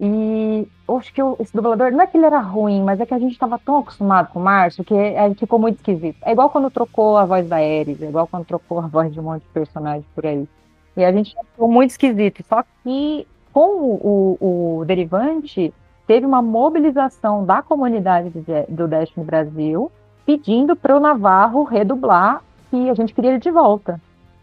E 0.00 0.66
eu 0.86 0.96
acho 0.96 1.12
que 1.12 1.20
o- 1.22 1.36
esse 1.40 1.52
dublador, 1.54 1.90
não 1.90 2.00
é 2.02 2.06
que 2.06 2.16
ele 2.16 2.26
era 2.26 2.38
ruim, 2.38 2.82
mas 2.82 3.00
é 3.00 3.06
que 3.06 3.14
a 3.14 3.18
gente 3.18 3.32
estava 3.32 3.58
tão 3.58 3.78
acostumado 3.78 4.28
com 4.32 4.38
o 4.38 4.42
Márcio 4.42 4.84
que 4.84 4.94
é, 4.94 5.34
ficou 5.34 5.58
muito 5.58 5.76
esquisito. 5.76 6.16
É 6.22 6.32
igual 6.32 6.50
quando 6.50 6.70
trocou 6.70 7.16
a 7.16 7.24
voz 7.24 7.48
da 7.48 7.56
Ares, 7.56 8.00
é 8.00 8.06
igual 8.08 8.26
quando 8.28 8.44
trocou 8.46 8.78
a 8.78 8.86
voz 8.86 9.12
de 9.12 9.18
um 9.18 9.24
monte 9.24 9.42
de 9.42 9.48
personagem 9.48 10.04
por 10.14 10.24
aí. 10.24 10.46
E 10.96 11.04
a 11.04 11.10
gente 11.10 11.34
ficou 11.52 11.68
muito 11.68 11.90
esquisito. 11.90 12.44
Só 12.48 12.62
que 12.84 13.26
com 13.52 13.68
o, 13.76 14.36
o, 14.40 14.78
o 14.80 14.84
Derivante, 14.84 15.74
teve 16.06 16.24
uma 16.24 16.40
mobilização 16.40 17.44
da 17.44 17.60
comunidade 17.60 18.30
do, 18.30 18.40
Je- 18.42 18.66
do 18.68 18.86
Destiny 18.86 19.26
Brasil 19.26 19.90
pedindo 20.24 20.76
para 20.76 20.96
o 20.96 21.00
Navarro 21.00 21.64
redublar 21.64 22.42
que 22.70 22.88
a 22.88 22.94
gente 22.94 23.12
queria 23.14 23.30
ele 23.30 23.38
de 23.40 23.50
volta. 23.50 24.00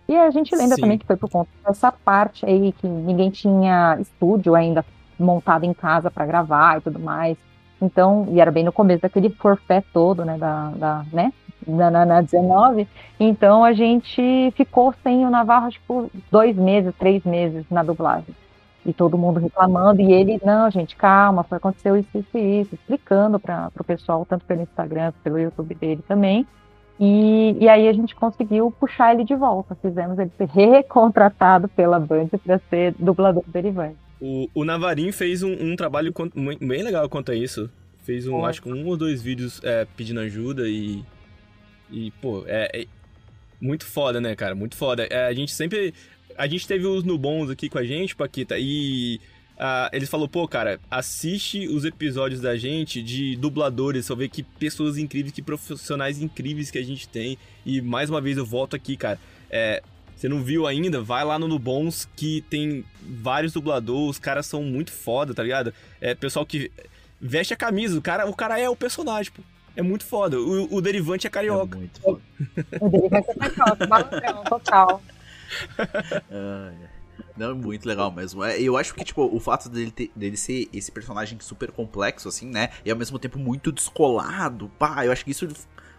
E 0.08 0.16
a 0.18 0.30
gente 0.32 0.54
lembra 0.56 0.76
Sim. 0.76 0.82
também 0.82 0.98
que 0.98 1.06
foi 1.06 1.16
por 1.16 1.30
conta 1.30 1.50
dessa 1.66 1.92
parte 1.92 2.46
aí 2.46 2.72
que 2.74 2.88
ninguém 2.88 3.30
tinha 3.30 3.98
estúdio 4.00 4.54
ainda 4.54 4.84
montado 5.20 5.64
em 5.64 5.74
casa 5.74 6.12
para 6.12 6.26
gravar 6.26 6.78
e 6.78 6.82
tudo 6.82 7.00
mais. 7.00 7.38
Então, 7.82 8.28
e 8.32 8.40
era 8.40 8.52
bem 8.52 8.64
no 8.64 8.72
começo 8.72 9.02
daquele 9.02 9.30
forfé 9.30 9.84
todo, 9.94 10.24
né, 10.24 10.38
da, 10.38 10.70
da 10.70 11.06
né, 11.12 11.34
na, 11.68 11.92
na, 11.92 12.06
na 12.06 12.22
19. 12.22 12.88
Então 13.20 13.64
a 13.64 13.74
gente 13.74 14.52
ficou 14.56 14.94
sem 15.04 15.26
o 15.26 15.30
Navarro, 15.30 15.70
tipo, 15.70 16.10
dois 16.32 16.56
meses, 16.56 16.94
três 16.98 17.24
meses 17.24 17.66
na 17.70 17.84
dublagem. 17.84 18.36
E 18.86 18.94
todo 18.94 19.18
mundo 19.18 19.40
reclamando, 19.40 20.00
e 20.00 20.14
ele, 20.14 20.40
não, 20.46 20.70
gente, 20.70 20.96
calma, 20.96 21.44
foi 21.44 21.58
aconteceu 21.58 21.98
isso, 21.98 22.10
isso 22.16 22.38
e 22.38 22.62
isso, 22.62 22.76
explicando 22.76 23.40
para 23.40 23.72
o 23.80 23.84
pessoal, 23.84 24.26
tanto 24.30 24.46
pelo 24.46 24.62
Instagram, 24.62 25.12
pelo 25.24 25.40
YouTube 25.40 25.74
dele 25.74 26.04
também. 26.08 26.46
E, 27.00 27.58
e 27.60 27.68
aí 27.68 27.88
a 27.88 27.94
gente 27.94 28.16
conseguiu 28.16 28.72
puxar 28.72 29.14
ele 29.14 29.24
de 29.24 29.36
volta, 29.36 29.76
fizemos 29.76 30.18
ele 30.20 30.32
ser 30.38 30.48
recontratado 30.48 31.68
pela 31.68 32.00
Band 32.00 32.30
para 32.46 32.60
ser 32.70 32.94
dublador 32.98 33.44
derivante. 33.48 34.05
O, 34.20 34.50
o 34.54 34.64
Navarinho 34.64 35.12
fez 35.12 35.44
um, 35.44 35.52
um 35.52 35.76
trabalho 35.76 36.14
bem 36.60 36.84
legal 36.84 37.10
quanto 37.10 37.32
a 37.32 37.36
isso. 37.36 37.70
Fez 38.04 38.28
um, 38.28 38.46
acho 38.46 38.62
que 38.62 38.70
um 38.70 38.86
ou 38.86 38.96
dois 38.96 39.22
vídeos 39.22 39.60
é, 39.64 39.86
pedindo 39.98 40.20
ajuda 40.20 40.68
e. 40.68 41.04
E, 41.92 42.12
pô, 42.22 42.44
é, 42.48 42.82
é 42.82 42.88
muito 43.60 43.86
foda, 43.86 44.20
né, 44.22 44.36
cara? 44.36 44.56
Muito 44.56 44.76
foda. 44.76 45.08
É, 45.10 45.26
a 45.26 45.34
gente 45.34 45.52
sempre. 45.52 45.94
A 46.38 46.48
gente 46.48 46.68
teve 46.68 46.86
os 46.86 47.04
Nubons 47.04 47.50
aqui 47.50 47.70
com 47.70 47.78
a 47.78 47.84
gente, 47.84 48.16
Paquita, 48.16 48.58
e. 48.60 49.20
ah, 49.58 49.90
eles 49.94 50.10
falaram, 50.10 50.30
pô, 50.30 50.48
cara, 50.48 50.80
assiste 50.90 51.68
os 51.68 51.84
episódios 51.86 52.42
da 52.42 52.56
gente 52.58 53.02
de 53.02 53.36
dubladores, 53.38 54.06
só 54.06 54.16
ver 54.16 54.30
que 54.30 54.44
pessoas 54.44 54.98
incríveis, 54.98 55.34
que 55.34 55.42
profissionais 55.42 56.22
incríveis 56.22 56.70
que 56.70 56.78
a 56.78 56.84
gente 56.84 57.08
tem. 57.08 57.38
E 57.66 57.82
mais 57.82 58.10
uma 58.10 58.22
vez 58.22 58.38
eu 58.38 58.46
volto 58.46 58.76
aqui, 58.76 58.96
cara. 58.96 59.20
É, 59.50 59.82
você 60.16 60.30
não 60.30 60.42
viu 60.44 60.66
ainda? 60.66 61.02
Vai 61.02 61.24
lá 61.24 61.38
no 61.38 61.48
Nubons 61.48 62.08
que 62.16 62.42
tem 62.50 62.84
vários 63.02 63.54
dubladores, 63.54 64.12
os 64.12 64.20
caras 64.20 64.46
são 64.46 64.64
muito 64.64 64.92
foda, 64.92 65.34
tá 65.34 65.44
ligado? 65.44 65.74
É 66.00 66.16
pessoal 66.16 66.46
que 66.46 66.72
veste 67.20 67.54
a 67.54 67.58
camisa, 67.58 67.98
o 67.98 68.02
cara, 68.02 68.26
o 68.30 68.34
cara 68.36 68.60
é 68.60 68.70
o 68.70 68.76
personagem, 68.76 69.32
pô. 69.32 69.42
É 69.78 69.82
muito 69.82 70.06
foda. 70.06 70.40
O, 70.40 70.74
o 70.76 70.82
derivante 70.82 71.28
é 71.28 71.30
É 71.30 71.32
carioca. 71.32 71.78
muito 71.78 72.00
foda. 72.00 72.22
O 72.80 72.90
derivante 73.10 73.30
é 73.82 73.88
malandrão, 73.88 74.44
total. 74.46 75.02
Não, 77.38 77.52
é 77.52 77.54
muito 77.54 77.86
legal 77.86 78.12
mesmo. 78.12 78.44
É, 78.44 78.60
eu 78.62 78.78
acho 78.78 78.94
que, 78.96 79.04
tipo, 79.04 79.24
o 79.24 79.40
fato 79.40 79.68
dele, 79.70 79.92
ter- 79.92 80.12
dele 80.16 80.38
ser 80.38 80.70
esse 80.72 80.92
personagem 80.92 81.38
super 81.42 81.70
complexo, 81.72 82.30
assim, 82.30 82.46
né? 82.50 82.70
E 82.86 82.92
ao 82.92 82.98
mesmo 82.98 83.20
tempo 83.20 83.38
muito 83.38 83.72
descolado, 83.72 84.72
pá, 84.80 85.06
eu 85.06 85.12
acho 85.12 85.26
que 85.26 85.32
isso, 85.32 85.48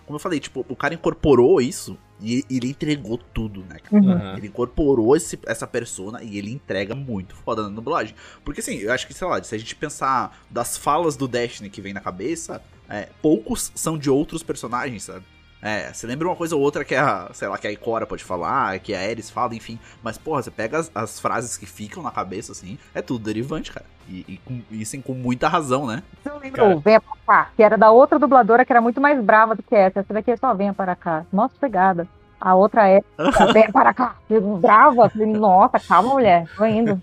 como 0.07 0.17
eu 0.17 0.21
falei, 0.21 0.41
tipo, 0.41 0.65
o 0.69 0.77
cara 0.77 0.95
incorporou 0.95 1.61
isso 1.61 1.99
e 2.21 2.45
ele 2.49 2.69
entregou 2.69 3.19
tudo, 3.19 3.61
né? 3.69 3.77
Uhum. 3.93 4.37
Ele 4.39 4.47
incorporou 4.47 5.15
esse- 5.17 5.39
essa 5.45 5.67
persona 5.67 6.23
e 6.23 6.39
ele 6.39 6.51
entrega 6.53 6.95
muito 6.95 7.35
foda 7.37 7.63
na 7.65 7.69
dublagem. 7.69 8.15
Porque 8.45 8.61
assim, 8.61 8.77
eu 8.77 8.93
acho 8.93 9.07
que, 9.07 9.13
sei 9.13 9.27
lá, 9.27 9.43
se 9.43 9.55
a 9.55 9.59
gente 9.59 9.75
pensar 9.77 10.39
das 10.51 10.77
falas 10.77 11.17
do 11.17 11.29
Destiny 11.29 11.69
que 11.69 11.81
vem 11.83 11.93
na 11.93 12.01
cabeça, 12.01 12.63
é, 12.89 13.09
poucos 13.21 13.71
são 13.75 13.99
de 13.99 14.09
outros 14.09 14.43
personagens, 14.43 15.03
sabe? 15.03 15.25
É, 15.67 15.93
você 15.93 16.07
lembra 16.07 16.29
uma 16.29 16.37
coisa 16.37 16.55
ou 16.55 16.63
outra 16.63 16.85
que 16.85 16.95
a, 16.95 17.29
sei 17.35 17.49
lá, 17.49 17.59
que 17.59 17.67
a 17.67 17.73
Ikora 17.73 18.07
pode 18.07 18.23
falar, 18.23 18.79
que 18.79 18.95
a 18.95 19.01
Ares 19.01 19.29
fala, 19.29 19.53
enfim. 19.53 19.81
Mas, 20.01 20.17
porra, 20.17 20.41
você 20.41 20.49
pega 20.49 20.79
as, 20.79 20.89
as 20.95 21.19
frases 21.19 21.57
que 21.57 21.67
ficam 21.67 22.05
na 22.05 22.13
cabeça, 22.13 22.53
assim, 22.53 22.79
é 22.95 23.03
tudo 23.03 23.25
derivante, 23.25 23.73
cara. 23.73 23.85
E, 24.09 24.25
e, 24.29 24.37
com, 24.45 24.63
assim, 24.81 25.01
com 25.01 25.13
muita 25.13 25.49
razão, 25.49 25.85
né? 25.85 26.05
Você 26.23 26.29
não 26.57 26.77
o 26.77 26.79
Venha 26.79 27.01
Pra 27.01 27.17
Cá, 27.27 27.51
que 27.57 27.65
era 27.65 27.77
da 27.77 27.91
outra 27.91 28.17
dubladora 28.17 28.65
que 28.65 28.73
era 28.73 28.81
muito 28.81 29.01
mais 29.01 29.21
brava 29.21 29.57
do 29.57 29.63
que 29.65 29.75
essa. 29.75 29.99
Essa 29.99 30.15
daqui 30.15 30.31
é 30.31 30.37
só 30.37 30.55
Venha 30.55 30.73
Para 30.73 30.95
Cá. 30.95 31.27
Nossa, 31.33 31.55
pegada. 31.61 32.07
A 32.41 32.55
outra 32.55 32.89
é 32.89 33.01
Venha 33.53 33.73
Para 33.73 33.93
Cá. 33.93 34.15
Brava. 34.61 35.09
Falei, 35.11 35.27
Nossa, 35.27 35.81
calma, 35.81 36.11
mulher. 36.11 36.47
Tô 36.57 36.65
indo. 36.65 37.03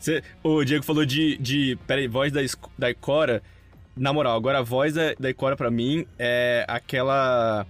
Cê- 0.00 0.24
o 0.42 0.64
Diego 0.64 0.84
falou 0.84 1.06
de, 1.06 1.38
de. 1.38 1.78
Peraí, 1.86 2.08
voz 2.08 2.32
da, 2.32 2.40
da 2.76 2.90
Ikora. 2.90 3.40
Na 3.96 4.12
moral, 4.12 4.36
agora 4.36 4.58
a 4.58 4.62
voz 4.62 4.94
da, 4.94 5.14
da 5.16 5.30
Ikora 5.30 5.56
pra 5.56 5.70
mim 5.70 6.04
é 6.18 6.64
aquela. 6.66 7.64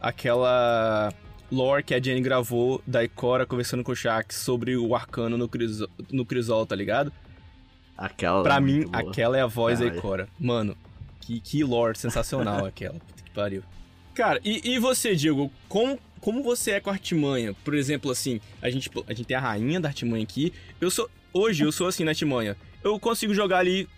Aquela. 0.00 1.12
Lore 1.50 1.82
que 1.84 1.94
a 1.94 2.00
Jenny 2.02 2.20
gravou 2.20 2.82
da 2.84 3.04
Ikora 3.04 3.46
conversando 3.46 3.84
com 3.84 3.92
o 3.92 3.96
Shaq 3.96 4.34
sobre 4.34 4.76
o 4.76 4.96
arcano 4.96 5.38
no, 5.38 5.48
Criso, 5.48 5.88
no 6.10 6.26
Crisol, 6.26 6.66
tá 6.66 6.74
ligado? 6.74 7.12
Aquela. 7.96 8.42
Pra 8.42 8.56
é 8.56 8.60
mim, 8.60 8.82
boa. 8.82 8.98
aquela 9.10 9.38
é 9.38 9.42
a 9.42 9.46
voz 9.46 9.78
da. 9.78 9.86
Ikora. 9.86 10.28
Mano, 10.38 10.76
que, 11.20 11.40
que 11.40 11.62
lore 11.62 11.96
sensacional 11.96 12.64
aquela. 12.66 12.94
Puta 12.94 13.22
que 13.22 13.30
pariu. 13.30 13.62
Cara, 14.14 14.40
e, 14.44 14.72
e 14.72 14.78
você, 14.78 15.14
Diego? 15.14 15.52
Com, 15.68 15.98
como 16.20 16.42
você 16.42 16.72
é 16.72 16.80
com 16.80 16.90
a 16.90 16.94
artimanha? 16.94 17.54
Por 17.64 17.74
exemplo, 17.74 18.10
assim, 18.10 18.40
a 18.60 18.68
gente, 18.70 18.90
a 19.06 19.12
gente 19.12 19.26
tem 19.26 19.36
a 19.36 19.40
rainha 19.40 19.78
da 19.78 19.88
artimanha 19.88 20.24
aqui. 20.24 20.52
Eu 20.80 20.90
sou. 20.90 21.08
Hoje 21.32 21.64
eu 21.64 21.70
sou 21.70 21.86
assim 21.86 22.02
na 22.02 22.10
artimanha. 22.10 22.56
Eu 22.82 22.98
consigo 22.98 23.34
jogar 23.34 23.58
ali 23.58 23.88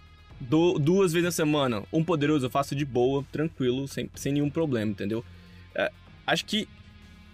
do- 0.40 0.78
duas 0.78 1.12
vezes 1.12 1.24
na 1.24 1.30
semana. 1.30 1.82
Um 1.92 2.04
poderoso 2.04 2.46
eu 2.46 2.50
faço 2.50 2.74
de 2.74 2.84
boa, 2.84 3.24
tranquilo, 3.30 3.86
sem, 3.88 4.10
sem 4.14 4.32
nenhum 4.32 4.50
problema, 4.50 4.90
entendeu? 4.90 5.24
É, 5.78 5.90
acho 6.26 6.44
que 6.44 6.68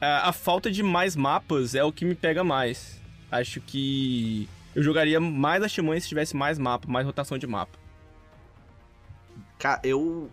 a, 0.01 0.29
a 0.29 0.33
falta 0.33 0.71
de 0.71 0.83
mais 0.83 1.17
mapas 1.17 1.75
é 1.75 1.83
o 1.83 1.91
que 1.93 2.05
me 2.05 2.15
pega 2.15 2.45
mais. 2.45 3.01
Acho 3.31 3.61
que 3.61 4.49
eu 4.75 4.83
jogaria 4.83 5.19
mais 5.19 5.63
artimanha 5.63 6.01
se 6.01 6.07
tivesse 6.09 6.37
mais 6.37 6.59
mapa, 6.59 6.87
mais 6.87 7.07
rotação 7.07 7.39
de 7.39 7.47
mapa. 7.47 7.79
Cara, 9.59 9.81
eu. 9.83 10.31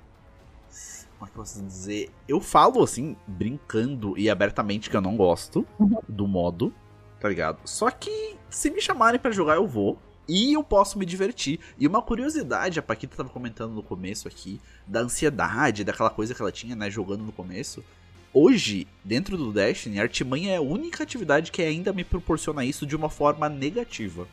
Como 1.17 1.25
é 1.29 1.31
que 1.31 1.37
eu 1.37 1.43
posso 1.43 1.61
dizer? 1.63 2.11
Eu 2.27 2.41
falo 2.41 2.83
assim, 2.83 3.15
brincando 3.27 4.17
e 4.17 4.29
abertamente 4.29 4.89
que 4.89 4.97
eu 4.97 5.01
não 5.01 5.15
gosto 5.15 5.65
Uhum. 5.79 6.01
do 6.09 6.27
modo, 6.27 6.73
tá 7.19 7.29
ligado? 7.29 7.59
Só 7.65 7.89
que 7.91 8.35
se 8.49 8.69
me 8.71 8.81
chamarem 8.81 9.19
pra 9.19 9.31
jogar, 9.31 9.55
eu 9.55 9.67
vou. 9.67 9.99
E 10.27 10.53
eu 10.53 10.63
posso 10.63 10.97
me 10.97 11.05
divertir. 11.05 11.59
E 11.77 11.87
uma 11.87 12.01
curiosidade, 12.01 12.79
a 12.79 12.81
Paquita 12.83 13.17
tava 13.17 13.29
comentando 13.29 13.73
no 13.73 13.83
começo 13.83 14.27
aqui, 14.27 14.59
da 14.87 15.01
ansiedade, 15.01 15.83
daquela 15.83 16.09
coisa 16.09 16.33
que 16.33 16.41
ela 16.41 16.51
tinha, 16.51 16.75
né, 16.75 16.89
jogando 16.89 17.23
no 17.23 17.31
começo. 17.31 17.83
Hoje, 18.33 18.87
dentro 19.03 19.35
do 19.35 19.51
Destiny, 19.51 19.99
a 19.99 20.03
artimanha 20.03 20.53
é 20.53 20.57
a 20.57 20.61
única 20.61 21.03
atividade 21.03 21.51
que 21.51 21.61
ainda 21.61 21.91
me 21.91 22.03
proporciona 22.03 22.63
isso 22.63 22.85
de 22.85 22.95
uma 22.95 23.09
forma 23.09 23.49
negativa 23.49 24.27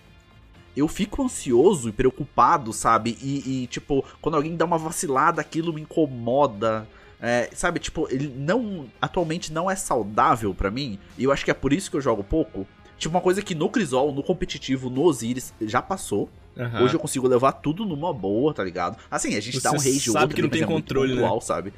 eu 0.78 0.86
fico 0.86 1.22
ansioso 1.22 1.88
e 1.88 1.92
preocupado, 1.92 2.72
sabe? 2.72 3.18
E, 3.20 3.64
e, 3.64 3.66
tipo, 3.66 4.05
quando 4.20 4.36
alguém 4.36 4.57
dá 4.57 4.64
uma 4.64 4.78
vacilada, 4.78 5.40
aquilo 5.40 5.72
me 5.72 5.80
incomoda. 5.80 6.86
É, 7.20 7.51
sabe, 7.53 7.80
tipo, 7.80 8.07
ele 8.11 8.32
não. 8.36 8.86
Atualmente 9.03 9.53
não 9.53 9.70
é 9.70 9.74
saudável 9.74 10.55
pra 10.55 10.70
mim. 10.70 10.99
E 11.16 11.24
eu 11.24 11.32
acho 11.32 11.44
que 11.44 11.51
é 11.51 11.55
por 11.55 11.72
isso 11.72 11.90
que 11.90 11.96
eu 11.96 12.01
jogo 12.01 12.22
pouco. 12.22 12.66
Tipo, 12.96 13.14
uma 13.14 13.20
coisa 13.20 13.42
que 13.42 13.55
no 13.55 13.68
Crisol, 13.68 14.12
no 14.12 14.22
competitivo, 14.22 14.88
no 14.88 15.03
Osiris, 15.03 15.53
já 15.61 15.82
passou. 15.82 16.28
Aham. 16.57 16.82
Hoje 16.82 16.94
eu 16.94 17.01
consigo 17.01 17.28
levar 17.28 17.53
tudo 17.53 17.84
numa 17.84 18.12
boa, 18.12 18.53
tá 18.53 18.64
ligado? 18.64 18.96
Assim, 19.11 19.36
a 19.36 19.40
gente 19.40 19.61
Você 19.61 19.64
dá 19.64 19.70
um 19.70 19.76
rage 19.78 20.11
sabe 20.11 20.22
outro, 20.24 20.36
que 20.36 20.42
não 20.42 20.49
tem 20.49 20.62
é 20.62 20.66
controle, 20.66 21.14
né? 21.14 21.20
pontual, 21.20 21.40
sabe? 21.40 21.72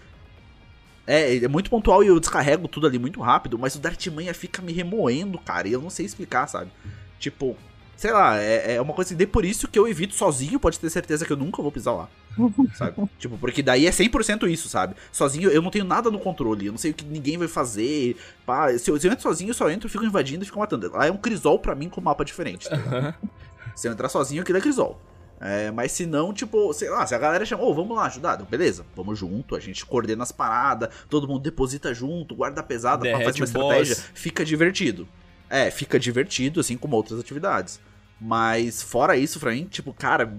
É, 1.11 1.45
é 1.45 1.49
muito 1.49 1.69
pontual 1.69 2.05
e 2.05 2.07
eu 2.07 2.21
descarrego 2.21 2.69
tudo 2.69 2.87
ali 2.87 2.97
muito 2.97 3.21
rápido, 3.21 3.59
mas 3.59 3.75
o 3.75 3.81
da 3.81 3.89
artimanha 3.89 4.33
fica 4.33 4.63
me 4.63 4.73
remoendo, 4.73 5.39
cara, 5.39 5.67
e 5.67 5.73
eu 5.73 5.83
não 5.83 5.91
sei 5.91 6.07
explicar, 6.07 6.47
sabe? 6.47 6.71
Tipo, 7.19 7.57
sei 7.97 8.13
lá, 8.13 8.41
é, 8.41 8.77
é 8.77 8.81
uma 8.81 8.95
coisa 8.95 9.13
assim, 9.13 9.27
por 9.27 9.45
isso 9.45 9.67
que 9.67 9.77
eu 9.77 9.89
evito 9.89 10.15
sozinho, 10.15 10.61
pode 10.61 10.79
ter 10.79 10.89
certeza 10.89 11.27
que 11.27 11.33
eu 11.33 11.37
nunca 11.37 11.61
vou 11.61 11.73
pisar 11.73 11.95
lá. 11.95 12.09
sabe? 12.79 12.95
Tipo, 13.19 13.37
porque 13.37 13.61
daí 13.61 13.87
é 13.87 13.91
100% 13.91 14.49
isso, 14.49 14.69
sabe? 14.69 14.95
Sozinho 15.11 15.51
eu 15.51 15.61
não 15.61 15.71
tenho 15.71 15.85
nada 15.85 16.13
no 16.13 16.19
controle, 16.21 16.67
eu 16.67 16.73
não 16.73 16.79
sei 16.79 16.93
o 16.93 16.95
que 16.95 17.05
ninguém 17.05 17.37
vai 17.37 17.49
fazer. 17.49 18.17
Pá, 18.47 18.73
se, 18.79 18.89
eu, 18.89 18.99
se 18.99 19.09
eu 19.09 19.13
entro 19.13 19.23
sozinho, 19.23 19.51
eu 19.51 19.55
só 19.55 19.69
entro, 19.69 19.89
fico 19.89 20.05
invadindo 20.05 20.45
e 20.45 20.47
fico 20.47 20.61
matando. 20.61 20.93
Lá 20.93 21.07
é 21.07 21.11
um 21.11 21.17
crisol 21.17 21.59
pra 21.59 21.75
mim 21.75 21.89
com 21.89 22.01
mapa 22.01 22.25
diferente. 22.25 22.71
Tá 22.71 23.17
se 23.75 23.89
eu 23.89 23.93
entrar 23.93 24.09
sozinho, 24.09 24.43
aquilo 24.43 24.59
é 24.59 24.61
crisol. 24.61 25.01
É, 25.41 25.71
mas 25.71 25.93
se 25.93 26.05
não, 26.05 26.35
tipo, 26.35 26.71
sei 26.75 26.91
lá, 26.91 27.07
se 27.07 27.15
a 27.15 27.19
galera 27.19 27.47
chama, 27.47 27.63
ô, 27.63 27.71
oh, 27.71 27.75
vamos 27.75 27.97
lá 27.97 28.05
ajudar, 28.05 28.37
beleza, 28.43 28.85
vamos 28.95 29.19
junto, 29.19 29.57
a 29.57 29.61
gente 29.61 29.87
coordena 29.87 30.23
as 30.23 30.31
paradas, 30.31 30.91
todo 31.09 31.27
mundo 31.27 31.41
deposita 31.41 31.95
junto, 31.95 32.35
guarda 32.35 32.63
pesada, 32.63 33.03
Derrete 33.05 33.25
faz 33.25 33.37
uma 33.37 33.45
estratégia, 33.47 33.95
boss. 33.95 34.11
fica 34.13 34.45
divertido. 34.45 35.09
É, 35.49 35.71
fica 35.71 35.99
divertido, 35.99 36.61
assim 36.61 36.77
como 36.77 36.95
outras 36.95 37.19
atividades. 37.19 37.81
Mas 38.21 38.83
fora 38.83 39.17
isso, 39.17 39.41
pra 39.41 39.53
mim, 39.53 39.65
tipo, 39.65 39.95
cara, 39.95 40.31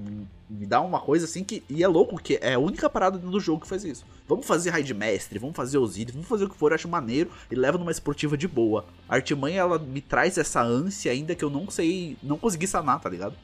me 0.47 0.67
dá 0.67 0.79
uma 0.81 0.99
coisa 0.99 1.25
assim 1.25 1.43
que. 1.43 1.63
E 1.67 1.83
é 1.83 1.87
louco, 1.87 2.21
que 2.21 2.37
é 2.39 2.53
a 2.53 2.59
única 2.59 2.87
parada 2.87 3.17
do 3.17 3.39
jogo 3.39 3.61
que 3.61 3.67
faz 3.67 3.83
isso. 3.83 4.05
Vamos 4.27 4.45
fazer 4.45 4.69
raid 4.69 4.93
mestre, 4.93 5.39
vamos 5.39 5.55
fazer 5.55 5.79
Osiris, 5.79 6.13
vamos 6.13 6.27
fazer 6.27 6.45
o 6.45 6.49
que 6.49 6.55
for, 6.55 6.71
eu 6.71 6.75
acho 6.75 6.87
maneiro 6.87 7.31
e 7.49 7.55
leva 7.55 7.77
numa 7.77 7.91
esportiva 7.91 8.37
de 8.37 8.47
boa. 8.47 8.85
A 9.09 9.15
Artimanha, 9.15 9.61
ela 9.61 9.79
me 9.79 9.99
traz 9.99 10.37
essa 10.37 10.61
ânsia 10.61 11.11
ainda 11.11 11.33
que 11.33 11.43
eu 11.43 11.49
não 11.49 11.69
sei. 11.71 12.17
Não 12.21 12.37
consegui 12.37 12.67
sanar, 12.67 12.99
tá 12.99 13.09
ligado? 13.09 13.35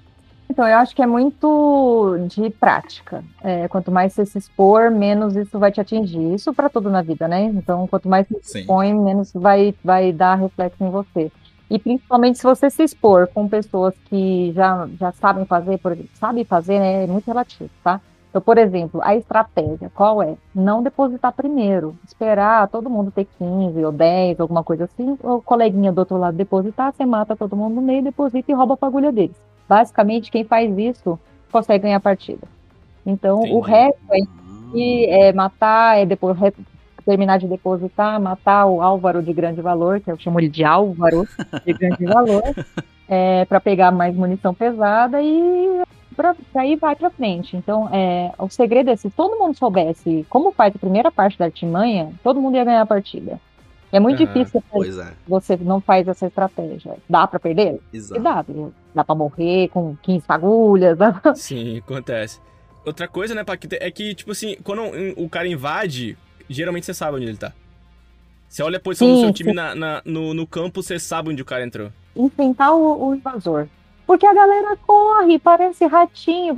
Então, 0.50 0.68
eu 0.68 0.78
acho 0.78 0.95
que 0.95 1.02
é 1.02 1.06
muito 1.06 2.18
de 2.28 2.50
prática. 2.50 3.24
É, 3.43 3.68
quanto 3.68 3.91
mais 3.91 4.14
você 4.14 4.26
se 4.26 4.38
expor, 4.38 4.89
menos 4.89 5.36
isso 5.36 5.60
vai 5.60 5.72
te 5.72 5.82
atingir. 5.82 6.34
Isso 6.34 6.54
para 6.54 6.70
tudo 6.70 6.89
na 6.89 7.02
vida, 7.02 7.28
né? 7.28 7.43
Então, 7.43 7.86
quanto 7.88 8.08
mais 8.08 8.28
você 8.28 8.39
se 8.41 8.60
expõe, 8.62 8.93
menos 8.93 9.32
vai, 9.34 9.76
vai 9.84 10.12
dar 10.12 10.36
reflexo 10.36 10.84
em 10.84 10.89
você. 10.89 11.32
E 11.70 11.78
principalmente 11.78 12.38
se 12.38 12.43
você 12.43 12.70
se 12.70 12.82
expor 12.82 13.28
com 13.28 13.48
pessoas 13.48 13.93
que 14.06 14.54
já, 14.54 14.88
já 14.98 15.12
sabem 15.12 15.45
fazer, 15.45 15.78
por 15.80 15.91
exemplo, 15.91 16.12
sabem 16.14 16.45
fazer, 16.45 16.80
né? 16.80 17.04
É 17.04 17.08
muito 17.08 17.28
relativo, 17.28 17.70
tá? 17.84 18.00
Então, 18.30 18.41
por 18.41 18.58
exemplo, 18.58 19.02
a 19.04 19.16
estratégia, 19.16 19.91
qual 19.93 20.22
é? 20.22 20.36
Não 20.54 20.84
depositar 20.84 21.34
primeiro, 21.34 21.98
esperar 22.06 22.68
todo 22.68 22.89
mundo 22.89 23.12
ter 23.12 23.26
15 23.38 23.84
ou 23.84 23.91
10, 23.91 24.39
alguma 24.39 24.64
coisa 24.64 24.86
assim, 24.86 25.18
o 25.24 25.41
coleguinha 25.41 25.91
do 25.91 26.00
outro 26.00 26.18
lado 26.18 26.38
depositar, 26.38 26.93
você 26.93 27.06
mata 27.06 27.36
todo 27.36 27.56
mundo 27.56 27.76
no 27.76 27.82
meio, 27.82 28.04
deposita 28.04 28.52
e 28.52 28.56
rouba 28.56 28.76
a 28.76 28.78
fagulha 28.78 29.12
deles. 29.12 29.36
Basicamente, 29.68 30.32
quem 30.32 30.43
faz 30.43 30.76
isso 30.78 31.20
consegue 31.51 31.84
ganhar 31.84 31.97
a 31.97 32.01
partida. 32.01 32.47
Então, 33.05 33.39
Entendi. 33.39 33.53
o 33.53 33.59
resto 33.59 33.99
é, 34.11 35.30
é 35.30 35.34
matar, 35.34 35.97
é 35.99 36.05
depois 36.05 36.38
terminar 37.05 37.39
de 37.39 37.47
depositar, 37.47 38.20
matar 38.20 38.65
o 38.65 38.82
Álvaro 38.82 39.24
de 39.24 39.32
grande 39.32 39.61
valor, 39.61 40.01
que 40.01 40.11
eu 40.11 40.20
chamo 40.20 40.39
ele 40.41 40.49
de 40.49 40.65
Álvaro 40.65 41.26
de 41.65 41.74
grande 41.74 42.03
valor, 42.05 42.43
é, 43.07 43.45
para 43.45 43.61
pegar 43.61 43.91
mais 43.91 44.13
munição 44.13 44.53
pesada 44.53 45.22
e 45.22 45.82
para 46.18 46.36
aí 46.55 46.76
vai 46.76 46.95
para 46.95 47.09
frente. 47.09 47.55
Então, 47.55 47.88
é, 47.93 48.34
o 48.38 48.49
segredo 48.49 48.89
é 48.89 48.95
se 48.97 49.09
todo 49.09 49.39
mundo 49.39 49.57
soubesse 49.57 50.26
como 50.30 50.51
faz 50.51 50.76
a 50.76 50.80
primeira 50.80 51.09
parte 51.09 51.38
da 51.38 51.45
artimanha, 51.45 52.11
todo 52.22 52.41
mundo 52.41 52.55
ia 52.55 52.65
ganhar 52.65 52.82
a 52.82 52.86
partida. 52.86 53.39
É 53.92 54.00
muito 54.00 54.20
uhum, 54.20 54.26
difícil 54.26 54.62
é. 55.02 55.14
você 55.28 55.56
não 55.58 55.80
faz 55.80 56.08
essa 56.08 56.28
estratégia. 56.28 56.98
Dá 57.10 57.26
para 57.26 57.40
perder? 57.40 57.80
Exato. 57.94 58.22
Dá, 58.22 58.46
dá 58.96 59.04
para 59.04 59.16
morrer 59.16 59.70
com 59.70 59.96
15 60.02 60.26
fagulhas. 60.26 60.98
Sim, 61.36 61.78
acontece. 61.78 62.40
Outra 62.86 63.08
coisa, 63.08 63.34
né, 63.34 63.44
Paquita, 63.44 63.78
é 63.80 63.90
que, 63.90 64.14
tipo 64.16 64.32
assim, 64.32 64.58
quando 64.64 64.82
o 65.18 65.30
cara 65.30 65.48
invade, 65.48 66.18
geralmente 66.50 66.86
você 66.86 66.94
sabe 66.94 67.18
onde 67.18 67.26
ele 67.26 67.38
tá. 67.38 67.54
Você 68.48 68.64
olha 68.64 68.78
a 68.78 68.80
posição 68.80 69.08
sim, 69.08 69.14
do 69.16 69.20
seu 69.22 69.34
time 69.34 69.54
na, 69.54 69.76
na, 69.76 70.02
no, 70.06 70.34
no 70.34 70.48
campo, 70.48 70.82
você 70.82 70.98
sabe 70.98 71.30
onde 71.30 71.42
o 71.42 71.46
cara 71.46 71.66
entrou. 71.66 71.92
Enfrentar 72.16 72.74
o, 72.74 73.10
o 73.10 73.16
invasor. 73.16 73.68
Porque 74.06 74.26
a 74.26 74.34
galera 74.34 74.78
corre, 74.78 75.38
parece 75.38 75.86
ratinho, 75.86 76.56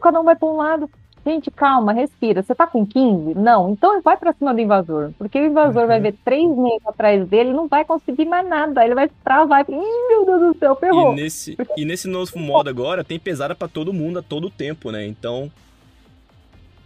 cada 0.00 0.20
um 0.20 0.24
vai 0.24 0.36
pra 0.36 0.48
um 0.48 0.56
lado. 0.56 0.88
Gente, 1.24 1.50
calma, 1.50 1.92
respira. 1.92 2.42
Você 2.42 2.54
tá 2.54 2.66
com 2.66 2.86
15? 2.86 3.34
Não. 3.34 3.70
Então 3.70 4.00
vai 4.00 4.16
pra 4.16 4.32
cima 4.32 4.54
do 4.54 4.60
invasor. 4.60 5.12
Porque 5.18 5.38
o 5.38 5.46
invasor 5.46 5.82
uhum. 5.82 5.88
vai 5.88 6.00
ver 6.00 6.14
três 6.24 6.48
meses 6.48 6.86
atrás 6.86 7.28
dele 7.28 7.52
não 7.52 7.68
vai 7.68 7.84
conseguir 7.84 8.24
mais 8.24 8.48
nada. 8.48 8.84
Ele 8.84 8.94
vai 8.94 9.10
travar 9.22 9.64
e 9.68 9.72
Ih, 9.72 10.08
meu 10.08 10.24
Deus 10.24 10.40
do 10.40 10.58
céu, 10.58 10.74
ferrou. 10.76 11.12
E 11.12 11.16
nesse, 11.16 11.58
e 11.76 11.84
nesse 11.84 12.08
novo 12.08 12.38
modo 12.38 12.70
agora, 12.70 13.04
tem 13.04 13.18
pesada 13.18 13.54
para 13.54 13.68
todo 13.68 13.92
mundo 13.92 14.18
a 14.20 14.22
todo 14.22 14.50
tempo, 14.50 14.90
né? 14.90 15.06
Então. 15.06 15.50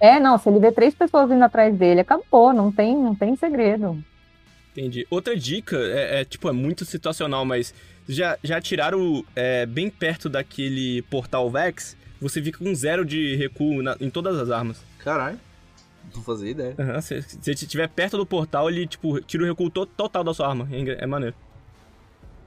É, 0.01 0.19
não, 0.19 0.37
se 0.37 0.49
ele 0.49 0.59
vê 0.59 0.73
três 0.73 0.95
pessoas 0.95 1.31
indo 1.31 1.45
atrás 1.45 1.75
dele, 1.77 2.01
acabou, 2.01 2.53
não 2.53 2.73
tem, 2.73 2.97
não 2.97 3.15
tem 3.15 3.37
segredo. 3.37 3.97
Entendi. 4.73 5.07
Outra 5.09 5.37
dica, 5.37 5.77
é, 5.77 6.21
é 6.21 6.25
tipo, 6.25 6.49
é 6.49 6.53
muito 6.53 6.85
situacional, 6.85 7.45
mas 7.45 7.73
já, 8.09 8.37
já 8.43 8.61
tiraram 8.61 9.25
é, 9.37 9.65
bem 9.65 9.89
perto 9.89 10.29
daquele 10.29 11.03
portal 11.03 11.49
Vex 11.49 11.97
você 12.25 12.43
fica 12.43 12.59
com 12.59 12.75
zero 12.75 13.05
de 13.05 13.37
recuo 13.37 13.83
na, 13.83 13.97
em 14.01 14.09
todas 14.09 14.39
as 14.39 14.51
armas. 14.51 14.83
Caralho. 14.99 15.39
Não 16.15 16.23
fazia 16.23 16.51
ideia. 16.51 16.75
Uhum, 16.79 17.01
se, 17.03 17.21
se 17.23 17.51
estiver 17.51 17.87
perto 17.87 18.17
do 18.17 18.25
portal, 18.25 18.71
ele, 18.71 18.87
tipo, 18.87 19.21
tira 19.21 19.45
o 19.45 19.47
recuo 19.47 19.69
to 19.69 19.85
total 19.85 20.25
da 20.25 20.33
sua 20.33 20.49
arma. 20.49 20.67
É, 20.73 21.05
é 21.05 21.07
maneiro. 21.07 21.37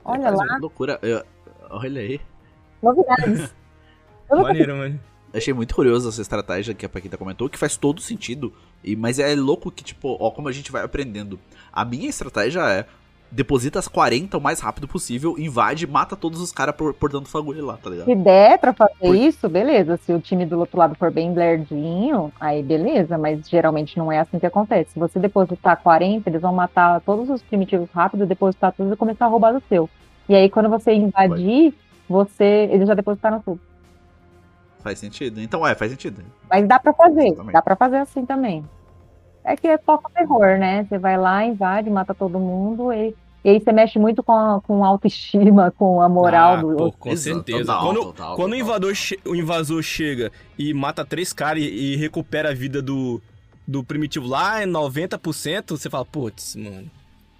Olha 0.03 0.32
lá. 0.32 0.55
Que 0.55 0.61
loucura. 0.61 0.97
Eu, 1.03 1.23
olha 1.69 2.01
aí. 2.01 2.19
Novidades. 2.82 3.53
maneiro, 4.30 4.78
mano. 4.78 4.99
Achei 5.32 5.53
muito 5.53 5.75
curioso 5.75 6.09
essa 6.09 6.21
estratégia 6.21 6.73
que 6.73 6.86
a 6.86 6.89
Paquita 6.89 7.15
comentou, 7.15 7.47
que 7.47 7.59
faz 7.59 7.78
todo 7.78 8.01
sentido. 8.01 8.51
E, 8.84 8.95
mas 8.95 9.19
é 9.19 9.36
louco 9.36 9.69
que, 9.69 9.84
tipo, 9.84 10.17
ó, 10.19 10.32
como 10.32 10.47
a 10.47 10.51
gente 10.51 10.71
vai 10.71 10.84
aprendendo. 10.84 11.39
A 11.71 11.86
minha 11.86 12.09
estratégia 12.09 12.67
é 12.67 12.88
deposita 13.32 13.80
as 13.80 13.88
40 13.88 14.38
o 14.38 14.41
mais 14.41 14.59
rápido 14.59 14.88
possível, 14.88 15.36
invade 15.38 15.86
mata 15.86 16.15
todos 16.15 16.41
os 16.41 16.51
caras 16.51 16.75
por, 16.75 16.93
por 16.93 17.11
dando 17.11 17.28
fagulha 17.28 17.63
lá, 17.63 17.78
tá 17.78 17.89
ligado? 17.89 18.05
Se 18.05 18.15
der 18.15 18.57
pra 18.57 18.73
fazer 18.73 18.93
por... 18.99 19.15
isso, 19.15 19.49
beleza. 19.49 19.97
Se 19.97 20.13
o 20.13 20.19
time 20.19 20.45
do 20.45 20.59
outro 20.59 20.78
lado 20.78 20.95
for 20.95 21.11
bem 21.11 21.34
blerdinho, 21.34 22.32
aí 22.39 22.63
beleza, 22.63 23.17
mas 23.17 23.47
geralmente 23.47 23.97
não 23.97 24.11
é 24.11 24.19
assim 24.19 24.39
que 24.39 24.45
acontece. 24.45 24.91
Se 24.91 24.99
você 24.99 25.19
depositar 25.19 25.82
40, 25.82 26.30
eles 26.30 26.41
vão 26.41 26.53
matar 26.53 27.01
todos 27.01 27.30
os 27.30 27.41
primitivos 27.41 27.89
rápido, 27.91 28.25
depositar 28.25 28.73
tudo 28.73 28.93
e 28.93 28.97
começar 28.97 29.25
a 29.25 29.30
roubar 29.30 29.53
do 29.53 29.63
seu. 29.67 29.89
E 30.30 30.36
aí 30.36 30.49
quando 30.49 30.69
você 30.69 30.93
invadir, 30.93 31.73
você. 32.07 32.69
Eles 32.71 32.88
já 32.88 32.93
depositaram 32.93 33.41
tudo. 33.41 33.59
Faz 34.80 34.99
sentido. 34.99 35.41
Então 35.41 35.67
é, 35.67 35.75
faz 35.75 35.91
sentido. 35.91 36.21
Mas 36.49 36.67
dá 36.67 36.80
pra 36.80 36.93
fazer, 36.93 37.36
dá 37.51 37.61
pra 37.61 37.75
fazer 37.75 37.97
assim 37.97 38.25
também. 38.25 38.63
É 39.47 39.55
que 39.55 39.65
é 39.65 39.77
foco 39.77 40.11
terror, 40.13 40.59
né? 40.59 40.83
Você 40.83 40.97
vai 40.97 41.17
lá, 41.17 41.45
invade, 41.45 41.89
mata 41.89 42.13
todo 42.13 42.37
mundo 42.37 42.91
e, 42.91 43.15
e 43.45 43.49
aí 43.49 43.61
você 43.61 43.71
mexe 43.71 43.97
muito 43.97 44.21
com 44.21 44.33
a, 44.33 44.59
com 44.59 44.83
a 44.83 44.87
autoestima, 44.87 45.71
com 45.79 46.01
a 46.01 46.09
moral 46.09 46.55
ah, 46.55 46.55
do 46.57 46.75
pô, 46.75 46.91
Com 46.91 47.15
certeza. 47.15 47.59
Total, 47.59 47.81
quando 47.81 48.03
total, 48.03 48.35
quando 48.35 48.51
total. 48.51 48.51
O, 48.51 48.55
invador 48.55 48.93
o 49.25 49.35
invasor 49.35 49.81
chega 49.81 50.33
e 50.59 50.73
mata 50.73 51.05
três 51.05 51.31
caras 51.31 51.63
e, 51.63 51.67
e, 51.67 51.95
recupera 51.95 52.49
a 52.49 52.53
vida 52.53 52.81
do, 52.81 53.21
do 53.65 53.85
primitivo 53.85 54.27
lá 54.27 54.61
em 54.61 54.67
90%, 54.67 55.69
você 55.69 55.89
fala, 55.89 56.03
putz, 56.03 56.57
mano. 56.57 56.91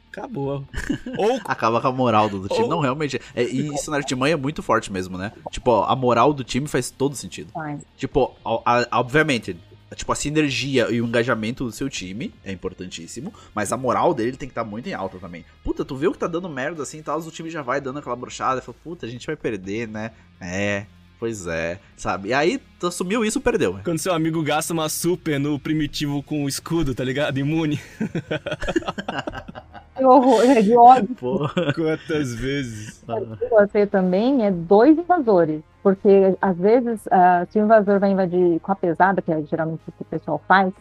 Acabou. 0.10 0.64
Ou... 1.18 1.42
Acaba 1.44 1.82
com 1.82 1.90
a 1.90 1.92
moral 1.92 2.30
do, 2.30 2.40
do 2.40 2.48
time. 2.48 2.64
Ou... 2.64 2.70
Não, 2.70 2.80
realmente. 2.80 3.20
É, 3.36 3.44
e 3.44 3.68
isso 3.76 3.92
na 3.92 3.98
artimanha 3.98 4.34
é 4.34 4.38
muito 4.38 4.64
forte 4.64 4.94
mesmo, 4.94 5.18
né? 5.18 5.34
Tipo, 5.52 5.72
ó, 5.72 5.84
a 5.84 5.96
moral 5.96 6.34
do 6.34 6.44
time 6.44 6.70
faz 6.70 6.90
todo 6.90 7.16
sentido. 7.16 7.52
Tipo, 7.98 8.34
a, 8.46 8.80
a, 8.80 9.00
obviamente, 9.00 9.58
Tipo, 9.96 10.12
a 10.12 10.16
sinergia 10.16 10.90
e 10.90 11.02
o 11.02 11.06
engajamento 11.06 11.64
do 11.64 11.72
seu 11.72 11.90
time 11.90 12.34
é 12.44 12.52
importantíssimo, 12.52 13.34
mas 13.56 13.72
a 13.72 13.78
moral 13.78 14.14
dele 14.14 14.36
tem 14.36 14.48
que 14.48 14.52
estar 14.52 14.64
tá 14.64 14.70
muito 14.70 14.88
em 14.88 14.94
alta 14.94 15.18
também. 15.18 15.46
Puta, 15.64 15.86
tu 15.86 15.96
vê 15.96 16.08
o 16.08 16.12
que 16.12 16.20
tá 16.20 16.28
dando 16.28 16.50
merda 16.50 16.84
assim 16.84 17.00
e 17.00 17.04
tal, 17.04 17.20
o 17.20 17.32
time 17.32 17.50
já 17.50 17.62
vai 17.62 17.80
dando 17.80 18.00
aquela 18.00 18.16
brochada, 18.16 18.62
fala, 18.62 18.78
puta, 18.84 19.06
a 19.06 19.10
gente 19.10 19.26
vai 19.26 19.36
perder, 19.36 19.88
né? 19.88 20.12
É, 20.42 20.86
Pois 21.20 21.48
é, 21.48 21.80
sabe? 21.96 22.30
E 22.30 22.34
aí, 22.34 22.62
tu 22.80 22.86
assumiu 22.86 23.26
isso, 23.26 23.42
perdeu. 23.42 23.74
Né? 23.74 23.82
Quando 23.84 23.98
seu 23.98 24.14
amigo 24.14 24.44
gasta 24.44 24.72
uma 24.72 24.88
super 24.88 25.40
no 25.40 25.58
primitivo 25.58 26.22
com 26.22 26.44
o 26.44 26.48
escudo, 26.48 26.94
tá 26.94 27.04
ligado? 27.04 27.40
Imune. 27.40 27.80
Que 29.98 30.06
horror, 30.06 30.44
é 30.44 30.62
de 30.62 30.76
ódio. 30.76 31.16
Porra. 31.16 31.74
Quantas 31.74 32.36
vezes? 32.36 33.04
O 33.08 33.36
que 33.36 33.46
eu 33.46 33.50
gostei 33.50 33.88
também 33.88 34.46
é 34.46 34.52
dois 34.52 34.96
invasores. 34.96 35.62
Porque, 35.88 36.36
às 36.42 36.58
vezes, 36.58 37.06
uh, 37.06 37.50
se 37.50 37.58
o 37.58 37.64
invasor 37.64 37.98
vai 37.98 38.12
invadir 38.12 38.60
com 38.60 38.74
a 38.74 38.76
pesada, 38.76 39.22
que 39.22 39.32
é 39.32 39.42
geralmente 39.44 39.80
o 39.88 39.92
que 39.94 40.02
o 40.02 40.06
pessoal 40.06 40.42
faz, 40.46 40.74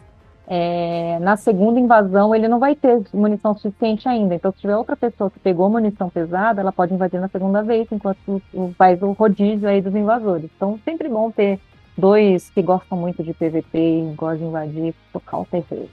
é, 0.45 1.17
na 1.21 1.37
segunda 1.37 1.79
invasão 1.79 2.35
ele 2.35 2.49
não 2.49 2.59
vai 2.59 2.75
ter 2.75 3.01
munição 3.13 3.57
suficiente 3.57 4.05
ainda. 4.09 4.35
Então, 4.35 4.51
se 4.51 4.59
tiver 4.59 4.75
outra 4.75 4.97
pessoa 4.97 5.31
que 5.31 5.39
pegou 5.39 5.69
munição 5.69 6.09
pesada, 6.09 6.59
ela 6.59 6.73
pode 6.73 6.93
invadir 6.93 7.21
na 7.21 7.29
segunda 7.29 7.63
vez, 7.63 7.87
enquanto 7.89 8.41
faz 8.77 9.01
o 9.01 9.13
rodízio 9.13 9.69
aí 9.69 9.81
dos 9.81 9.95
invasores. 9.95 10.49
Então, 10.57 10.77
sempre 10.83 11.07
bom 11.07 11.31
ter 11.31 11.57
dois 11.97 12.49
que 12.49 12.61
gostam 12.61 12.97
muito 12.97 13.23
de 13.23 13.33
PVP 13.33 13.77
e 13.77 14.13
gostam 14.13 14.39
de 14.39 14.43
invadir, 14.43 14.95
tocar 15.13 15.37
o 15.37 15.45
terror. 15.45 15.87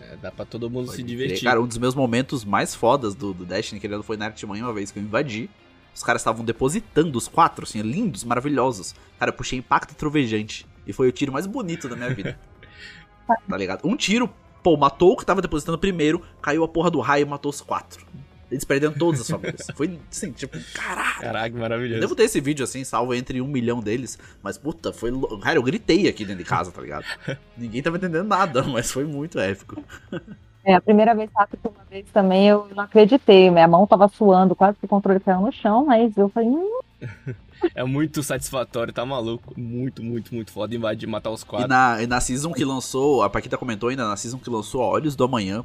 É, 0.00 0.16
dá 0.22 0.30
pra 0.30 0.44
todo 0.44 0.70
mundo 0.70 0.86
pode 0.86 0.98
se 0.98 1.02
divertir. 1.02 1.42
Cara, 1.42 1.60
um 1.60 1.66
dos 1.66 1.78
meus 1.78 1.96
momentos 1.96 2.44
mais 2.44 2.76
fodas 2.76 3.16
do, 3.16 3.34
do 3.34 3.44
Destiny, 3.44 3.80
que 3.80 3.88
ele 3.88 4.00
foi 4.04 4.16
na 4.16 4.26
Artimanha 4.26 4.64
uma 4.64 4.72
vez 4.72 4.92
que 4.92 5.00
eu 5.00 5.02
invadi. 5.02 5.50
Os 5.94 6.02
caras 6.02 6.22
estavam 6.22 6.44
depositando 6.44 7.16
os 7.16 7.28
quatro, 7.28 7.64
assim, 7.64 7.82
lindos, 7.82 8.24
maravilhosos. 8.24 8.94
Cara, 9.18 9.30
eu 9.30 9.34
puxei 9.34 9.58
impacto 9.58 9.94
trovejante. 9.94 10.66
E 10.86 10.92
foi 10.92 11.08
o 11.08 11.12
tiro 11.12 11.32
mais 11.32 11.46
bonito 11.46 11.88
da 11.88 11.96
minha 11.96 12.12
vida. 12.12 12.38
tá 13.48 13.56
ligado? 13.56 13.86
Um 13.86 13.96
tiro, 13.96 14.32
pô, 14.62 14.76
matou 14.76 15.12
o 15.12 15.16
que 15.16 15.24
tava 15.24 15.42
depositando 15.42 15.78
primeiro, 15.78 16.22
caiu 16.40 16.64
a 16.64 16.68
porra 16.68 16.90
do 16.90 17.00
raio 17.00 17.22
e 17.22 17.28
matou 17.28 17.50
os 17.50 17.60
quatro. 17.60 18.04
Eles 18.50 18.64
perderam 18.64 18.92
todas 18.92 19.22
as 19.22 19.28
famílias. 19.30 19.66
Foi 19.74 19.98
assim, 20.10 20.30
tipo, 20.30 20.58
caralho. 20.74 21.20
Caraca, 21.20 21.56
maravilhoso. 21.56 22.00
Devo 22.00 22.14
ter 22.14 22.24
esse 22.24 22.38
vídeo 22.38 22.62
assim, 22.62 22.84
salvo 22.84 23.14
entre 23.14 23.40
um 23.40 23.46
milhão 23.46 23.80
deles. 23.80 24.18
Mas, 24.42 24.58
puta, 24.58 24.92
foi. 24.92 25.10
Cara, 25.40 25.56
eu 25.56 25.62
gritei 25.62 26.06
aqui 26.06 26.22
dentro 26.22 26.44
de 26.44 26.48
casa, 26.48 26.70
tá 26.70 26.82
ligado? 26.82 27.06
Ninguém 27.56 27.82
tava 27.82 27.96
entendendo 27.96 28.28
nada, 28.28 28.62
mas 28.62 28.92
foi 28.92 29.04
muito 29.04 29.38
épico. 29.38 29.82
É, 30.64 30.74
a 30.74 30.80
primeira 30.80 31.14
vez 31.14 31.28
que 31.30 31.68
uma 31.68 31.84
vez 31.90 32.06
também 32.12 32.48
eu 32.48 32.68
não 32.74 32.84
acreditei. 32.84 33.50
Minha 33.50 33.66
mão 33.66 33.86
tava 33.86 34.08
suando, 34.08 34.54
quase 34.54 34.78
que 34.78 34.84
o 34.84 34.88
controle 34.88 35.20
caiu 35.20 35.40
no 35.40 35.52
chão, 35.52 35.86
mas 35.86 36.16
eu 36.16 36.28
falei. 36.28 36.48
Hum. 36.48 36.80
É 37.76 37.84
muito 37.84 38.24
satisfatório, 38.24 38.92
tá 38.92 39.06
maluco? 39.06 39.54
Muito, 39.56 40.02
muito, 40.02 40.34
muito 40.34 40.50
foda 40.50 40.74
invadir 40.74 41.08
matar 41.08 41.30
os 41.30 41.44
quatro. 41.44 41.66
E 41.66 41.68
na, 41.68 42.02
e 42.02 42.08
na 42.08 42.20
season 42.20 42.52
que 42.52 42.64
lançou, 42.64 43.22
a 43.22 43.30
Paquita 43.30 43.56
comentou 43.56 43.88
ainda, 43.88 44.04
na 44.08 44.16
season 44.16 44.38
que 44.38 44.50
lançou 44.50 44.80
Olhos 44.80 45.14
do 45.14 45.22
Amanhã, 45.22 45.64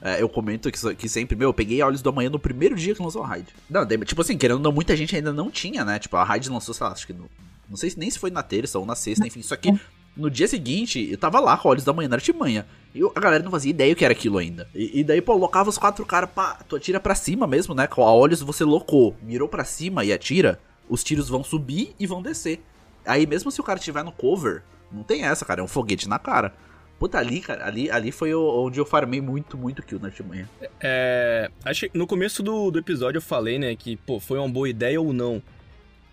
é, 0.00 0.22
eu 0.22 0.28
comento 0.28 0.70
que, 0.70 0.94
que, 0.94 1.08
sempre, 1.08 1.36
meu, 1.36 1.48
eu 1.48 1.54
peguei 1.54 1.82
Olhos 1.82 2.00
do 2.00 2.08
Amanhã 2.08 2.30
no 2.30 2.38
primeiro 2.38 2.76
dia 2.76 2.94
que 2.94 3.02
lançou 3.02 3.22
a 3.22 3.26
Raid. 3.26 3.48
Não, 3.68 3.86
tipo 3.86 4.20
assim, 4.20 4.38
querendo 4.38 4.58
ou 4.58 4.62
não, 4.62 4.72
muita 4.72 4.96
gente 4.96 5.14
ainda 5.16 5.32
não 5.32 5.50
tinha, 5.50 5.84
né? 5.84 5.98
Tipo, 5.98 6.16
a 6.16 6.24
Raid 6.24 6.48
lançou, 6.48 6.74
sei 6.74 6.86
lá, 6.86 6.92
acho 6.92 7.06
que 7.06 7.12
no, 7.12 7.28
Não 7.68 7.76
sei 7.76 7.92
nem 7.96 8.10
se 8.10 8.18
foi 8.18 8.30
na 8.30 8.42
terça 8.42 8.78
ou 8.78 8.86
na 8.86 8.94
sexta, 8.94 9.26
enfim, 9.26 9.42
só 9.42 9.56
que 9.56 9.72
no 10.16 10.30
dia 10.30 10.46
seguinte, 10.46 11.08
eu 11.10 11.16
tava 11.16 11.40
lá 11.40 11.58
Olhos 11.64 11.84
da 11.84 11.92
Manhã 11.92 12.08
na 12.08 12.16
Artimanha. 12.16 12.66
E 12.94 13.00
a 13.02 13.20
galera 13.20 13.42
não 13.42 13.50
fazia 13.50 13.70
ideia 13.70 13.92
o 13.92 13.96
que 13.96 14.04
era 14.04 14.12
aquilo 14.12 14.38
ainda. 14.38 14.68
E, 14.74 15.00
e 15.00 15.04
daí, 15.04 15.22
pô, 15.22 15.34
locava 15.34 15.70
os 15.70 15.78
quatro 15.78 16.04
caras, 16.04 16.30
pá, 16.30 16.58
tu 16.68 16.76
atira 16.76 17.00
pra 17.00 17.14
cima 17.14 17.46
mesmo, 17.46 17.74
né? 17.74 17.86
Com 17.86 18.02
a 18.02 18.12
Olhos 18.12 18.42
você 18.42 18.64
locou, 18.64 19.16
mirou 19.22 19.48
pra 19.48 19.64
cima 19.64 20.04
e 20.04 20.12
atira, 20.12 20.60
os 20.88 21.02
tiros 21.02 21.28
vão 21.28 21.42
subir 21.42 21.94
e 21.98 22.06
vão 22.06 22.20
descer. 22.20 22.60
Aí 23.06 23.26
mesmo 23.26 23.50
se 23.50 23.60
o 23.60 23.64
cara 23.64 23.78
estiver 23.78 24.04
no 24.04 24.12
cover, 24.12 24.62
não 24.90 25.02
tem 25.02 25.24
essa, 25.24 25.44
cara, 25.44 25.60
é 25.60 25.64
um 25.64 25.68
foguete 25.68 26.08
na 26.08 26.18
cara. 26.18 26.52
Puta, 26.98 27.18
ali, 27.18 27.40
cara, 27.40 27.66
ali, 27.66 27.90
ali 27.90 28.12
foi 28.12 28.32
onde 28.32 28.78
eu 28.78 28.84
farmei 28.86 29.20
muito, 29.20 29.56
muito 29.56 29.82
kill 29.82 29.98
na 29.98 30.08
artimanha. 30.08 30.48
É. 30.80 31.50
Acho 31.64 31.88
que 31.88 31.98
no 31.98 32.06
começo 32.06 32.42
do, 32.42 32.70
do 32.70 32.78
episódio 32.78 33.18
eu 33.18 33.22
falei, 33.22 33.58
né, 33.58 33.74
que, 33.74 33.96
pô, 33.96 34.20
foi 34.20 34.38
uma 34.38 34.48
boa 34.48 34.68
ideia 34.68 35.00
ou 35.00 35.12
não. 35.12 35.42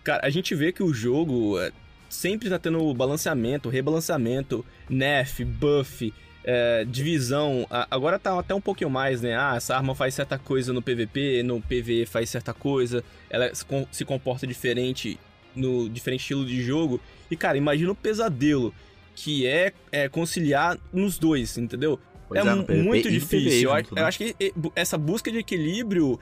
Cara, 0.02 0.26
a 0.26 0.30
gente 0.30 0.52
vê 0.54 0.72
que 0.72 0.82
o 0.82 0.92
jogo 0.92 1.60
é, 1.60 1.70
sempre 2.10 2.50
tá 2.50 2.58
tendo 2.58 2.92
balanceamento, 2.92 3.68
rebalanceamento, 3.68 4.66
nerf, 4.88 5.42
buff, 5.44 6.12
é, 6.44 6.84
divisão. 6.84 7.66
Agora 7.90 8.18
tá 8.18 8.38
até 8.38 8.54
um 8.54 8.60
pouquinho 8.60 8.90
mais, 8.90 9.22
né? 9.22 9.36
Ah, 9.36 9.54
essa 9.56 9.74
arma 9.76 9.94
faz 9.94 10.14
certa 10.14 10.38
coisa 10.38 10.72
no 10.72 10.82
PVP, 10.82 11.42
no 11.42 11.62
PVE 11.62 12.04
faz 12.04 12.28
certa 12.28 12.52
coisa, 12.52 13.02
ela 13.30 13.50
se 13.90 14.04
comporta 14.04 14.46
diferente 14.46 15.18
no 15.54 15.88
diferente 15.88 16.20
estilo 16.20 16.44
de 16.44 16.62
jogo. 16.62 17.00
E, 17.30 17.36
cara, 17.36 17.56
imagina 17.56 17.92
o 17.92 17.94
pesadelo 17.94 18.74
que 19.14 19.46
é, 19.46 19.72
é 19.92 20.08
conciliar 20.08 20.78
nos 20.92 21.18
dois, 21.18 21.56
entendeu? 21.56 21.98
Pois 22.28 22.44
é, 22.44 22.48
é 22.48 22.82
muito 22.82 23.10
difícil. 23.10 23.70
Junto, 23.70 23.94
né? 23.94 24.02
Eu 24.02 24.06
acho 24.06 24.18
que 24.18 24.34
essa 24.74 24.96
busca 24.96 25.30
de 25.30 25.38
equilíbrio. 25.38 26.18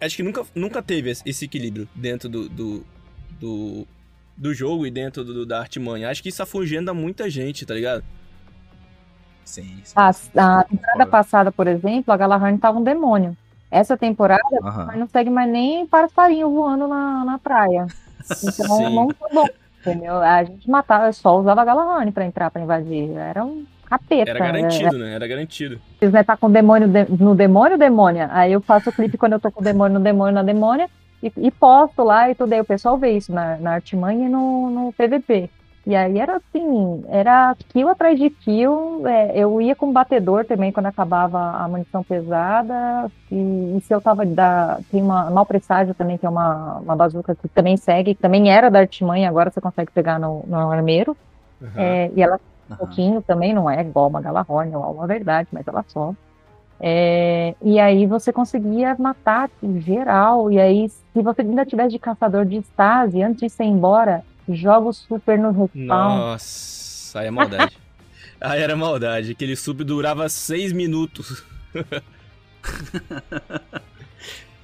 Acho 0.00 0.16
que 0.16 0.22
nunca, 0.22 0.46
nunca 0.54 0.80
teve 0.80 1.10
esse 1.10 1.44
equilíbrio 1.44 1.88
dentro 1.92 2.28
do, 2.28 2.48
do, 2.48 2.86
do, 3.40 3.88
do 4.38 4.54
jogo 4.54 4.86
e 4.86 4.90
dentro 4.90 5.24
do, 5.24 5.44
da 5.44 5.58
artimanha. 5.58 6.08
Acho 6.08 6.22
que 6.22 6.28
isso 6.28 6.42
afugenda 6.42 6.94
muita 6.94 7.28
gente, 7.28 7.66
tá 7.66 7.74
ligado? 7.74 8.02
Sim. 9.44 9.80
sim, 9.82 9.94
a, 9.96 10.10
a 10.60 10.64
temporada 10.64 11.06
passada, 11.06 11.52
por 11.52 11.66
exemplo, 11.66 12.12
a 12.12 12.16
Galahorn 12.16 12.58
tava 12.58 12.78
um 12.78 12.84
demônio. 12.84 13.36
Essa 13.70 13.96
temporada, 13.96 14.42
uhum. 14.62 14.98
não 14.98 15.08
segue 15.08 15.28
mais 15.28 15.50
nem 15.50 15.86
passarinho 15.86 16.50
voando 16.50 16.86
na, 16.86 17.24
na 17.24 17.38
praia. 17.38 17.86
Então, 18.42 18.78
não 18.90 19.08
tá 19.08 19.26
bom 19.32 19.46
entendeu? 19.80 20.18
A 20.18 20.44
gente 20.44 20.68
matava, 20.68 21.12
só 21.12 21.38
usava 21.38 21.64
Galahorn 21.64 22.12
pra 22.12 22.26
entrar 22.26 22.50
pra 22.50 22.62
invadir. 22.62 23.10
Era 23.16 23.44
um 23.44 23.64
capeta. 23.86 24.30
Era 24.30 24.38
garantido, 24.38 24.98
né? 24.98 25.14
Era 25.14 25.26
garantido. 25.26 25.80
Se 25.98 26.08
né, 26.08 26.22
tá 26.22 26.36
com 26.36 26.50
demônio 26.50 26.88
de, 26.88 27.04
no 27.10 27.34
demônio, 27.34 27.78
demônia. 27.78 28.28
Aí 28.32 28.52
eu 28.52 28.60
faço 28.60 28.90
o 28.90 28.92
clipe 28.92 29.16
quando 29.16 29.34
eu 29.34 29.40
tô 29.40 29.50
com 29.50 29.60
o 29.60 29.64
demônio 29.64 29.98
no 29.98 30.04
demônio, 30.04 30.34
na 30.34 30.42
demônia, 30.42 30.88
e, 31.22 31.32
e 31.36 31.50
posto 31.50 32.02
lá 32.02 32.30
e 32.30 32.34
tudo. 32.34 32.52
Aí 32.52 32.60
o 32.60 32.64
pessoal 32.64 32.96
vê 32.96 33.12
isso 33.12 33.32
na, 33.32 33.56
na 33.56 33.72
artimanha 33.72 34.26
e 34.26 34.28
no, 34.28 34.70
no 34.70 34.92
PVP. 34.92 35.50
E 35.86 35.96
aí 35.96 36.18
era 36.18 36.36
assim, 36.36 37.02
era 37.08 37.56
kill 37.70 37.88
atrás 37.88 38.18
de 38.18 38.28
kill. 38.28 39.06
É, 39.06 39.38
eu 39.38 39.58
ia 39.60 39.74
com 39.74 39.90
batedor 39.90 40.44
também 40.44 40.70
quando 40.70 40.86
acabava 40.86 41.38
a 41.38 41.66
munição 41.66 42.04
pesada. 42.04 43.10
E, 43.30 43.76
e 43.76 43.80
se 43.80 43.94
eu 43.94 44.00
tava 44.00 44.26
da. 44.26 44.80
Tem 44.90 45.02
uma 45.02 45.30
mal 45.30 45.46
presságio 45.46 45.94
também, 45.94 46.18
que 46.18 46.26
é 46.26 46.28
uma, 46.28 46.76
uma 46.76 46.94
bazuca 46.94 47.34
que 47.34 47.48
também 47.48 47.76
segue, 47.78 48.14
que 48.14 48.20
também 48.20 48.50
era 48.50 48.70
da 48.70 48.80
artimanha, 48.80 49.30
agora 49.30 49.50
você 49.50 49.62
consegue 49.62 49.90
pegar 49.90 50.18
no, 50.18 50.44
no 50.46 50.70
armeiro. 50.70 51.16
Uhum. 51.60 51.70
É, 51.74 52.10
e 52.14 52.22
ela 52.22 52.38
um 52.70 52.76
pouquinho 52.76 53.22
também, 53.22 53.54
não 53.54 53.70
é 53.70 53.80
igual 53.80 54.08
uma 54.08 54.20
Galahorn, 54.20 54.72
é 54.72 54.76
uma 54.76 55.06
verdade, 55.06 55.48
mas 55.50 55.66
ela 55.66 55.84
só. 55.88 56.14
É, 56.80 57.54
e 57.62 57.78
aí 57.80 58.06
você 58.06 58.32
conseguia 58.32 58.96
matar 58.98 59.50
geral. 59.78 60.50
E 60.50 60.58
aí, 60.58 60.88
se 60.88 61.22
você 61.22 61.42
ainda 61.42 61.66
tivesse 61.66 61.90
de 61.90 61.98
caçador 61.98 62.44
de 62.44 62.56
estase, 62.56 63.22
antes 63.22 63.56
de 63.56 63.62
ir 63.62 63.66
embora, 63.66 64.24
joga 64.48 64.88
o 64.88 64.92
super 64.92 65.38
no 65.38 65.50
respawn. 65.50 65.86
Nossa, 65.86 67.20
aí 67.20 67.26
é 67.26 67.30
maldade. 67.30 67.78
aí 68.40 68.62
era 68.62 68.76
maldade. 68.76 69.32
Aquele 69.32 69.56
sub 69.56 69.82
durava 69.84 70.28
seis 70.28 70.72
minutos. 70.72 71.42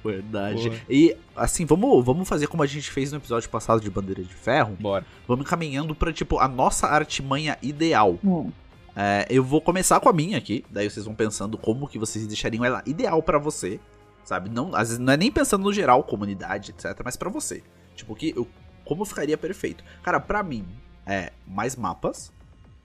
Verdade. 0.03 0.69
Porra. 0.69 0.81
E 0.87 1.17
assim, 1.35 1.65
vamos, 1.65 2.05
vamos 2.05 2.29
fazer 2.29 2.47
como 2.47 2.61
a 2.61 2.67
gente 2.67 2.91
fez 2.91 3.11
no 3.11 3.17
episódio 3.17 3.49
passado 3.49 3.81
de 3.81 3.89
Bandeira 3.89 4.23
de 4.23 4.33
Ferro. 4.33 4.77
Bora. 4.79 5.03
Vamos 5.27 5.47
caminhando 5.49 5.95
pra, 5.95 6.13
tipo, 6.13 6.37
a 6.39 6.47
nossa 6.47 6.87
artimanha 6.87 7.57
ideal. 7.61 8.19
Hum. 8.23 8.51
É, 8.95 9.25
eu 9.29 9.43
vou 9.43 9.59
começar 9.59 9.99
com 9.99 10.07
a 10.07 10.13
minha 10.13 10.37
aqui, 10.37 10.63
daí 10.69 10.89
vocês 10.89 11.05
vão 11.05 11.13
pensando 11.13 11.57
como 11.57 11.87
que 11.87 11.99
vocês 11.99 12.25
deixariam 12.25 12.63
ela 12.63 12.81
ideal 12.85 13.21
para 13.21 13.37
você, 13.37 13.79
sabe? 14.23 14.49
Não, 14.49 14.73
às 14.73 14.89
vezes 14.89 14.99
não 14.99 15.11
é 15.11 15.17
nem 15.17 15.31
pensando 15.31 15.63
no 15.63 15.73
geral, 15.73 16.03
comunidade, 16.03 16.71
etc, 16.71 17.01
mas 17.03 17.17
para 17.17 17.29
você. 17.29 17.61
Tipo, 17.95 18.15
que 18.15 18.33
eu 18.35 18.47
como 18.85 19.03
ficaria 19.03 19.37
perfeito? 19.37 19.83
Cara, 20.03 20.19
para 20.19 20.43
mim, 20.43 20.65
é 21.05 21.33
mais 21.45 21.75
mapas, 21.75 22.31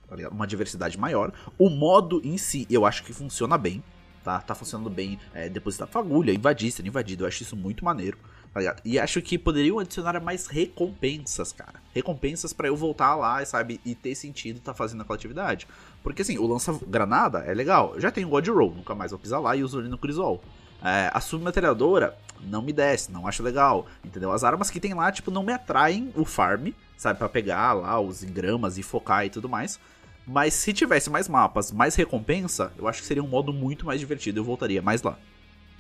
tá 0.09 0.17
uma 0.31 0.47
diversidade 0.47 0.99
maior. 0.99 1.33
O 1.59 1.69
modo 1.69 2.21
em 2.25 2.39
si, 2.39 2.67
eu 2.71 2.87
acho 2.87 3.05
que 3.05 3.13
funciona 3.13 3.57
bem, 3.57 3.85
tá? 4.25 4.41
Tá 4.41 4.55
funcionando 4.55 4.91
bem. 4.91 5.19
É, 5.35 5.49
depositar 5.49 5.87
fagulha, 5.87 6.33
invadir, 6.33 6.73
ser 6.73 6.87
invadido, 6.87 7.25
eu 7.25 7.29
acho 7.29 7.43
isso 7.43 7.55
muito 7.55 7.85
maneiro. 7.85 8.19
Tá 8.53 8.61
e 8.85 8.99
acho 8.99 9.23
que 9.23 9.39
poderiam 9.39 9.79
adicionar 9.79 10.19
mais 10.21 10.49
recompensas, 10.49 11.53
cara. 11.53 11.81
Recompensas 11.95 12.53
para 12.53 12.67
eu 12.67 12.77
voltar 12.77 13.15
lá, 13.15 13.45
sabe? 13.45 13.81
E 13.85 13.95
ter 13.95 14.15
sentido 14.17 14.59
tá 14.59 14.75
fazendo 14.75 15.03
aquela 15.03 15.17
atividade. 15.17 15.69
Porque 16.03 16.23
assim, 16.23 16.39
o 16.39 16.47
lança-granada 16.47 17.41
é 17.41 17.53
legal. 17.53 17.95
Já 17.99 18.11
tenho 18.11 18.29
God 18.29 18.47
Roll, 18.49 18.75
nunca 18.75 18.95
mais 18.95 19.11
vou 19.11 19.21
pisar 19.21 19.39
lá 19.39 19.55
e 19.57 19.63
uso 19.63 19.81
ele 19.81 19.89
no 19.89 19.99
Crisol. 19.99 20.43
É, 20.83 21.11
a 21.13 21.21
submetralhadora 21.21 22.17
não 22.43 22.63
me 22.63 22.73
desce, 22.73 23.13
não 23.13 23.27
acho 23.27 23.43
legal, 23.43 23.87
entendeu? 24.05 24.33
As 24.33 24.43
armas 24.45 24.71
que 24.71 24.81
tem 24.81 24.95
lá, 24.95 25.13
tipo, 25.13 25.31
não 25.31 25.43
me 25.43 25.53
atraem 25.53 26.11
o 26.17 26.25
farm, 26.25 26.69
sabe? 26.97 27.19
para 27.19 27.29
pegar 27.29 27.75
lá 27.75 28.01
os 28.01 28.23
engramas 28.23 28.79
e 28.79 28.83
focar 28.83 29.27
e 29.27 29.31
tudo 29.31 29.49
mais. 29.49 29.79
Mas 30.27 30.55
se 30.55 30.73
tivesse 30.73 31.11
mais 31.11 31.29
mapas, 31.29 31.73
mais 31.73 31.95
recompensa, 31.95 32.73
eu 32.79 32.87
acho 32.87 33.01
que 33.01 33.07
seria 33.07 33.23
um 33.23 33.29
modo 33.29 33.53
muito 33.53 33.85
mais 33.85 34.01
divertido. 34.01 34.41
Eu 34.41 34.45
voltaria 34.45 34.81
mais 34.81 35.03
lá. 35.03 35.19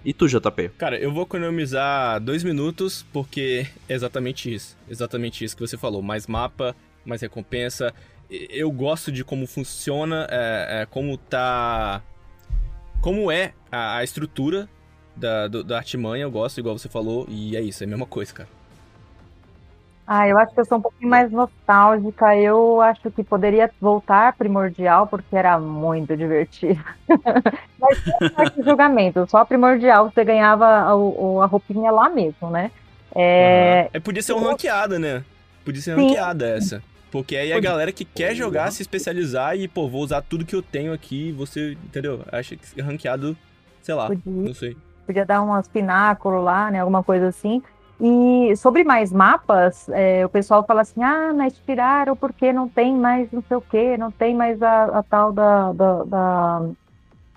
E 0.04 0.14
tu, 0.14 0.26
JP? 0.26 0.70
Cara, 0.78 0.98
eu 0.98 1.12
vou 1.12 1.22
economizar 1.24 2.18
dois 2.20 2.42
minutos, 2.42 3.04
porque 3.12 3.66
é 3.88 3.94
exatamente 3.94 4.52
isso. 4.52 4.76
Exatamente 4.88 5.44
isso 5.44 5.54
que 5.54 5.66
você 5.66 5.76
falou. 5.76 6.02
Mais 6.02 6.26
mapa, 6.26 6.74
mais 7.04 7.20
recompensa. 7.20 7.94
Eu 8.30 8.70
gosto 8.70 9.10
de 9.10 9.24
como 9.24 9.46
funciona, 9.46 10.26
é, 10.30 10.82
é, 10.82 10.86
como 10.86 11.16
tá. 11.16 12.02
Como 13.00 13.30
é 13.30 13.52
a, 13.72 13.96
a 13.96 14.04
estrutura 14.04 14.68
da, 15.16 15.48
do, 15.48 15.64
da 15.64 15.78
artimanha, 15.78 16.22
eu 16.22 16.30
gosto, 16.30 16.58
igual 16.58 16.78
você 16.78 16.88
falou, 16.88 17.26
e 17.28 17.56
é 17.56 17.60
isso, 17.60 17.82
é 17.82 17.86
a 17.86 17.90
mesma 17.90 18.06
coisa, 18.06 18.32
cara. 18.32 18.48
Ah, 20.12 20.26
eu 20.26 20.36
acho 20.38 20.52
que 20.52 20.60
eu 20.60 20.64
sou 20.64 20.78
um 20.78 20.80
pouquinho 20.80 21.08
mais 21.08 21.30
nostálgica. 21.30 22.36
Eu 22.36 22.80
acho 22.80 23.12
que 23.12 23.22
poderia 23.22 23.70
voltar 23.80 24.32
primordial, 24.32 25.06
porque 25.06 25.36
era 25.36 25.56
muito 25.56 26.16
divertido. 26.16 26.82
Mas 27.78 28.56
não 28.56 28.64
julgamento, 28.64 29.24
só 29.30 29.44
primordial 29.44 30.10
você 30.10 30.24
ganhava 30.24 30.66
a, 30.66 30.90
a 30.90 31.46
roupinha 31.46 31.92
lá 31.92 32.08
mesmo, 32.08 32.50
né? 32.50 32.72
É, 33.14 33.82
uhum. 33.84 33.90
é 33.94 34.00
podia 34.00 34.20
ser 34.20 34.32
um 34.32 34.42
ranqueada, 34.42 34.98
né? 34.98 35.24
Podia 35.64 35.80
ser 35.80 35.94
ranqueada 35.94 36.48
essa. 36.48 36.82
Porque 37.10 37.36
aí 37.36 37.52
a 37.52 37.60
galera 37.60 37.90
que 37.90 38.04
quer 38.04 38.34
jogar, 38.34 38.70
se 38.70 38.82
especializar 38.82 39.56
e, 39.56 39.66
pô, 39.66 39.88
vou 39.88 40.02
usar 40.02 40.22
tudo 40.22 40.44
que 40.44 40.54
eu 40.54 40.62
tenho 40.62 40.92
aqui, 40.92 41.32
você, 41.32 41.72
entendeu? 41.72 42.22
Acha 42.30 42.54
que 42.56 42.80
ranqueado, 42.80 43.36
sei 43.82 43.94
lá, 43.94 44.06
Podia. 44.06 44.22
não 44.26 44.54
sei 44.54 44.76
podia 45.10 45.26
dar 45.26 45.42
umas 45.42 45.66
pináculos 45.66 46.44
lá, 46.44 46.70
né? 46.70 46.80
Alguma 46.80 47.02
coisa 47.02 47.28
assim. 47.28 47.60
E 48.00 48.54
sobre 48.56 48.82
mais 48.84 49.12
mapas, 49.12 49.88
é, 49.90 50.24
o 50.24 50.28
pessoal 50.28 50.64
fala 50.64 50.80
assim, 50.80 51.02
ah, 51.02 51.32
mas 51.34 51.58
tiraram 51.66 52.16
porque 52.16 52.52
não 52.52 52.66
tem 52.68 52.94
mais 52.94 53.30
não 53.30 53.42
sei 53.42 53.56
o 53.56 53.60
que, 53.60 53.98
não 53.98 54.10
tem 54.10 54.34
mais 54.34 54.62
a, 54.62 54.84
a 54.84 55.02
tal 55.02 55.32
da, 55.32 55.72
da, 55.72 56.04
da 56.04 56.62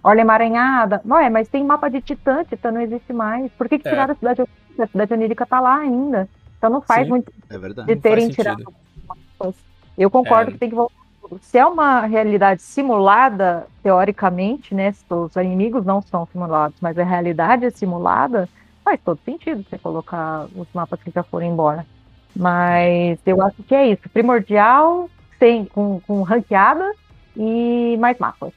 Orla 0.02 0.22
Emaranhada. 0.22 1.02
Não 1.04 1.18
é, 1.18 1.30
mas 1.30 1.50
tem 1.50 1.64
mapa 1.66 1.90
de 1.90 2.00
Titã, 2.00 2.46
Titã 2.46 2.72
não 2.72 2.80
existe 2.80 3.12
mais. 3.12 3.52
Por 3.54 3.68
que, 3.68 3.80
que 3.80 3.88
é. 3.88 3.92
tiraram 3.92 4.14
a 4.14 4.16
cidade 4.16 4.42
onírica? 4.42 4.84
A 4.84 4.88
cidade 4.88 5.14
onírica 5.14 5.46
tá 5.46 5.60
lá 5.60 5.78
ainda. 5.78 6.30
Então 6.58 6.70
não 6.70 6.82
faz 6.82 7.04
Sim, 7.04 7.10
muito 7.10 7.34
é 7.50 7.84
de 7.84 7.96
terem 7.98 8.30
tirado 8.30 8.64
mapas. 9.44 9.56
Eu 9.98 10.10
concordo 10.10 10.50
é. 10.50 10.54
que 10.54 10.60
tem 10.60 10.70
que 10.70 10.76
voltar 10.76 11.04
se 11.42 11.58
é 11.58 11.66
uma 11.66 12.06
realidade 12.06 12.62
simulada, 12.62 13.66
teoricamente, 13.82 14.76
né? 14.76 14.92
Se 14.92 15.06
os 15.10 15.36
inimigos 15.36 15.86
não 15.86 16.02
são 16.02 16.28
simulados, 16.32 16.78
mas 16.82 16.98
a 16.98 17.04
realidade 17.04 17.66
é 17.66 17.72
simulada, 17.72 18.48
faz 18.84 19.00
todo 19.04 19.20
sentido 19.24 19.66
você 19.68 19.78
colocar 19.78 20.48
os 20.56 20.68
mapas 20.74 21.02
que 21.02 21.12
já 21.12 21.24
foram 21.24 21.48
embora. 21.48 21.86
Mas 22.36 23.20
eu 23.26 23.42
acho 23.42 23.64
que 23.64 23.74
é 23.74 23.88
isso. 23.88 24.08
Primordial, 24.10 25.10
sem, 25.40 25.66
com, 25.66 26.00
com 26.02 26.22
ranqueada 26.24 26.94
e 27.36 27.98
mais 28.00 28.18
mapas. 28.20 28.52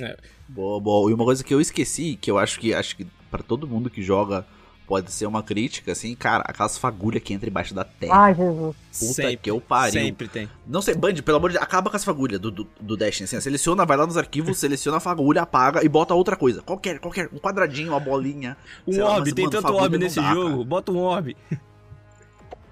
É. 0.00 0.16
Boa, 0.48 0.80
boa. 0.80 1.10
E 1.10 1.14
uma 1.14 1.24
coisa 1.24 1.42
que 1.42 1.54
eu 1.54 1.60
esqueci, 1.60 2.16
que 2.20 2.30
eu 2.30 2.38
acho 2.38 2.60
que 2.60 2.72
acho 2.72 2.96
que 2.96 3.06
para 3.30 3.42
todo 3.42 3.66
mundo 3.66 3.90
que 3.90 4.02
joga 4.02 4.46
pode 4.86 5.10
ser 5.10 5.26
uma 5.26 5.42
crítica, 5.42 5.92
assim, 5.92 6.14
cara, 6.14 6.44
aquelas 6.46 6.78
fagulhas 6.78 7.22
que 7.22 7.34
entra 7.34 7.48
embaixo 7.48 7.74
da 7.74 7.84
terra. 7.84 8.14
Ai, 8.14 8.34
Jesus. 8.34 8.76
Puta 8.98 9.12
sempre, 9.12 9.36
que 9.36 9.50
eu 9.50 9.60
pariu. 9.60 9.92
Sempre 9.92 10.28
tem. 10.28 10.48
Não 10.66 10.80
sei, 10.80 10.94
Band, 10.94 11.14
pelo 11.14 11.38
amor 11.38 11.50
de 11.50 11.54
Deus, 11.54 11.64
acaba 11.64 11.90
com 11.90 11.96
as 11.96 12.04
fagulhas 12.04 12.40
do, 12.40 12.50
do, 12.50 12.66
do 12.80 12.96
Destiny, 12.96 13.24
assim, 13.24 13.40
seleciona, 13.40 13.84
vai 13.84 13.96
lá 13.96 14.06
nos 14.06 14.16
arquivos, 14.16 14.56
seleciona 14.58 14.98
a 14.98 15.00
fagulha, 15.00 15.42
apaga 15.42 15.84
e 15.84 15.88
bota 15.88 16.14
outra 16.14 16.36
coisa. 16.36 16.62
Qualquer, 16.62 16.98
qualquer, 17.00 17.28
um 17.32 17.38
quadradinho, 17.38 17.90
uma 17.90 18.00
bolinha. 18.00 18.56
Um 18.86 19.02
orb, 19.02 19.32
tem 19.32 19.50
tanto 19.50 19.72
orb 19.72 19.98
nesse 19.98 20.16
dá, 20.16 20.32
jogo, 20.32 20.50
cara. 20.50 20.64
bota 20.64 20.92
um 20.92 20.98
orb. 20.98 21.36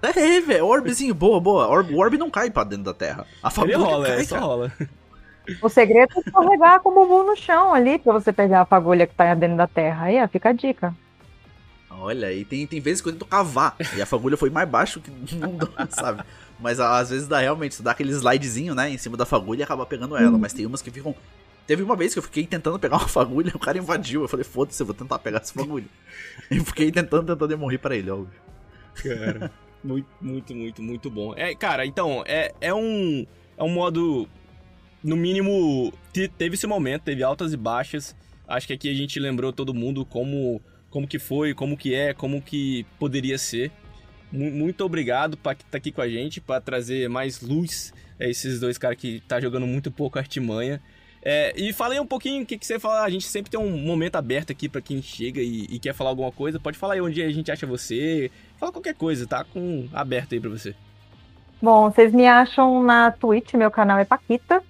É, 0.01 0.39
velho, 0.39 0.65
orbzinho, 0.65 1.13
boa, 1.15 1.39
boa. 1.39 1.67
Orb, 1.67 1.93
o 1.93 1.97
orb 1.97 2.17
não 2.17 2.29
cai 2.29 2.49
pra 2.49 2.63
dentro 2.63 2.85
da 2.85 2.93
terra. 2.93 3.25
A 3.41 3.49
fagulha 3.49 3.75
Ele 3.75 3.83
rola, 3.83 4.07
cai, 4.07 4.21
é, 4.21 4.23
só 4.23 4.39
rola. 4.39 4.71
O 5.61 5.69
segredo 5.69 6.11
é 6.15 6.19
escorregar 6.19 6.79
com 6.79 6.89
o 6.89 6.93
bumbum 6.93 7.23
no 7.23 7.35
chão 7.35 7.73
ali 7.73 7.99
pra 7.99 8.13
você 8.13 8.31
pegar 8.31 8.61
a 8.61 8.65
fagulha 8.65 9.05
que 9.05 9.15
tá 9.15 9.33
dentro 9.33 9.57
da 9.57 9.67
terra. 9.67 10.05
Aí, 10.05 10.21
ó, 10.21 10.27
fica 10.27 10.49
a 10.49 10.53
dica. 10.53 10.95
Olha, 11.99 12.31
e 12.33 12.43
tem, 12.43 12.65
tem 12.67 12.79
vezes 12.79 13.01
que 13.01 13.07
eu 13.07 13.13
tento 13.13 13.25
cavar 13.25 13.75
e 13.95 14.01
a 14.01 14.05
fagulha 14.05 14.37
foi 14.37 14.49
mais 14.49 14.67
baixo 14.67 14.99
que 14.99 15.11
não 15.35 15.55
dá, 15.55 15.87
sabe? 15.89 16.23
Mas 16.59 16.79
às 16.79 17.09
vezes 17.09 17.27
dá 17.27 17.39
realmente, 17.39 17.75
você 17.75 17.83
dá 17.83 17.91
aquele 17.91 18.11
slidezinho, 18.11 18.73
né, 18.73 18.89
em 18.89 18.97
cima 18.97 19.17
da 19.17 19.25
fagulha 19.25 19.61
e 19.61 19.63
acaba 19.63 19.85
pegando 19.85 20.15
ela. 20.15 20.31
Uhum. 20.31 20.39
Mas 20.39 20.53
tem 20.53 20.65
umas 20.65 20.81
que 20.81 20.91
ficam. 20.91 21.15
Teve 21.67 21.81
uma 21.81 21.95
vez 21.95 22.13
que 22.13 22.19
eu 22.19 22.23
fiquei 22.23 22.45
tentando 22.45 22.77
pegar 22.77 22.97
uma 22.97 23.07
fagulha, 23.07 23.51
o 23.53 23.59
cara 23.59 23.77
invadiu. 23.77 24.21
Eu 24.21 24.27
falei, 24.27 24.43
foda-se, 24.43 24.81
eu 24.81 24.85
vou 24.85 24.95
tentar 24.95 25.19
pegar 25.19 25.39
essa 25.39 25.53
fagulha. 25.53 25.85
e 26.49 26.59
fiquei 26.59 26.91
tentando, 26.91 27.25
tentando 27.25 27.53
e 27.53 27.55
morri 27.55 27.77
pra 27.77 27.95
ele, 27.95 28.09
óbvio. 28.11 28.39
Cara, 28.95 29.51
muito, 29.83 30.07
muito, 30.21 30.55
muito, 30.55 30.81
muito 30.81 31.09
bom. 31.09 31.33
É, 31.35 31.53
cara, 31.55 31.85
então, 31.85 32.23
é, 32.25 32.53
é 32.61 32.73
um. 32.73 33.25
É 33.57 33.63
um 33.63 33.69
modo. 33.69 34.27
No 35.03 35.15
mínimo, 35.15 35.93
teve 36.37 36.55
esse 36.55 36.65
momento, 36.65 37.03
teve 37.03 37.23
altas 37.23 37.53
e 37.53 37.57
baixas. 37.57 38.15
Acho 38.47 38.67
que 38.67 38.73
aqui 38.73 38.89
a 38.89 38.93
gente 38.93 39.19
lembrou 39.19 39.53
todo 39.53 39.73
mundo 39.73 40.05
como 40.05 40.61
como 40.95 41.05
que 41.05 41.19
foi, 41.19 41.53
como 41.53 41.75
que 41.75 41.93
é, 41.93 42.13
como 42.13 42.41
que 42.41 42.85
poderia 42.97 43.37
ser. 43.37 43.69
Muito 44.31 44.79
obrigado 44.85 45.35
por 45.35 45.51
estar 45.51 45.77
aqui 45.77 45.91
com 45.91 45.99
a 45.99 46.07
gente, 46.07 46.39
para 46.39 46.61
trazer 46.61 47.09
mais 47.09 47.41
luz 47.41 47.93
a 48.17 48.23
esses 48.23 48.61
dois 48.61 48.77
caras 48.77 48.97
que 48.97 49.19
tá 49.27 49.41
jogando 49.41 49.67
muito 49.67 49.91
pouco 49.91 50.17
artimanha. 50.17 50.81
É, 51.21 51.53
e 51.57 51.73
falei 51.73 51.99
um 51.99 52.05
pouquinho 52.05 52.43
o 52.43 52.45
que, 52.45 52.57
que 52.57 52.65
você 52.65 52.79
fala. 52.79 53.03
A 53.03 53.09
gente 53.09 53.25
sempre 53.25 53.51
tem 53.51 53.59
um 53.59 53.77
momento 53.77 54.15
aberto 54.15 54.51
aqui 54.51 54.69
para 54.69 54.79
quem 54.79 55.01
chega 55.01 55.41
e, 55.41 55.65
e, 55.65 55.79
quer 55.79 55.93
falar 55.93 56.11
alguma 56.11 56.31
coisa. 56.31 56.61
Pode 56.61 56.77
falar 56.77 56.93
aí 56.93 57.01
onde 57.01 57.21
a 57.21 57.29
gente 57.29 57.51
acha 57.51 57.67
você. 57.67 58.31
Fala 58.57 58.71
qualquer 58.71 58.95
coisa, 58.95 59.27
tá? 59.27 59.43
Com 59.43 59.89
aberto 59.91 60.31
aí 60.31 60.39
para 60.39 60.49
você. 60.49 60.73
Bom, 61.61 61.91
vocês 61.91 62.13
me 62.13 62.25
acham 62.25 62.81
na 62.81 63.11
Twitch, 63.11 63.53
meu 63.55 63.69
canal 63.69 63.99
é 63.99 64.05
Paquita. 64.05 64.63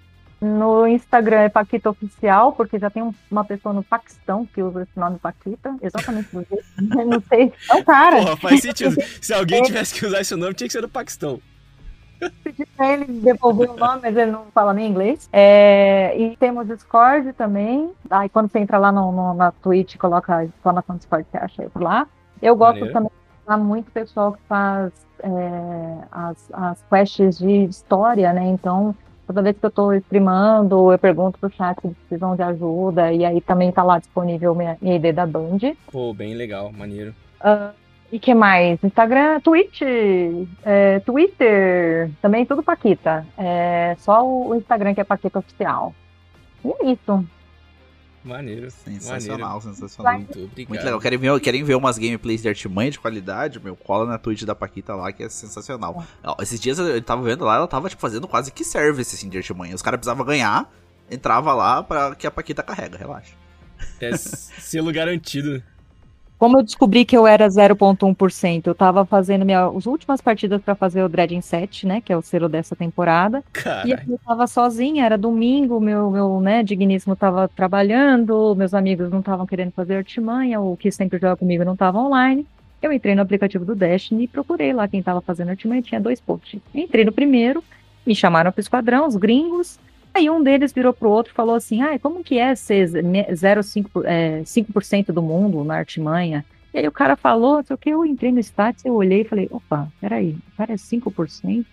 No 0.46 0.86
Instagram 0.86 1.40
é 1.40 1.50
Paquita 1.50 1.90
Oficial, 1.90 2.54
porque 2.54 2.78
já 2.78 2.90
tem 2.90 3.12
uma 3.32 3.44
pessoa 3.44 3.74
no 3.74 3.82
Paquistão 3.82 4.46
que 4.46 4.62
usa 4.62 4.84
esse 4.84 5.00
nome 5.00 5.18
Paquita, 5.18 5.76
exatamente 5.82 6.30
do 6.32 6.46
jeito. 6.48 6.66
Não 7.08 7.20
sei. 7.28 7.52
É 7.70 7.74
um 7.74 7.84
cara. 7.84 8.18
Porra, 8.18 8.38
faz 8.38 8.62
sentido. 8.62 8.96
Se 9.20 9.34
alguém 9.34 9.64
tivesse 9.64 9.96
que 9.96 10.06
usar 10.06 10.22
esse 10.22 10.36
nome, 10.36 10.54
tinha 10.54 10.68
que 10.68 10.74
ser 10.74 10.82
do 10.82 10.90
Paquistão. 10.90 11.42
Ele 12.80 13.06
devolver 13.06 13.72
o 13.72 13.76
nome, 13.76 14.02
mas 14.04 14.16
ele 14.16 14.32
não 14.32 14.46
fala 14.54 14.74
nem 14.74 14.88
inglês. 14.88 15.28
É, 15.34 16.16
e 16.16 16.38
temos 16.38 16.68
Discord 16.68 17.34
também. 17.34 17.92
Aí 18.10 18.30
quando 18.30 18.52
você 18.52 18.60
entra 18.60 18.78
lá 18.78 18.92
no, 18.92 19.12
no, 19.12 19.34
na 19.34 19.52
Twitch, 19.52 19.98
coloca 19.98 20.46
exclamação 20.46 20.96
Discord, 20.96 21.28
você 21.30 21.38
acha 21.38 21.64
aí 21.64 21.70
por 21.70 21.82
lá. 21.82 22.08
Eu 22.42 22.56
gosto 22.56 22.82
Maneiro. 22.82 22.94
também 22.94 23.12
de 23.48 23.64
muito 23.64 23.92
pessoal 23.92 24.34
que 24.34 24.42
faz 24.48 24.94
é, 25.20 26.08
as, 26.12 26.38
as 26.54 26.84
quests 26.90 27.40
de 27.40 27.66
história, 27.66 28.32
né? 28.32 28.46
Então, 28.46 28.96
Toda 29.28 29.42
vez 29.42 29.58
que 29.58 29.66
eu 29.66 29.70
estou 29.70 29.94
streamando, 29.96 30.92
eu 30.92 31.00
pergunto 31.00 31.40
pro 31.40 31.52
chat 31.52 31.80
se 31.82 31.88
precisam 31.88 32.36
de 32.36 32.44
ajuda, 32.44 33.12
e 33.12 33.26
aí 33.26 33.42
também 33.42 33.72
tá 33.72 33.84
lá 33.84 33.98
disponível 33.98 34.54
minha, 34.54 34.78
minha 34.82 34.96
ID 34.96 35.14
da 35.14 35.26
Band. 35.26 35.60
Pô, 35.92 36.14
bem 36.14 36.36
legal, 36.36 36.72
maneiro. 36.72 37.14
Uh, 37.42 37.74
e 38.12 38.20
que 38.20 38.34
mais? 38.34 38.82
Instagram, 38.84 39.40
Twitch, 39.42 39.82
é, 40.64 41.00
Twitter, 41.00 42.12
também 42.22 42.46
tudo 42.46 42.62
Paquita. 42.62 43.26
É, 43.38 43.96
só 44.00 44.26
o 44.26 44.56
Instagram 44.56 44.94
que 44.94 45.02
é 45.02 45.04
Paquita 45.04 45.40
Oficial. 45.40 45.94
E 46.64 46.70
é 46.70 46.92
isso. 46.92 47.26
Maneiro. 48.26 48.72
Sensacional, 48.72 49.60
maneiro. 49.60 49.76
sensacional. 49.76 50.14
Muito 50.16 50.44
obrigado. 50.44 50.70
Muito 50.70 50.84
legal. 50.84 51.00
Querem 51.00 51.20
ver, 51.20 51.40
querem 51.40 51.64
ver 51.64 51.76
umas 51.76 51.98
gameplays 52.00 52.42
de 52.42 52.50
Artimanha 52.50 52.90
de 52.90 53.00
qualidade? 53.00 53.60
Meu, 53.64 53.76
cola 53.76 54.06
na 54.08 54.18
Twitch 54.18 54.44
da 54.44 54.56
Paquita 54.56 54.96
lá, 54.96 55.12
que 55.12 55.24
é 55.24 55.30
sensacional. 55.30 56.04
É. 56.24 56.44
Esses 56.44 56.60
dias 56.60 56.80
eu 56.80 57.02
tava 57.04 57.22
vendo 57.22 57.46
lá, 57.46 57.58
ela 57.58 57.68
tava 57.68 57.88
tipo, 57.88 58.02
fazendo 58.02 58.28
quase 58.28 58.52
que 58.52 58.64
service 58.64 59.16
assim, 59.16 59.30
de 59.30 59.38
Artimanha. 59.38 59.76
Os 59.76 59.82
caras 59.84 60.00
precisavam 60.00 60.26
ganhar, 60.26 60.74
entrava 61.10 61.54
lá 61.54 61.84
pra 61.84 62.16
que 62.16 62.26
a 62.26 62.32
Paquita 62.32 62.64
carrega, 62.64 62.98
relaxa. 62.98 63.34
É 64.02 64.18
selo 64.18 64.92
garantido. 64.92 65.62
Como 66.38 66.60
eu 66.60 66.64
descobri 66.64 67.06
que 67.06 67.16
eu 67.16 67.26
era 67.26 67.48
0.1%, 67.48 68.68
eu 68.68 68.76
tava 68.76 69.06
fazendo 69.06 69.46
minha, 69.46 69.68
as 69.68 69.86
últimas 69.86 70.20
partidas 70.20 70.62
para 70.62 70.76
fazer 70.76 71.02
o 71.02 71.08
Dreading 71.08 71.40
7, 71.40 71.88
né, 71.88 72.02
que 72.02 72.12
é 72.12 72.18
o 72.18 72.22
selo 72.22 72.50
dessa 72.50 72.76
temporada. 72.76 73.42
Carai. 73.54 73.88
E 73.88 73.92
eu 73.92 74.20
tava 74.26 74.46
sozinha, 74.46 75.06
era 75.06 75.18
domingo, 75.18 75.80
meu, 75.80 76.12
meu, 76.12 76.42
né, 76.42 76.62
digníssimo 76.62 77.16
tava 77.16 77.48
trabalhando, 77.48 78.54
meus 78.56 78.74
amigos 78.74 79.10
não 79.10 79.20
estavam 79.20 79.46
querendo 79.46 79.72
fazer 79.72 79.96
artimanha, 79.96 80.60
o 80.60 80.76
que 80.76 80.92
sempre 80.92 81.20
joga 81.20 81.38
comigo 81.38 81.64
não 81.64 81.76
tava 81.76 82.00
online. 82.00 82.46
Eu 82.82 82.92
entrei 82.92 83.16
no 83.16 83.22
aplicativo 83.22 83.64
do 83.64 83.74
Destiny 83.74 84.26
e 84.26 84.28
procurei 84.28 84.74
lá 84.74 84.88
quem 84.88 85.02
tava 85.02 85.22
fazendo 85.22 85.50
artimanha, 85.50 85.82
tinha 85.82 86.02
dois 86.02 86.20
posts. 86.20 86.62
Entrei 86.74 87.06
no 87.06 87.14
primeiro, 87.14 87.64
me 88.06 88.14
chamaram 88.14 88.52
pro 88.52 88.62
esquadrão, 88.62 89.08
os 89.08 89.16
gringos, 89.16 89.80
Aí 90.16 90.30
um 90.30 90.42
deles 90.42 90.72
virou 90.72 90.94
pro 90.94 91.10
outro 91.10 91.34
e 91.34 91.36
falou 91.36 91.56
assim: 91.56 91.82
ah, 91.82 92.00
como 92.00 92.24
que 92.24 92.40
é 92.40 92.56
ser 92.56 92.88
0,5% 92.88 94.06
é, 94.06 94.42
5% 94.44 95.08
do 95.08 95.22
mundo 95.22 95.62
na 95.66 95.76
artimanha? 95.76 96.46
E 96.74 96.80
aí 96.80 96.88
o 96.88 96.92
cara 96.92 97.18
falou, 97.18 97.62
só 97.64 97.76
que 97.76 97.90
eu 97.90 98.06
entrei 98.06 98.32
no 98.32 98.40
status, 98.40 98.86
eu 98.86 98.94
olhei 98.94 99.22
e 99.22 99.26
falei, 99.26 99.50
opa, 99.52 99.90
peraí, 100.00 100.38
o 100.54 100.58
cara 100.58 100.74
é 100.74 100.76
5%? 100.76 101.66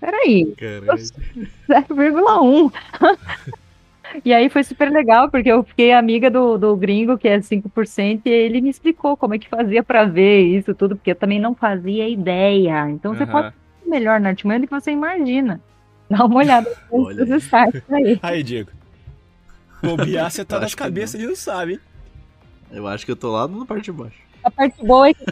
Peraí, 0.00 0.54
0,1%. 0.56 2.72
e 4.24 4.32
aí 4.32 4.48
foi 4.48 4.64
super 4.64 4.90
legal, 4.90 5.30
porque 5.30 5.48
eu 5.48 5.62
fiquei 5.62 5.92
amiga 5.92 6.28
do, 6.28 6.58
do 6.58 6.76
gringo, 6.76 7.18
que 7.18 7.28
é 7.28 7.38
5%, 7.38 8.22
e 8.24 8.30
ele 8.30 8.60
me 8.60 8.70
explicou 8.70 9.16
como 9.16 9.34
é 9.34 9.38
que 9.38 9.48
fazia 9.48 9.82
para 9.82 10.04
ver 10.04 10.42
isso 10.42 10.74
tudo, 10.74 10.96
porque 10.96 11.12
eu 11.12 11.16
também 11.16 11.38
não 11.38 11.54
fazia 11.54 12.08
ideia. 12.08 12.90
Então 12.90 13.12
uhum. 13.12 13.18
você 13.18 13.26
pode 13.26 13.50
ser 13.50 13.88
melhor 13.88 14.18
na 14.18 14.30
artimanha 14.30 14.60
do 14.60 14.66
que 14.66 14.74
você 14.74 14.90
imagina. 14.90 15.60
Dá 16.10 16.24
uma 16.24 16.38
olhada 16.38 16.68
nos 16.90 17.44
sites 17.44 17.82
aí. 17.90 18.18
Aí, 18.20 18.42
Diego. 18.42 18.70
Bobear, 19.82 20.30
você 20.30 20.44
tá 20.44 20.58
nas 20.58 20.74
cabeças 20.74 21.20
e 21.20 21.26
não 21.26 21.36
sabe, 21.36 21.74
hein? 21.74 21.80
Eu 22.70 22.86
acho 22.86 23.06
que 23.06 23.12
eu 23.12 23.16
tô 23.16 23.32
lá 23.32 23.48
na 23.48 23.64
parte 23.64 23.84
de 23.84 23.92
baixo. 23.92 24.18
A 24.42 24.50
parte 24.50 24.84
boa 24.84 25.08
é 25.08 25.14
que 25.14 25.24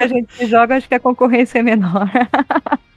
a 0.00 0.06
gente 0.06 0.46
joga, 0.46 0.76
acho 0.76 0.88
que 0.88 0.94
a 0.94 1.00
concorrência 1.00 1.58
é 1.58 1.62
menor. 1.62 2.08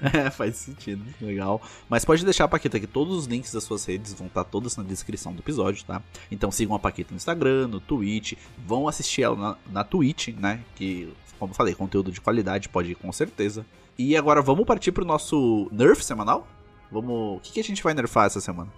É, 0.00 0.30
faz 0.30 0.54
sentido. 0.54 1.04
Legal. 1.20 1.60
Mas 1.88 2.04
pode 2.04 2.24
deixar 2.24 2.44
a 2.44 2.48
Paquita 2.48 2.76
aqui. 2.76 2.86
Todos 2.86 3.16
os 3.16 3.26
links 3.26 3.52
das 3.52 3.64
suas 3.64 3.84
redes 3.84 4.14
vão 4.14 4.28
estar 4.28 4.44
todos 4.44 4.76
na 4.76 4.84
descrição 4.84 5.32
do 5.32 5.40
episódio, 5.40 5.84
tá? 5.84 6.00
Então 6.30 6.52
sigam 6.52 6.76
a 6.76 6.78
Paquita 6.78 7.10
no 7.10 7.16
Instagram, 7.16 7.66
no 7.66 7.80
Twitch. 7.80 8.34
Vão 8.64 8.86
assistir 8.86 9.22
ela 9.22 9.34
na, 9.34 9.56
na 9.72 9.82
Twitch, 9.82 10.28
né? 10.28 10.60
Que, 10.76 11.12
como 11.36 11.50
eu 11.50 11.56
falei, 11.56 11.74
conteúdo 11.74 12.12
de 12.12 12.20
qualidade 12.20 12.68
pode 12.68 12.92
ir 12.92 12.94
com 12.94 13.10
certeza. 13.10 13.66
E 13.98 14.16
agora 14.16 14.40
vamos 14.40 14.64
partir 14.64 14.92
pro 14.92 15.04
nosso 15.04 15.68
Nerf 15.72 16.04
semanal? 16.04 16.46
Vamos. 16.90 17.38
O 17.38 17.40
que, 17.40 17.52
que 17.52 17.60
a 17.60 17.64
gente 17.64 17.82
vai 17.82 17.94
nerfar 17.94 18.26
essa 18.26 18.40
semana? 18.40 18.70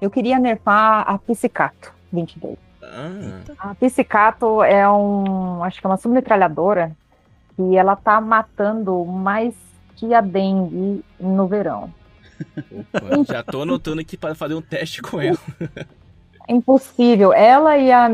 Eu 0.00 0.10
queria 0.10 0.38
nerfar 0.38 1.04
a 1.06 1.18
Psicato 1.18 1.92
22. 2.12 2.56
Ah. 2.82 3.42
A 3.58 3.74
Psicato 3.74 4.62
é 4.62 4.88
um. 4.88 5.62
Acho 5.62 5.80
que 5.80 5.86
é 5.86 5.90
uma 5.90 5.96
submetralhadora 5.96 6.96
e 7.58 7.76
ela 7.76 7.94
tá 7.94 8.20
matando 8.20 9.04
mais 9.04 9.54
que 9.96 10.14
a 10.14 10.20
dengue 10.20 11.04
no 11.18 11.46
verão. 11.46 11.92
Opa, 12.72 13.32
já 13.32 13.42
tô 13.42 13.62
anotando 13.62 14.00
aqui 14.00 14.16
para 14.16 14.34
fazer 14.34 14.54
um 14.54 14.62
teste 14.62 15.02
com 15.02 15.20
ela. 15.20 15.38
É 16.48 16.54
impossível. 16.54 17.34
Ela 17.34 17.76
e 17.76 17.92
a, 17.92 18.08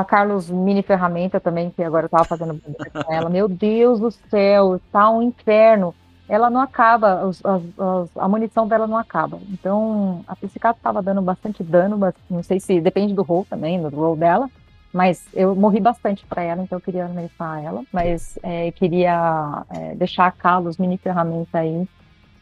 a, 0.00 0.04
Carlos 0.04 0.50
Mini 0.50 0.82
Ferramenta 0.82 1.38
também, 1.38 1.70
que 1.70 1.82
agora 1.82 2.06
eu 2.06 2.10
tava 2.10 2.24
fazendo 2.24 2.60
com 2.60 3.12
ela. 3.12 3.30
Meu 3.30 3.48
Deus 3.48 4.00
do 4.00 4.10
céu, 4.10 4.80
tá 4.90 5.08
um 5.08 5.22
inferno 5.22 5.94
ela 6.28 6.50
não 6.50 6.60
acaba, 6.60 7.26
os, 7.26 7.44
as, 7.44 7.62
as, 7.78 8.16
a 8.16 8.28
munição 8.28 8.68
dela 8.68 8.86
não 8.86 8.98
acaba. 8.98 9.40
Então, 9.48 10.24
a 10.28 10.36
psicato 10.36 10.78
estava 10.78 11.02
dando 11.02 11.22
bastante 11.22 11.62
dano, 11.62 11.96
mas 11.96 12.14
não 12.28 12.42
sei 12.42 12.60
se 12.60 12.80
depende 12.80 13.14
do 13.14 13.22
roll 13.22 13.46
também, 13.48 13.80
do 13.80 13.88
roll 13.88 14.16
dela, 14.16 14.50
mas 14.92 15.26
eu 15.32 15.54
morri 15.54 15.80
bastante 15.80 16.24
para 16.26 16.42
ela, 16.42 16.62
então 16.62 16.76
eu 16.76 16.82
queria 16.82 17.08
nerfar 17.08 17.64
ela, 17.64 17.82
mas 17.92 18.38
é, 18.42 18.70
queria 18.72 19.64
é, 19.70 19.94
deixar 19.94 20.26
a 20.26 20.32
Carlos 20.32 20.76
mini 20.76 20.98
ferramenta 20.98 21.58
aí 21.58 21.88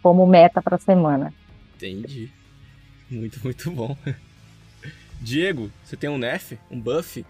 como 0.02 0.26
meta 0.26 0.60
para 0.60 0.76
a 0.76 0.80
semana. 0.80 1.32
Entendi. 1.76 2.30
Muito, 3.10 3.40
muito 3.42 3.70
bom. 3.70 3.96
Diego, 5.20 5.70
você 5.82 5.96
tem 5.96 6.10
um 6.10 6.18
nerf? 6.18 6.58
Um 6.70 6.80
buff? 6.80 7.24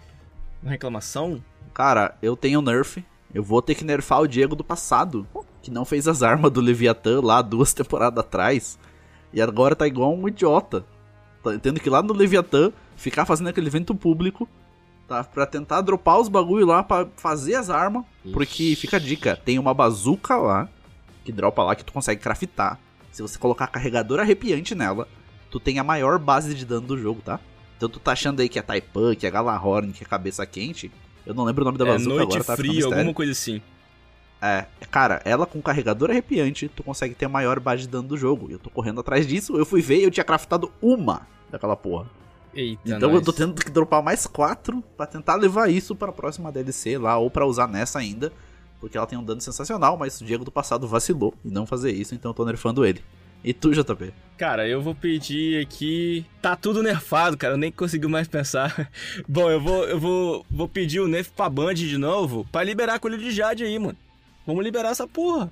Uma 0.61 0.71
reclamação? 0.71 1.43
Cara, 1.73 2.17
eu 2.21 2.35
tenho 2.35 2.61
nerf. 2.61 3.03
Eu 3.33 3.43
vou 3.43 3.61
ter 3.61 3.75
que 3.75 3.83
nerfar 3.83 4.21
o 4.21 4.27
Diego 4.27 4.55
do 4.55 4.63
passado, 4.63 5.27
que 5.61 5.69
não 5.69 5.85
fez 5.85 6.07
as 6.07 6.23
armas 6.23 6.51
do 6.51 6.61
Leviathan 6.61 7.21
lá 7.21 7.41
duas 7.41 7.73
temporadas 7.73 8.19
atrás. 8.19 8.79
E 9.33 9.41
agora 9.41 9.75
tá 9.75 9.85
igual 9.85 10.13
um 10.13 10.27
idiota. 10.27 10.85
Tá, 11.43 11.57
tendo 11.59 11.79
que 11.79 11.89
ir 11.89 11.91
lá 11.91 12.01
no 12.01 12.13
Leviathan 12.13 12.71
ficar 12.95 13.25
fazendo 13.25 13.47
aquele 13.47 13.67
evento 13.67 13.93
público, 13.93 14.47
tá? 15.07 15.23
Pra 15.23 15.45
tentar 15.45 15.81
dropar 15.81 16.19
os 16.19 16.29
bagulho 16.29 16.65
lá 16.65 16.83
pra 16.83 17.07
fazer 17.15 17.55
as 17.55 17.69
armas. 17.69 18.03
Porque 18.33 18.75
fica 18.75 18.97
a 18.97 18.99
dica: 18.99 19.35
tem 19.35 19.59
uma 19.59 19.73
bazuca 19.73 20.35
lá, 20.37 20.69
que 21.23 21.31
dropa 21.31 21.63
lá 21.63 21.75
que 21.75 21.85
tu 21.85 21.93
consegue 21.93 22.21
craftar. 22.21 22.79
Se 23.11 23.21
você 23.21 23.37
colocar 23.37 23.67
carregador 23.67 24.19
arrepiante 24.19 24.75
nela, 24.75 25.07
tu 25.49 25.59
tem 25.59 25.79
a 25.79 25.83
maior 25.83 26.19
base 26.19 26.53
de 26.53 26.65
dano 26.65 26.87
do 26.87 26.97
jogo, 26.97 27.21
tá? 27.21 27.39
Então 27.75 27.89
tu 27.89 27.99
tá 27.99 28.11
achando 28.11 28.41
aí 28.41 28.49
que 28.49 28.57
é 28.57 28.61
Taipan, 28.61 29.15
que 29.15 29.27
é 29.27 29.31
Galahorn, 29.31 29.91
que 29.91 30.03
é 30.03 30.07
cabeça 30.07 30.45
quente. 30.45 30.91
Eu 31.27 31.33
não 31.33 31.43
lembro 31.43 31.63
o 31.63 31.65
nome 31.65 31.77
da 31.77 31.85
É 31.85 31.87
bazuca 31.89 32.15
noite 32.15 32.29
agora, 32.29 32.43
tá? 32.43 32.55
Fria, 32.55 32.85
alguma 32.85 33.13
coisa 33.13 33.33
assim. 33.33 33.61
É, 34.41 34.65
cara, 34.89 35.21
ela 35.25 35.45
com 35.45 35.61
carregador 35.61 36.09
arrepiante, 36.09 36.69
tu 36.69 36.83
consegue 36.83 37.13
ter 37.13 37.25
a 37.25 37.29
maior 37.29 37.59
base 37.59 37.81
de 37.81 37.89
dano 37.89 38.07
do 38.07 38.17
jogo. 38.17 38.49
E 38.49 38.53
eu 38.53 38.59
tô 38.59 38.69
correndo 38.69 39.01
atrás 39.01 39.27
disso, 39.27 39.57
eu 39.57 39.65
fui 39.65 39.81
ver 39.81 39.99
e 39.99 40.03
eu 40.03 40.11
tinha 40.11 40.23
craftado 40.23 40.71
uma 40.81 41.27
daquela 41.51 41.75
porra. 41.75 42.07
Eita, 42.53 42.81
então 42.85 43.13
eu 43.13 43.21
tô 43.21 43.33
tendo 43.33 43.61
que 43.61 43.69
dropar 43.69 44.01
mais 44.01 44.25
quatro 44.25 44.81
pra 44.95 45.05
tentar 45.05 45.35
levar 45.35 45.69
isso 45.69 45.95
pra 45.95 46.11
próxima 46.11 46.51
DLC 46.51 46.97
lá, 46.97 47.17
ou 47.17 47.29
pra 47.29 47.45
usar 47.45 47.67
nessa 47.67 47.99
ainda. 47.99 48.31
Porque 48.79 48.97
ela 48.97 49.07
tem 49.07 49.17
um 49.17 49.23
dano 49.23 49.41
sensacional, 49.41 49.97
mas 49.97 50.21
o 50.21 50.25
Diego 50.25 50.45
do 50.45 50.51
passado 50.51 50.87
vacilou 50.87 51.33
em 51.43 51.49
não 51.49 51.65
fazer 51.65 51.91
isso, 51.91 52.15
então 52.15 52.29
eu 52.29 52.33
tô 52.33 52.45
nerfando 52.45 52.85
ele. 52.85 53.03
E 53.47 53.53
tu, 53.53 53.71
JP? 53.71 54.11
Cara, 54.37 54.67
eu 54.67 54.81
vou 54.81 54.93
pedir 54.93 55.61
aqui. 55.61 56.25
Tá 56.41 56.53
tudo 56.55 56.83
nerfado, 56.83 57.37
cara. 57.37 57.53
Eu 57.53 57.57
nem 57.57 57.71
consigo 57.71 58.09
mais 58.09 58.27
pensar. 58.27 58.91
Bom, 59.27 59.49
eu 59.49 59.61
vou, 59.61 59.85
eu 59.85 59.97
vou, 59.97 60.45
vou 60.51 60.67
pedir 60.67 60.99
o 60.99 61.07
nerf 61.07 61.31
pra 61.31 61.49
Band 61.49 61.75
de 61.75 61.97
novo 61.97 62.45
pra 62.51 62.61
liberar 62.61 62.95
a 62.95 62.99
colher 62.99 63.17
de 63.19 63.31
Jade 63.31 63.63
aí, 63.63 63.79
mano. 63.79 63.97
Vamos 64.45 64.63
liberar 64.65 64.89
essa 64.89 65.07
porra. 65.07 65.49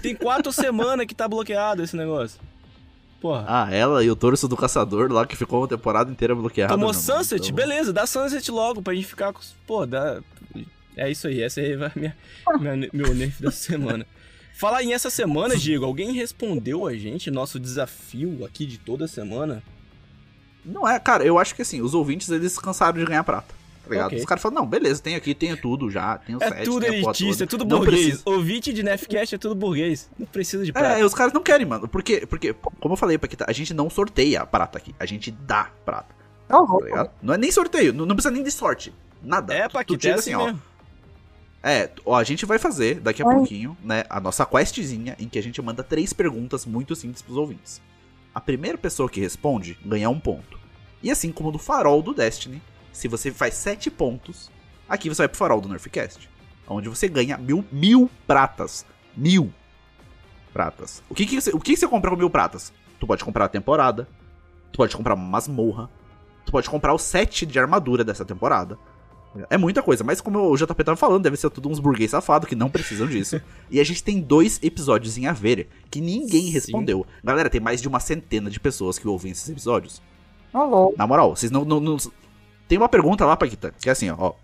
Tem 0.00 0.14
quatro 0.14 0.50
semanas 0.52 1.04
que 1.06 1.14
tá 1.16 1.26
bloqueado 1.26 1.82
esse 1.82 1.96
negócio. 1.96 2.38
Porra. 3.20 3.44
Ah, 3.48 3.68
ela 3.74 4.04
e 4.04 4.10
o 4.10 4.14
torso 4.14 4.46
do 4.46 4.56
caçador 4.56 5.10
lá 5.12 5.26
que 5.26 5.34
ficou 5.36 5.60
uma 5.62 5.68
temporada 5.68 6.10
inteira 6.12 6.36
bloqueada. 6.36 6.72
Tomou 6.72 6.90
mano. 6.90 7.00
Sunset? 7.00 7.42
Então- 7.42 7.56
Beleza, 7.56 7.92
dá 7.92 8.06
Sunset 8.06 8.48
logo 8.52 8.80
pra 8.80 8.94
gente 8.94 9.06
ficar 9.08 9.32
com. 9.32 9.40
Pô, 9.66 9.84
dá. 9.84 10.20
É 10.96 11.10
isso 11.10 11.26
aí, 11.26 11.42
essa 11.42 11.60
aí 11.60 11.76
vai 11.76 11.90
minha, 11.96 12.16
minha- 12.60 12.90
meu 12.92 13.12
nerf 13.14 13.42
da 13.42 13.50
semana. 13.50 14.06
Falar 14.58 14.82
em 14.82 14.92
essa 14.92 15.08
semana, 15.08 15.56
Diego, 15.56 15.84
alguém 15.84 16.10
respondeu 16.12 16.84
a 16.84 16.92
gente 16.94 17.30
nosso 17.30 17.60
desafio 17.60 18.44
aqui 18.44 18.66
de 18.66 18.76
toda 18.76 19.06
semana? 19.06 19.62
Não 20.64 20.86
é, 20.86 20.98
cara, 20.98 21.24
eu 21.24 21.38
acho 21.38 21.54
que 21.54 21.62
assim, 21.62 21.80
os 21.80 21.94
ouvintes 21.94 22.28
eles 22.28 22.58
cansaram 22.58 22.98
de 22.98 23.04
ganhar 23.04 23.22
prata. 23.22 23.54
Tá 23.84 23.90
ligado? 23.90 24.06
Ok. 24.08 24.18
Os 24.18 24.24
caras 24.24 24.42
falam, 24.42 24.56
não, 24.62 24.66
beleza, 24.66 25.00
tem 25.00 25.14
aqui, 25.14 25.32
tenho 25.32 25.56
tudo 25.56 25.88
já, 25.88 26.18
tenho 26.18 26.42
É 26.42 26.48
sete, 26.48 26.64
tudo 26.64 26.80
porra 26.84 26.94
elitista, 26.94 27.44
é 27.44 27.46
tudo 27.46 27.64
Não 27.64 27.78
burguês. 27.78 28.02
precisa- 28.06 28.22
Ouvinte 28.26 28.72
de 28.72 28.82
Nefcast 28.82 29.34
é 29.36 29.38
tudo 29.38 29.54
burguês. 29.54 30.10
Não 30.18 30.26
precisa 30.26 30.64
de 30.64 30.72
prata. 30.72 30.98
É, 30.98 31.04
os 31.04 31.14
caras 31.14 31.32
não 31.32 31.40
querem, 31.42 31.64
mano. 31.64 31.86
Porque, 31.86 32.26
porque 32.26 32.52
como 32.80 32.94
eu 32.94 32.96
falei, 32.98 33.16
Paquita, 33.16 33.44
a 33.48 33.52
gente 33.52 33.72
não 33.72 33.88
sorteia 33.88 34.44
prata 34.44 34.76
aqui. 34.76 34.92
A 34.98 35.06
gente 35.06 35.30
dá 35.30 35.70
prata, 35.86 36.12
Não, 36.48 36.66
tá 36.66 36.84
ligado? 36.84 37.10
Não 37.22 37.32
é 37.34 37.38
nem 37.38 37.50
sorteio, 37.52 37.92
não, 37.94 38.04
não 38.04 38.16
precisa 38.16 38.34
nem 38.34 38.42
de 38.42 38.50
sorte. 38.50 38.92
Nada. 39.22 39.54
É, 39.54 39.68
Tu- 39.68 39.72
Paquita, 39.72 39.98
tu 39.98 40.00
tira 40.00 40.14
é 40.14 40.18
assim 40.18 40.34
ó. 40.34 40.52
É, 41.62 41.90
ó, 42.06 42.16
a 42.16 42.24
gente 42.24 42.46
vai 42.46 42.58
fazer 42.58 43.00
daqui 43.00 43.20
a 43.20 43.24
pouquinho, 43.24 43.76
né, 43.82 44.04
a 44.08 44.20
nossa 44.20 44.46
questzinha 44.46 45.16
em 45.18 45.28
que 45.28 45.38
a 45.38 45.42
gente 45.42 45.60
manda 45.60 45.82
três 45.82 46.12
perguntas 46.12 46.64
muito 46.64 46.94
simples 46.94 47.20
pros 47.20 47.36
ouvintes. 47.36 47.82
A 48.34 48.40
primeira 48.40 48.78
pessoa 48.78 49.08
que 49.08 49.20
responde 49.20 49.76
ganha 49.84 50.08
um 50.08 50.20
ponto. 50.20 50.58
E 51.02 51.10
assim 51.10 51.32
como 51.32 51.50
no 51.50 51.58
farol 51.58 52.00
do 52.00 52.14
Destiny, 52.14 52.62
se 52.92 53.08
você 53.08 53.32
faz 53.32 53.54
sete 53.54 53.90
pontos, 53.90 54.50
aqui 54.88 55.08
você 55.08 55.22
vai 55.22 55.28
pro 55.28 55.38
farol 55.38 55.60
do 55.60 55.68
Nerfcast, 55.68 56.28
onde 56.68 56.88
você 56.88 57.08
ganha 57.08 57.36
mil, 57.36 57.64
mil 57.72 58.10
pratas. 58.26 58.86
Mil 59.16 59.52
pratas. 60.52 61.02
O 61.08 61.14
que 61.14 61.26
que 61.26 61.40
você, 61.40 61.50
o 61.50 61.60
que 61.60 61.72
que 61.74 61.76
você 61.78 61.88
compra 61.88 62.10
com 62.10 62.16
mil 62.16 62.30
pratas? 62.30 62.72
Tu 63.00 63.06
pode 63.06 63.24
comprar 63.24 63.46
a 63.46 63.48
temporada, 63.48 64.08
tu 64.72 64.76
pode 64.76 64.96
comprar 64.96 65.14
uma 65.14 65.24
masmorra, 65.24 65.90
tu 66.44 66.52
pode 66.52 66.68
comprar 66.68 66.92
o 66.94 66.98
set 66.98 67.46
de 67.46 67.58
armadura 67.58 68.04
dessa 68.04 68.24
temporada. 68.24 68.78
É 69.50 69.56
muita 69.58 69.82
coisa, 69.82 70.02
mas 70.02 70.20
como 70.20 70.40
o 70.50 70.56
JP 70.56 70.82
tava 70.84 70.96
falando, 70.96 71.22
deve 71.22 71.36
ser 71.36 71.50
tudo 71.50 71.68
uns 71.68 71.78
burguês 71.78 72.10
safados 72.10 72.48
que 72.48 72.54
não 72.56 72.68
precisam 72.70 73.06
disso. 73.06 73.40
e 73.70 73.78
a 73.78 73.84
gente 73.84 74.02
tem 74.02 74.20
dois 74.20 74.58
episódios 74.62 75.16
em 75.18 75.26
Haver 75.26 75.68
que 75.90 76.00
ninguém 76.00 76.44
Sim. 76.46 76.50
respondeu. 76.50 77.06
Galera, 77.22 77.50
tem 77.50 77.60
mais 77.60 77.80
de 77.80 77.86
uma 77.88 78.00
centena 78.00 78.50
de 78.50 78.58
pessoas 78.58 78.98
que 78.98 79.06
ouvem 79.06 79.30
esses 79.32 79.48
episódios. 79.48 80.02
Ô, 80.52 80.64
louco. 80.64 80.94
Na 80.98 81.06
moral, 81.06 81.36
vocês 81.36 81.52
não. 81.52 81.64
não, 81.64 81.78
não- 81.78 81.96
Tem 82.66 82.78
uma 82.78 82.88
pergunta 82.88 83.24
lá, 83.26 83.36
Paquita, 83.36 83.72
que 83.80 83.88
é 83.88 83.92
assim, 83.92 84.10
ó, 84.10 84.16
ó. 84.18 84.34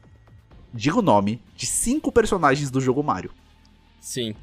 Diga 0.73 0.99
o 0.99 1.03
nome 1.03 1.41
de 1.57 1.67
cinco 1.67 2.13
personagens 2.13 2.71
do 2.71 2.81
jogo 2.81 3.03
Mario. 3.03 3.31
Sim. 4.01 4.35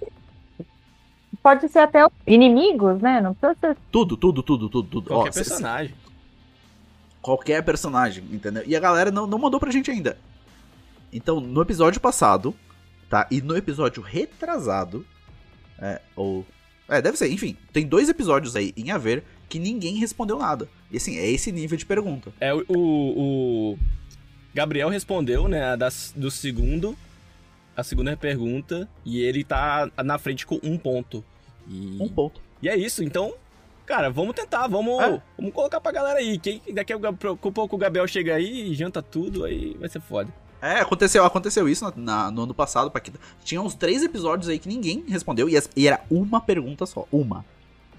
Pode 1.44 1.68
ser 1.70 1.80
até 1.80 2.06
inimigos, 2.28 3.00
né? 3.02 3.22
Não 3.22 3.34
precisa 3.34 3.58
ser. 3.60 3.78
Tudo, 3.92 4.18
tudo, 4.18 4.42
tudo, 4.44 4.70
tudo, 4.70 4.88
tudo. 4.90 5.08
Qualquer 5.08 5.30
Ó, 5.30 5.32
cê- 5.34 5.40
personagem. 5.42 5.96
qualquer 7.22 7.64
personagem, 7.64 8.24
entendeu? 8.32 8.64
E 8.66 8.76
a 8.76 8.80
galera 8.80 9.12
não, 9.12 9.26
não 9.28 9.38
mandou 9.38 9.60
pra 9.60 9.72
gente 9.72 9.90
ainda. 9.92 10.18
Então, 11.12 11.40
no 11.40 11.62
episódio 11.62 12.00
passado, 12.00 12.56
tá? 13.10 13.28
E 13.30 13.42
no 13.42 13.56
episódio 13.58 14.02
retrasado, 14.02 15.06
é, 15.80 16.02
ou... 16.16 16.46
É, 16.88 17.02
deve 17.02 17.18
ser, 17.18 17.30
enfim. 17.32 17.56
Tem 17.72 17.86
dois 17.86 18.10
episódios 18.10 18.56
aí 18.56 18.74
em 18.76 18.92
haver 18.92 19.24
que 19.48 19.58
ninguém 19.60 19.96
respondeu 19.96 20.38
nada. 20.38 20.68
E 20.92 20.98
assim, 20.98 21.18
é 21.18 21.30
esse 21.30 21.52
nível 21.52 21.78
de 21.78 21.86
pergunta. 21.86 22.34
É, 22.40 22.54
o, 22.54 22.64
o, 22.68 23.80
Gabriel 24.54 24.90
respondeu, 24.90 25.48
né, 25.48 25.64
a 25.64 25.76
das, 25.76 26.14
do 26.16 26.30
segundo, 26.30 26.98
a 27.76 27.84
segunda 27.84 28.16
pergunta, 28.18 28.90
e 29.06 29.22
ele 29.22 29.44
tá 29.44 29.90
na 30.04 30.18
frente 30.18 30.46
com 30.46 30.60
um 30.62 30.78
ponto. 30.78 31.24
E, 31.68 31.98
Um 32.02 32.10
ponto. 32.10 32.42
e 32.62 32.68
é 32.68 32.76
isso, 32.76 33.04
então, 33.04 33.34
cara, 33.86 34.10
vamos 34.10 34.36
tentar, 34.36 34.68
vamos, 34.68 35.02
É. 35.02 35.22
vamos 35.38 35.54
colocar 35.54 35.80
pra 35.80 35.92
galera 35.92 36.20
aí. 36.20 36.38
Quem, 36.38 36.62
daqui 36.74 36.92
a 36.92 37.00
pouco 37.14 37.76
o 37.76 37.80
Gabriel 37.80 38.08
chega 38.08 38.36
aí 38.36 38.72
e 38.72 38.74
janta 38.74 39.02
tudo, 39.02 39.46
aí 39.46 39.76
vai 39.80 39.88
ser 39.88 40.02
foda. 40.02 40.34
É, 40.62 40.80
aconteceu, 40.80 41.26
aconteceu 41.26 41.68
isso 41.68 41.84
na- 41.86 41.94
na- 41.96 42.32
no 42.32 42.44
ano 42.44 42.54
passado, 42.54 42.92
Paquita. 42.92 43.20
Tinha 43.44 43.62
uns 43.62 43.74
três 43.74 44.04
episódios 44.04 44.48
aí 44.48 44.60
que 44.60 44.70
ninguém 44.70 45.04
respondeu 45.08 45.50
e, 45.50 45.58
as- 45.58 45.70
e 45.76 45.88
era 45.88 46.02
uma 46.10 46.40
pergunta 46.40 46.86
só. 46.86 47.08
Uma. 47.12 47.44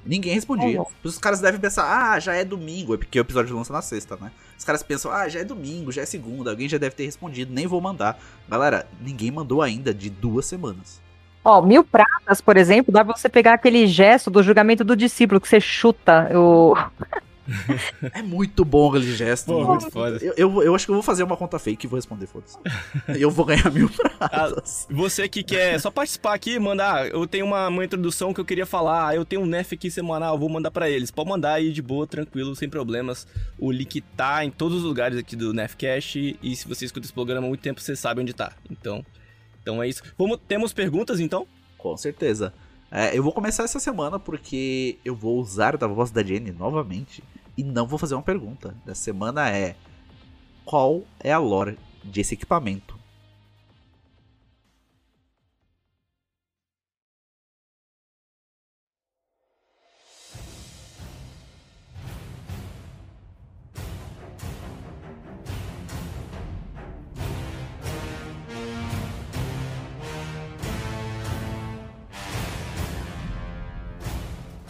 Ninguém 0.04 0.34
respondia. 0.34 0.80
Olha. 0.80 0.88
Os 1.04 1.16
caras 1.18 1.40
devem 1.40 1.60
pensar, 1.60 1.84
ah, 2.12 2.18
já 2.18 2.34
é 2.34 2.44
domingo. 2.44 2.94
É 2.94 2.96
porque 2.96 3.18
o 3.18 3.22
episódio 3.22 3.54
lança 3.56 3.72
na 3.72 3.82
sexta, 3.82 4.16
né? 4.20 4.32
Os 4.58 4.64
caras 4.64 4.82
pensam, 4.82 5.12
ah, 5.12 5.28
já 5.28 5.40
é 5.40 5.44
domingo, 5.44 5.92
já 5.92 6.02
é 6.02 6.06
segunda. 6.06 6.50
Alguém 6.50 6.68
já 6.68 6.76
deve 6.78 6.94
ter 6.96 7.04
respondido, 7.04 7.52
nem 7.52 7.66
vou 7.66 7.80
mandar. 7.80 8.18
Galera, 8.48 8.86
ninguém 9.00 9.30
mandou 9.30 9.62
ainda 9.62 9.92
de 9.94 10.10
duas 10.10 10.46
semanas. 10.46 11.00
Ó, 11.44 11.60
mil 11.62 11.82
pratas, 11.84 12.40
por 12.40 12.56
exemplo, 12.56 12.92
dá 12.92 13.04
pra 13.04 13.16
você 13.16 13.28
pegar 13.28 13.54
aquele 13.54 13.86
gesto 13.88 14.30
do 14.30 14.42
julgamento 14.42 14.84
do 14.84 14.94
discípulo, 14.96 15.40
que 15.40 15.48
você 15.48 15.60
chuta 15.60 16.30
o. 16.36 16.74
É 18.14 18.22
muito 18.22 18.64
bom 18.64 18.88
aquele 18.90 19.14
gesto. 19.14 19.47
Pô, 19.47 19.55
mano. 19.61 19.68
muito 19.70 19.90
foda. 19.90 20.18
Eu, 20.22 20.34
eu, 20.36 20.62
eu 20.62 20.74
acho 20.74 20.84
que 20.86 20.90
eu 20.90 20.95
vou 20.95 21.03
fazer 21.03 21.22
uma 21.22 21.36
conta 21.36 21.59
fake 21.59 21.86
e 21.86 21.88
vou 21.88 21.97
responder, 21.97 22.26
foda-se. 22.26 22.57
Eu 23.20 23.30
vou 23.30 23.45
ganhar 23.45 23.70
mil 23.70 23.90
Ah, 24.20 24.28
pratas. 24.28 24.86
Você 24.90 25.28
que 25.28 25.43
quer 25.43 25.78
só 25.80 25.90
participar 25.90 26.34
aqui, 26.34 26.59
mandar. 26.59 27.09
Eu 27.09 27.26
tenho 27.26 27.45
uma, 27.47 27.68
uma 27.68 27.84
introdução 27.84 28.32
que 28.32 28.40
eu 28.40 28.45
queria 28.45 28.66
falar. 28.66 29.09
ah, 29.09 29.14
Eu 29.14 29.24
tenho 29.24 29.43
um 29.43 29.47
NEF 29.47 29.74
aqui 29.74 29.90
semanal, 29.90 30.38
vou 30.38 30.49
mandar 30.49 30.70
pra 30.70 30.88
eles. 30.88 31.11
Pode 31.11 31.28
mandar 31.28 31.55
aí 31.55 31.72
de 31.72 31.82
boa, 31.82 32.07
tranquilo, 32.07 32.55
sem 32.55 32.68
problemas. 32.68 33.26
O 33.59 33.70
link 33.72 34.01
tá 34.16 34.45
em 34.45 34.51
todos 34.51 34.78
os 34.78 34.84
lugares 34.84 35.18
aqui 35.18 35.34
do 35.36 35.53
NEFcast. 35.53 36.38
E 36.43 36.57
se 36.57 36.66
você 36.68 36.84
escuta 36.84 37.07
esse 37.07 37.12
programa 37.12 37.47
há 37.47 37.49
muito 37.49 37.61
tempo, 37.61 37.80
você 37.80 37.95
sabe 37.97 38.20
onde 38.20 38.32
tá. 38.32 38.53
Então, 38.70 39.05
então 39.62 39.82
é 39.82 39.88
isso. 39.88 40.03
Vamos, 40.18 40.38
temos 40.47 40.72
perguntas 40.72 41.20
então? 41.20 41.47
Com 41.78 41.97
certeza. 41.97 42.53
É, 42.95 43.16
eu 43.16 43.22
vou 43.22 43.32
começar 43.32 43.62
essa 43.62 43.80
semana 43.80 44.18
porque 44.18 44.99
eu 45.03 45.16
vou 45.16 45.40
usar 45.40 45.78
da 45.78 45.86
voz 45.86 46.11
da 46.11 46.22
Jenny 46.22 46.53
novamente 46.53 47.24
e 47.57 47.64
não 47.64 47.86
vou 47.86 47.99
fazer 47.99 48.14
uma 48.14 48.22
pergunta. 48.22 48.76
Essa 48.86 49.05
semana 49.05 49.49
é 49.49 49.74
qual 50.62 51.03
é 51.18 51.32
a 51.32 51.38
lore 51.38 51.78
desse 52.05 52.34
equipamento? 52.34 53.01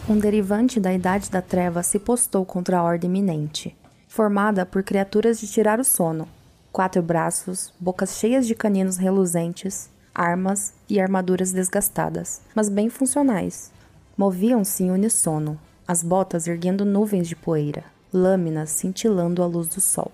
Um 0.07 0.19
derivante 0.19 0.81
da 0.81 0.93
Idade 0.93 1.31
da 1.31 1.41
Treva 1.41 1.81
se 1.81 1.97
postou 1.97 2.45
contra 2.45 2.77
a 2.77 2.83
Ordem 2.83 3.09
Iminente, 3.09 3.73
formada 4.05 4.65
por 4.65 4.83
criaturas 4.83 5.39
de 5.39 5.47
tirar 5.47 5.79
o 5.79 5.83
sono, 5.85 6.27
quatro 6.73 7.01
braços, 7.01 7.73
bocas 7.79 8.17
cheias 8.17 8.45
de 8.45 8.53
caninos 8.53 8.97
reluzentes, 8.97 9.89
armas 10.13 10.73
e 10.89 10.99
armaduras 10.99 11.53
desgastadas, 11.53 12.41
mas 12.53 12.67
bem 12.67 12.89
funcionais. 12.89 13.71
Moviam-se 14.17 14.83
em 14.83 14.91
unissono, 14.91 15.57
as 15.87 16.03
botas 16.03 16.47
erguendo 16.47 16.83
nuvens 16.83 17.25
de 17.25 17.35
poeira, 17.37 17.85
lâminas 18.11 18.71
cintilando 18.71 19.41
à 19.41 19.45
luz 19.45 19.69
do 19.69 19.79
sol. 19.79 20.11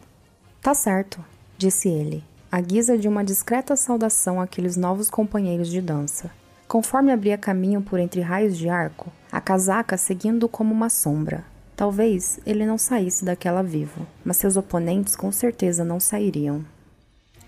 Tá 0.62 0.76
certo, 0.76 1.20
disse 1.58 1.90
ele, 1.90 2.24
à 2.52 2.62
guisa 2.62 2.96
de 2.96 3.08
uma 3.08 3.24
discreta 3.24 3.76
saudação 3.76 4.40
àqueles 4.40 4.78
novos 4.78 5.10
companheiros 5.10 5.68
de 5.68 5.82
dança. 5.82 6.30
Conforme 6.68 7.12
abria 7.12 7.40
caminho 7.40 7.82
por 7.82 8.00
entre 8.00 8.22
raios 8.22 8.56
de 8.56 8.70
arco, 8.70 9.12
a 9.32 9.40
casaca 9.40 9.98
seguindo 9.98 10.50
como 10.50 10.74
uma 10.74 10.90
sombra. 10.90 11.46
Talvez 11.76 12.40
ele 12.46 12.66
não 12.66 12.78
saísse 12.78 13.24
daquela 13.24 13.62
vivo, 13.62 14.06
mas 14.26 14.38
seus 14.38 14.58
oponentes 14.58 15.16
com 15.16 15.32
certeza 15.32 15.84
não 15.84 16.00
sairiam. 16.00 16.66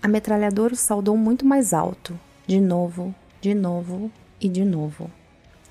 A 0.02 0.08
metralhadora 0.08 0.74
o 0.74 0.76
saudou 0.76 1.16
muito 1.16 1.44
mais 1.44 1.74
alto, 1.74 2.18
de 2.46 2.60
novo, 2.60 3.14
de 3.40 3.54
novo 3.54 4.10
e 4.40 4.48
de 4.48 4.64
novo. 4.64 5.10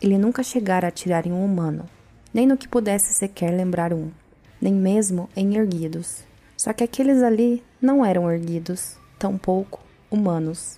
Ele 0.01 0.17
nunca 0.17 0.43
chegara 0.43 0.87
a 0.87 0.89
atirar 0.89 1.25
em 1.25 1.31
um 1.31 1.43
humano, 1.43 1.85
nem 2.33 2.45
no 2.45 2.57
que 2.57 2.67
pudesse 2.67 3.13
sequer 3.13 3.51
lembrar 3.51 3.93
um, 3.93 4.09
nem 4.61 4.73
mesmo 4.73 5.29
em 5.35 5.55
erguidos. 5.55 6.23
Só 6.55 6.71
que 6.71 6.83
aqueles 6.83 7.23
ali 7.23 7.63
não 7.81 8.05
eram 8.05 8.31
erguidos, 8.31 8.95
tampouco 9.17 9.79
humanos. 10.09 10.77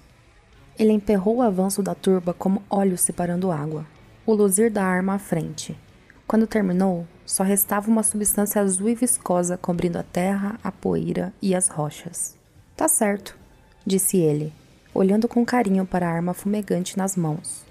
Ele 0.79 0.93
emperrou 0.93 1.37
o 1.37 1.41
avanço 1.41 1.83
da 1.83 1.93
turba 1.93 2.33
como 2.33 2.63
olhos 2.69 3.01
separando 3.01 3.51
água, 3.51 3.85
o 4.25 4.33
luzir 4.33 4.71
da 4.71 4.83
arma 4.83 5.15
à 5.15 5.19
frente. 5.19 5.77
Quando 6.25 6.47
terminou, 6.47 7.05
só 7.25 7.43
restava 7.43 7.89
uma 7.89 8.03
substância 8.03 8.61
azul 8.61 8.89
e 8.89 8.95
viscosa 8.95 9.57
cobrindo 9.57 9.97
a 9.97 10.03
terra, 10.03 10.57
a 10.63 10.71
poeira 10.71 11.33
e 11.41 11.53
as 11.53 11.67
rochas. 11.67 12.35
Tá 12.75 12.87
certo, 12.87 13.37
disse 13.85 14.17
ele, 14.17 14.53
olhando 14.93 15.27
com 15.27 15.45
carinho 15.45 15.85
para 15.85 16.07
a 16.07 16.11
arma 16.11 16.33
fumegante 16.33 16.97
nas 16.97 17.15
mãos. 17.15 17.65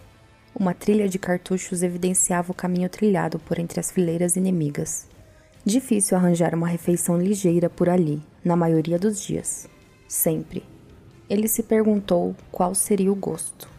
Uma 0.55 0.75
trilha 0.75 1.09
de 1.09 1.19
cartuchos 1.19 1.83
evidenciava 1.83 2.53
o 2.53 2.55
caminho 2.55 2.89
trilhado 2.89 3.39
por 3.39 3.59
entre 3.59 3.81
as 3.81 3.91
fileiras 3.91 4.37
inimigas. 4.37 5.07
Difícil 5.65 6.17
arranjar 6.17 6.55
uma 6.55 6.69
refeição 6.69 7.17
ligeira 7.19 7.71
por 7.71 7.89
ali, 7.89 8.23
na 8.45 8.55
maioria 8.55 8.99
dos 8.99 9.21
dias. 9.21 9.67
Sempre. 10.07 10.63
Ele 11.31 11.49
se 11.49 11.63
perguntou 11.63 12.37
qual 12.51 12.75
seria 12.75 13.11
o 13.11 13.15
gosto. 13.15 13.72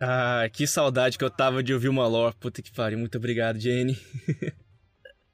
Ah, 0.00 0.48
que 0.52 0.66
saudade 0.66 1.18
que 1.18 1.24
eu 1.24 1.30
tava 1.30 1.62
de 1.62 1.74
ouvir 1.74 1.88
uma 1.88 2.06
lore. 2.06 2.34
Puta 2.38 2.62
que 2.62 2.72
pariu. 2.72 2.98
Muito 2.98 3.18
obrigado, 3.18 3.58
Jenny. 3.58 3.98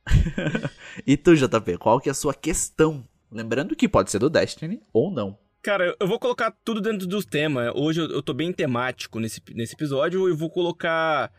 e 1.07 1.17
tu, 1.17 1.37
JP, 1.37 1.79
qual 1.79 2.01
que 2.01 2.09
é 2.09 2.13
a 2.13 2.15
sua 2.15 2.35
questão? 2.35 3.07
Lembrando 3.31 3.77
que 3.77 3.89
pode 3.89 4.11
ser 4.11 4.19
do 4.19 4.31
Destiny 4.31 4.83
ou 4.93 5.11
não. 5.11 5.39
Cara, 5.63 5.97
eu 5.99 6.07
vou 6.07 6.19
colocar 6.19 6.51
tudo 6.65 6.81
dentro 6.81 7.07
dos 7.07 7.25
temas. 7.25 7.73
Hoje 7.75 8.01
eu, 8.01 8.11
eu 8.11 8.23
tô 8.23 8.33
bem 8.33 8.53
temático 8.53 9.19
nesse, 9.19 9.41
nesse 9.55 9.75
episódio. 9.75 10.29
Eu 10.29 10.37
vou 10.37 10.51
colocar. 10.51 11.33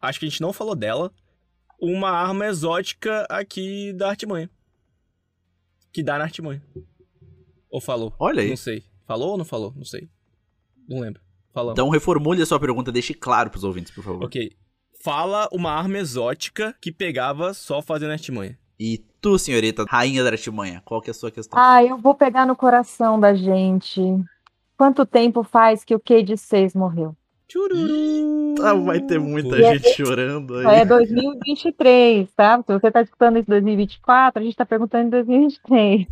Acho 0.00 0.20
que 0.20 0.26
a 0.26 0.28
gente 0.28 0.42
não 0.42 0.52
falou 0.52 0.74
dela. 0.74 1.12
Uma 1.80 2.10
arma 2.10 2.46
exótica 2.46 3.26
aqui 3.28 3.92
da 3.94 4.10
Artimanha. 4.10 4.48
Que 5.92 6.02
dá 6.02 6.16
na 6.16 6.24
Artimanha. 6.24 6.62
Ou 7.68 7.80
falou? 7.80 8.14
Olha 8.18 8.42
aí. 8.42 8.48
Não 8.50 8.56
sei. 8.56 8.84
Falou 9.06 9.30
ou 9.30 9.38
não 9.38 9.44
falou? 9.44 9.72
Não 9.74 9.84
sei. 9.84 10.08
Não 10.88 11.00
lembro. 11.00 11.22
Falamos. 11.52 11.72
Então 11.72 11.88
reformule 11.88 12.42
a 12.42 12.46
sua 12.46 12.58
pergunta, 12.58 12.90
deixe 12.90 13.14
claro 13.14 13.50
pros 13.50 13.64
ouvintes, 13.64 13.92
por 13.92 14.02
favor. 14.02 14.24
Ok. 14.24 14.50
Fala 15.02 15.48
uma 15.52 15.72
arma 15.72 15.98
exótica 15.98 16.74
que 16.80 16.92
pegava 16.92 17.52
só 17.52 17.82
fazendo 17.82 18.12
artimanha. 18.12 18.58
E 18.78 18.98
tu, 19.20 19.38
senhorita, 19.38 19.84
rainha 19.88 20.24
da 20.24 20.30
artimanha, 20.30 20.82
qual 20.84 21.00
que 21.00 21.10
é 21.10 21.12
a 21.12 21.14
sua 21.14 21.30
questão? 21.30 21.58
Ah, 21.58 21.84
eu 21.84 21.98
vou 21.98 22.14
pegar 22.14 22.46
no 22.46 22.56
coração 22.56 23.18
da 23.18 23.34
gente. 23.34 24.00
Quanto 24.76 25.04
tempo 25.04 25.42
faz 25.42 25.84
que 25.84 25.94
o 25.94 26.00
Cade 26.00 26.36
6 26.36 26.74
morreu? 26.74 27.16
Tchururu. 27.52 28.54
Ah, 28.62 28.72
vai 28.72 28.98
ter 28.98 29.20
muita 29.20 29.58
E 29.58 29.74
gente 29.74 29.94
chorando 29.94 30.56
aí. 30.56 30.80
É 30.80 30.84
2023, 30.86 32.30
tá? 32.34 32.62
Se 32.66 32.72
você 32.72 32.90
tá 32.90 33.02
escutando 33.02 33.38
isso 33.38 33.50
em 33.50 33.52
2024, 33.52 34.40
a 34.40 34.44
gente 34.44 34.56
tá 34.56 34.64
perguntando 34.64 35.08
em 35.08 35.10
2023. 35.10 36.06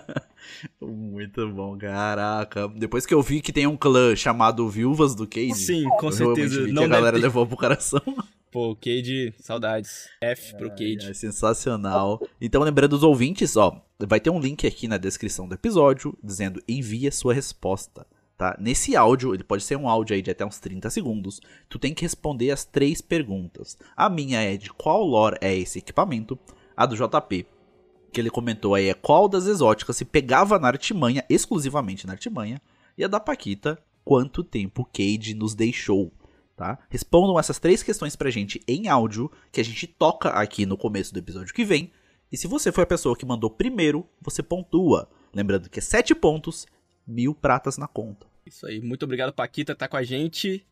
Muito 0.80 1.46
bom, 1.50 1.76
caraca. 1.76 2.68
Depois 2.68 3.04
que 3.04 3.12
eu 3.12 3.20
vi 3.20 3.42
que 3.42 3.52
tem 3.52 3.66
um 3.66 3.76
clã 3.76 4.16
chamado 4.16 4.66
Viúvas 4.66 5.14
do 5.14 5.26
Cade, 5.26 5.54
Sim, 5.54 5.86
com 5.98 6.10
certeza. 6.10 6.64
vi 6.64 6.72
Não 6.72 6.84
que 6.84 6.88
a 6.88 6.96
galera 6.96 7.16
ter... 7.18 7.22
levou 7.22 7.46
pro 7.46 7.58
coração. 7.58 8.00
Pô, 8.50 8.74
Cade, 8.74 9.34
saudades. 9.38 10.08
F 10.22 10.56
pro 10.56 10.70
Cade. 10.70 11.10
É 11.10 11.14
sensacional. 11.14 12.18
Então, 12.40 12.62
lembrando 12.62 12.94
os 12.94 13.02
ouvintes, 13.02 13.58
ó, 13.58 13.84
vai 14.00 14.18
ter 14.18 14.30
um 14.30 14.40
link 14.40 14.66
aqui 14.66 14.88
na 14.88 14.96
descrição 14.96 15.46
do 15.46 15.54
episódio 15.54 16.16
dizendo 16.24 16.62
envie 16.66 17.12
sua 17.12 17.34
resposta. 17.34 18.06
Tá? 18.40 18.56
Nesse 18.58 18.96
áudio, 18.96 19.34
ele 19.34 19.44
pode 19.44 19.62
ser 19.62 19.76
um 19.76 19.86
áudio 19.86 20.16
aí 20.16 20.22
de 20.22 20.30
até 20.30 20.46
uns 20.46 20.58
30 20.58 20.88
segundos. 20.88 21.42
Tu 21.68 21.78
tem 21.78 21.92
que 21.92 22.00
responder 22.00 22.50
as 22.50 22.64
três 22.64 23.02
perguntas. 23.02 23.76
A 23.94 24.08
minha 24.08 24.40
é 24.40 24.56
de 24.56 24.72
qual 24.72 25.04
lore 25.04 25.36
é 25.42 25.54
esse 25.54 25.78
equipamento. 25.78 26.38
A 26.74 26.86
do 26.86 26.96
JP, 26.96 27.46
que 28.10 28.18
ele 28.18 28.30
comentou 28.30 28.74
aí, 28.74 28.88
é 28.88 28.94
qual 28.94 29.28
das 29.28 29.44
exóticas 29.44 29.98
se 29.98 30.06
pegava 30.06 30.58
na 30.58 30.68
artimanha, 30.68 31.22
exclusivamente 31.28 32.06
na 32.06 32.14
artimanha. 32.14 32.62
E 32.96 33.04
a 33.04 33.08
da 33.08 33.20
Paquita, 33.20 33.78
quanto 34.02 34.42
tempo 34.42 34.88
Cade 34.90 35.34
nos 35.34 35.54
deixou. 35.54 36.10
Tá? 36.56 36.78
Respondam 36.88 37.38
essas 37.38 37.58
três 37.58 37.82
questões 37.82 38.16
pra 38.16 38.30
gente 38.30 38.58
em 38.66 38.88
áudio, 38.88 39.30
que 39.52 39.60
a 39.60 39.64
gente 39.64 39.86
toca 39.86 40.30
aqui 40.30 40.64
no 40.64 40.78
começo 40.78 41.12
do 41.12 41.18
episódio 41.18 41.52
que 41.52 41.62
vem. 41.62 41.92
E 42.32 42.38
se 42.38 42.46
você 42.46 42.72
foi 42.72 42.84
a 42.84 42.86
pessoa 42.86 43.14
que 43.14 43.26
mandou 43.26 43.50
primeiro, 43.50 44.08
você 44.18 44.42
pontua. 44.42 45.10
Lembrando 45.30 45.68
que 45.68 45.78
é 45.78 45.82
7 45.82 46.14
pontos, 46.14 46.66
mil 47.06 47.34
pratas 47.34 47.76
na 47.76 47.86
conta. 47.86 48.29
Isso 48.50 48.66
aí. 48.66 48.80
Muito 48.80 49.04
obrigado, 49.04 49.32
Paquita, 49.32 49.74
tá 49.74 49.86
com 49.86 49.96
a 49.96 50.02
gente. 50.02 50.66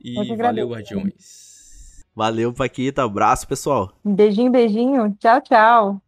E 0.00 0.14
valeu. 0.36 0.70
Guardiões. 0.70 2.04
Valeu, 2.14 2.52
Paquita. 2.52 3.02
Abraço, 3.02 3.46
pessoal. 3.48 3.92
Beijinho, 4.04 4.50
beijinho. 4.50 5.14
Tchau, 5.18 5.40
tchau. 5.42 6.02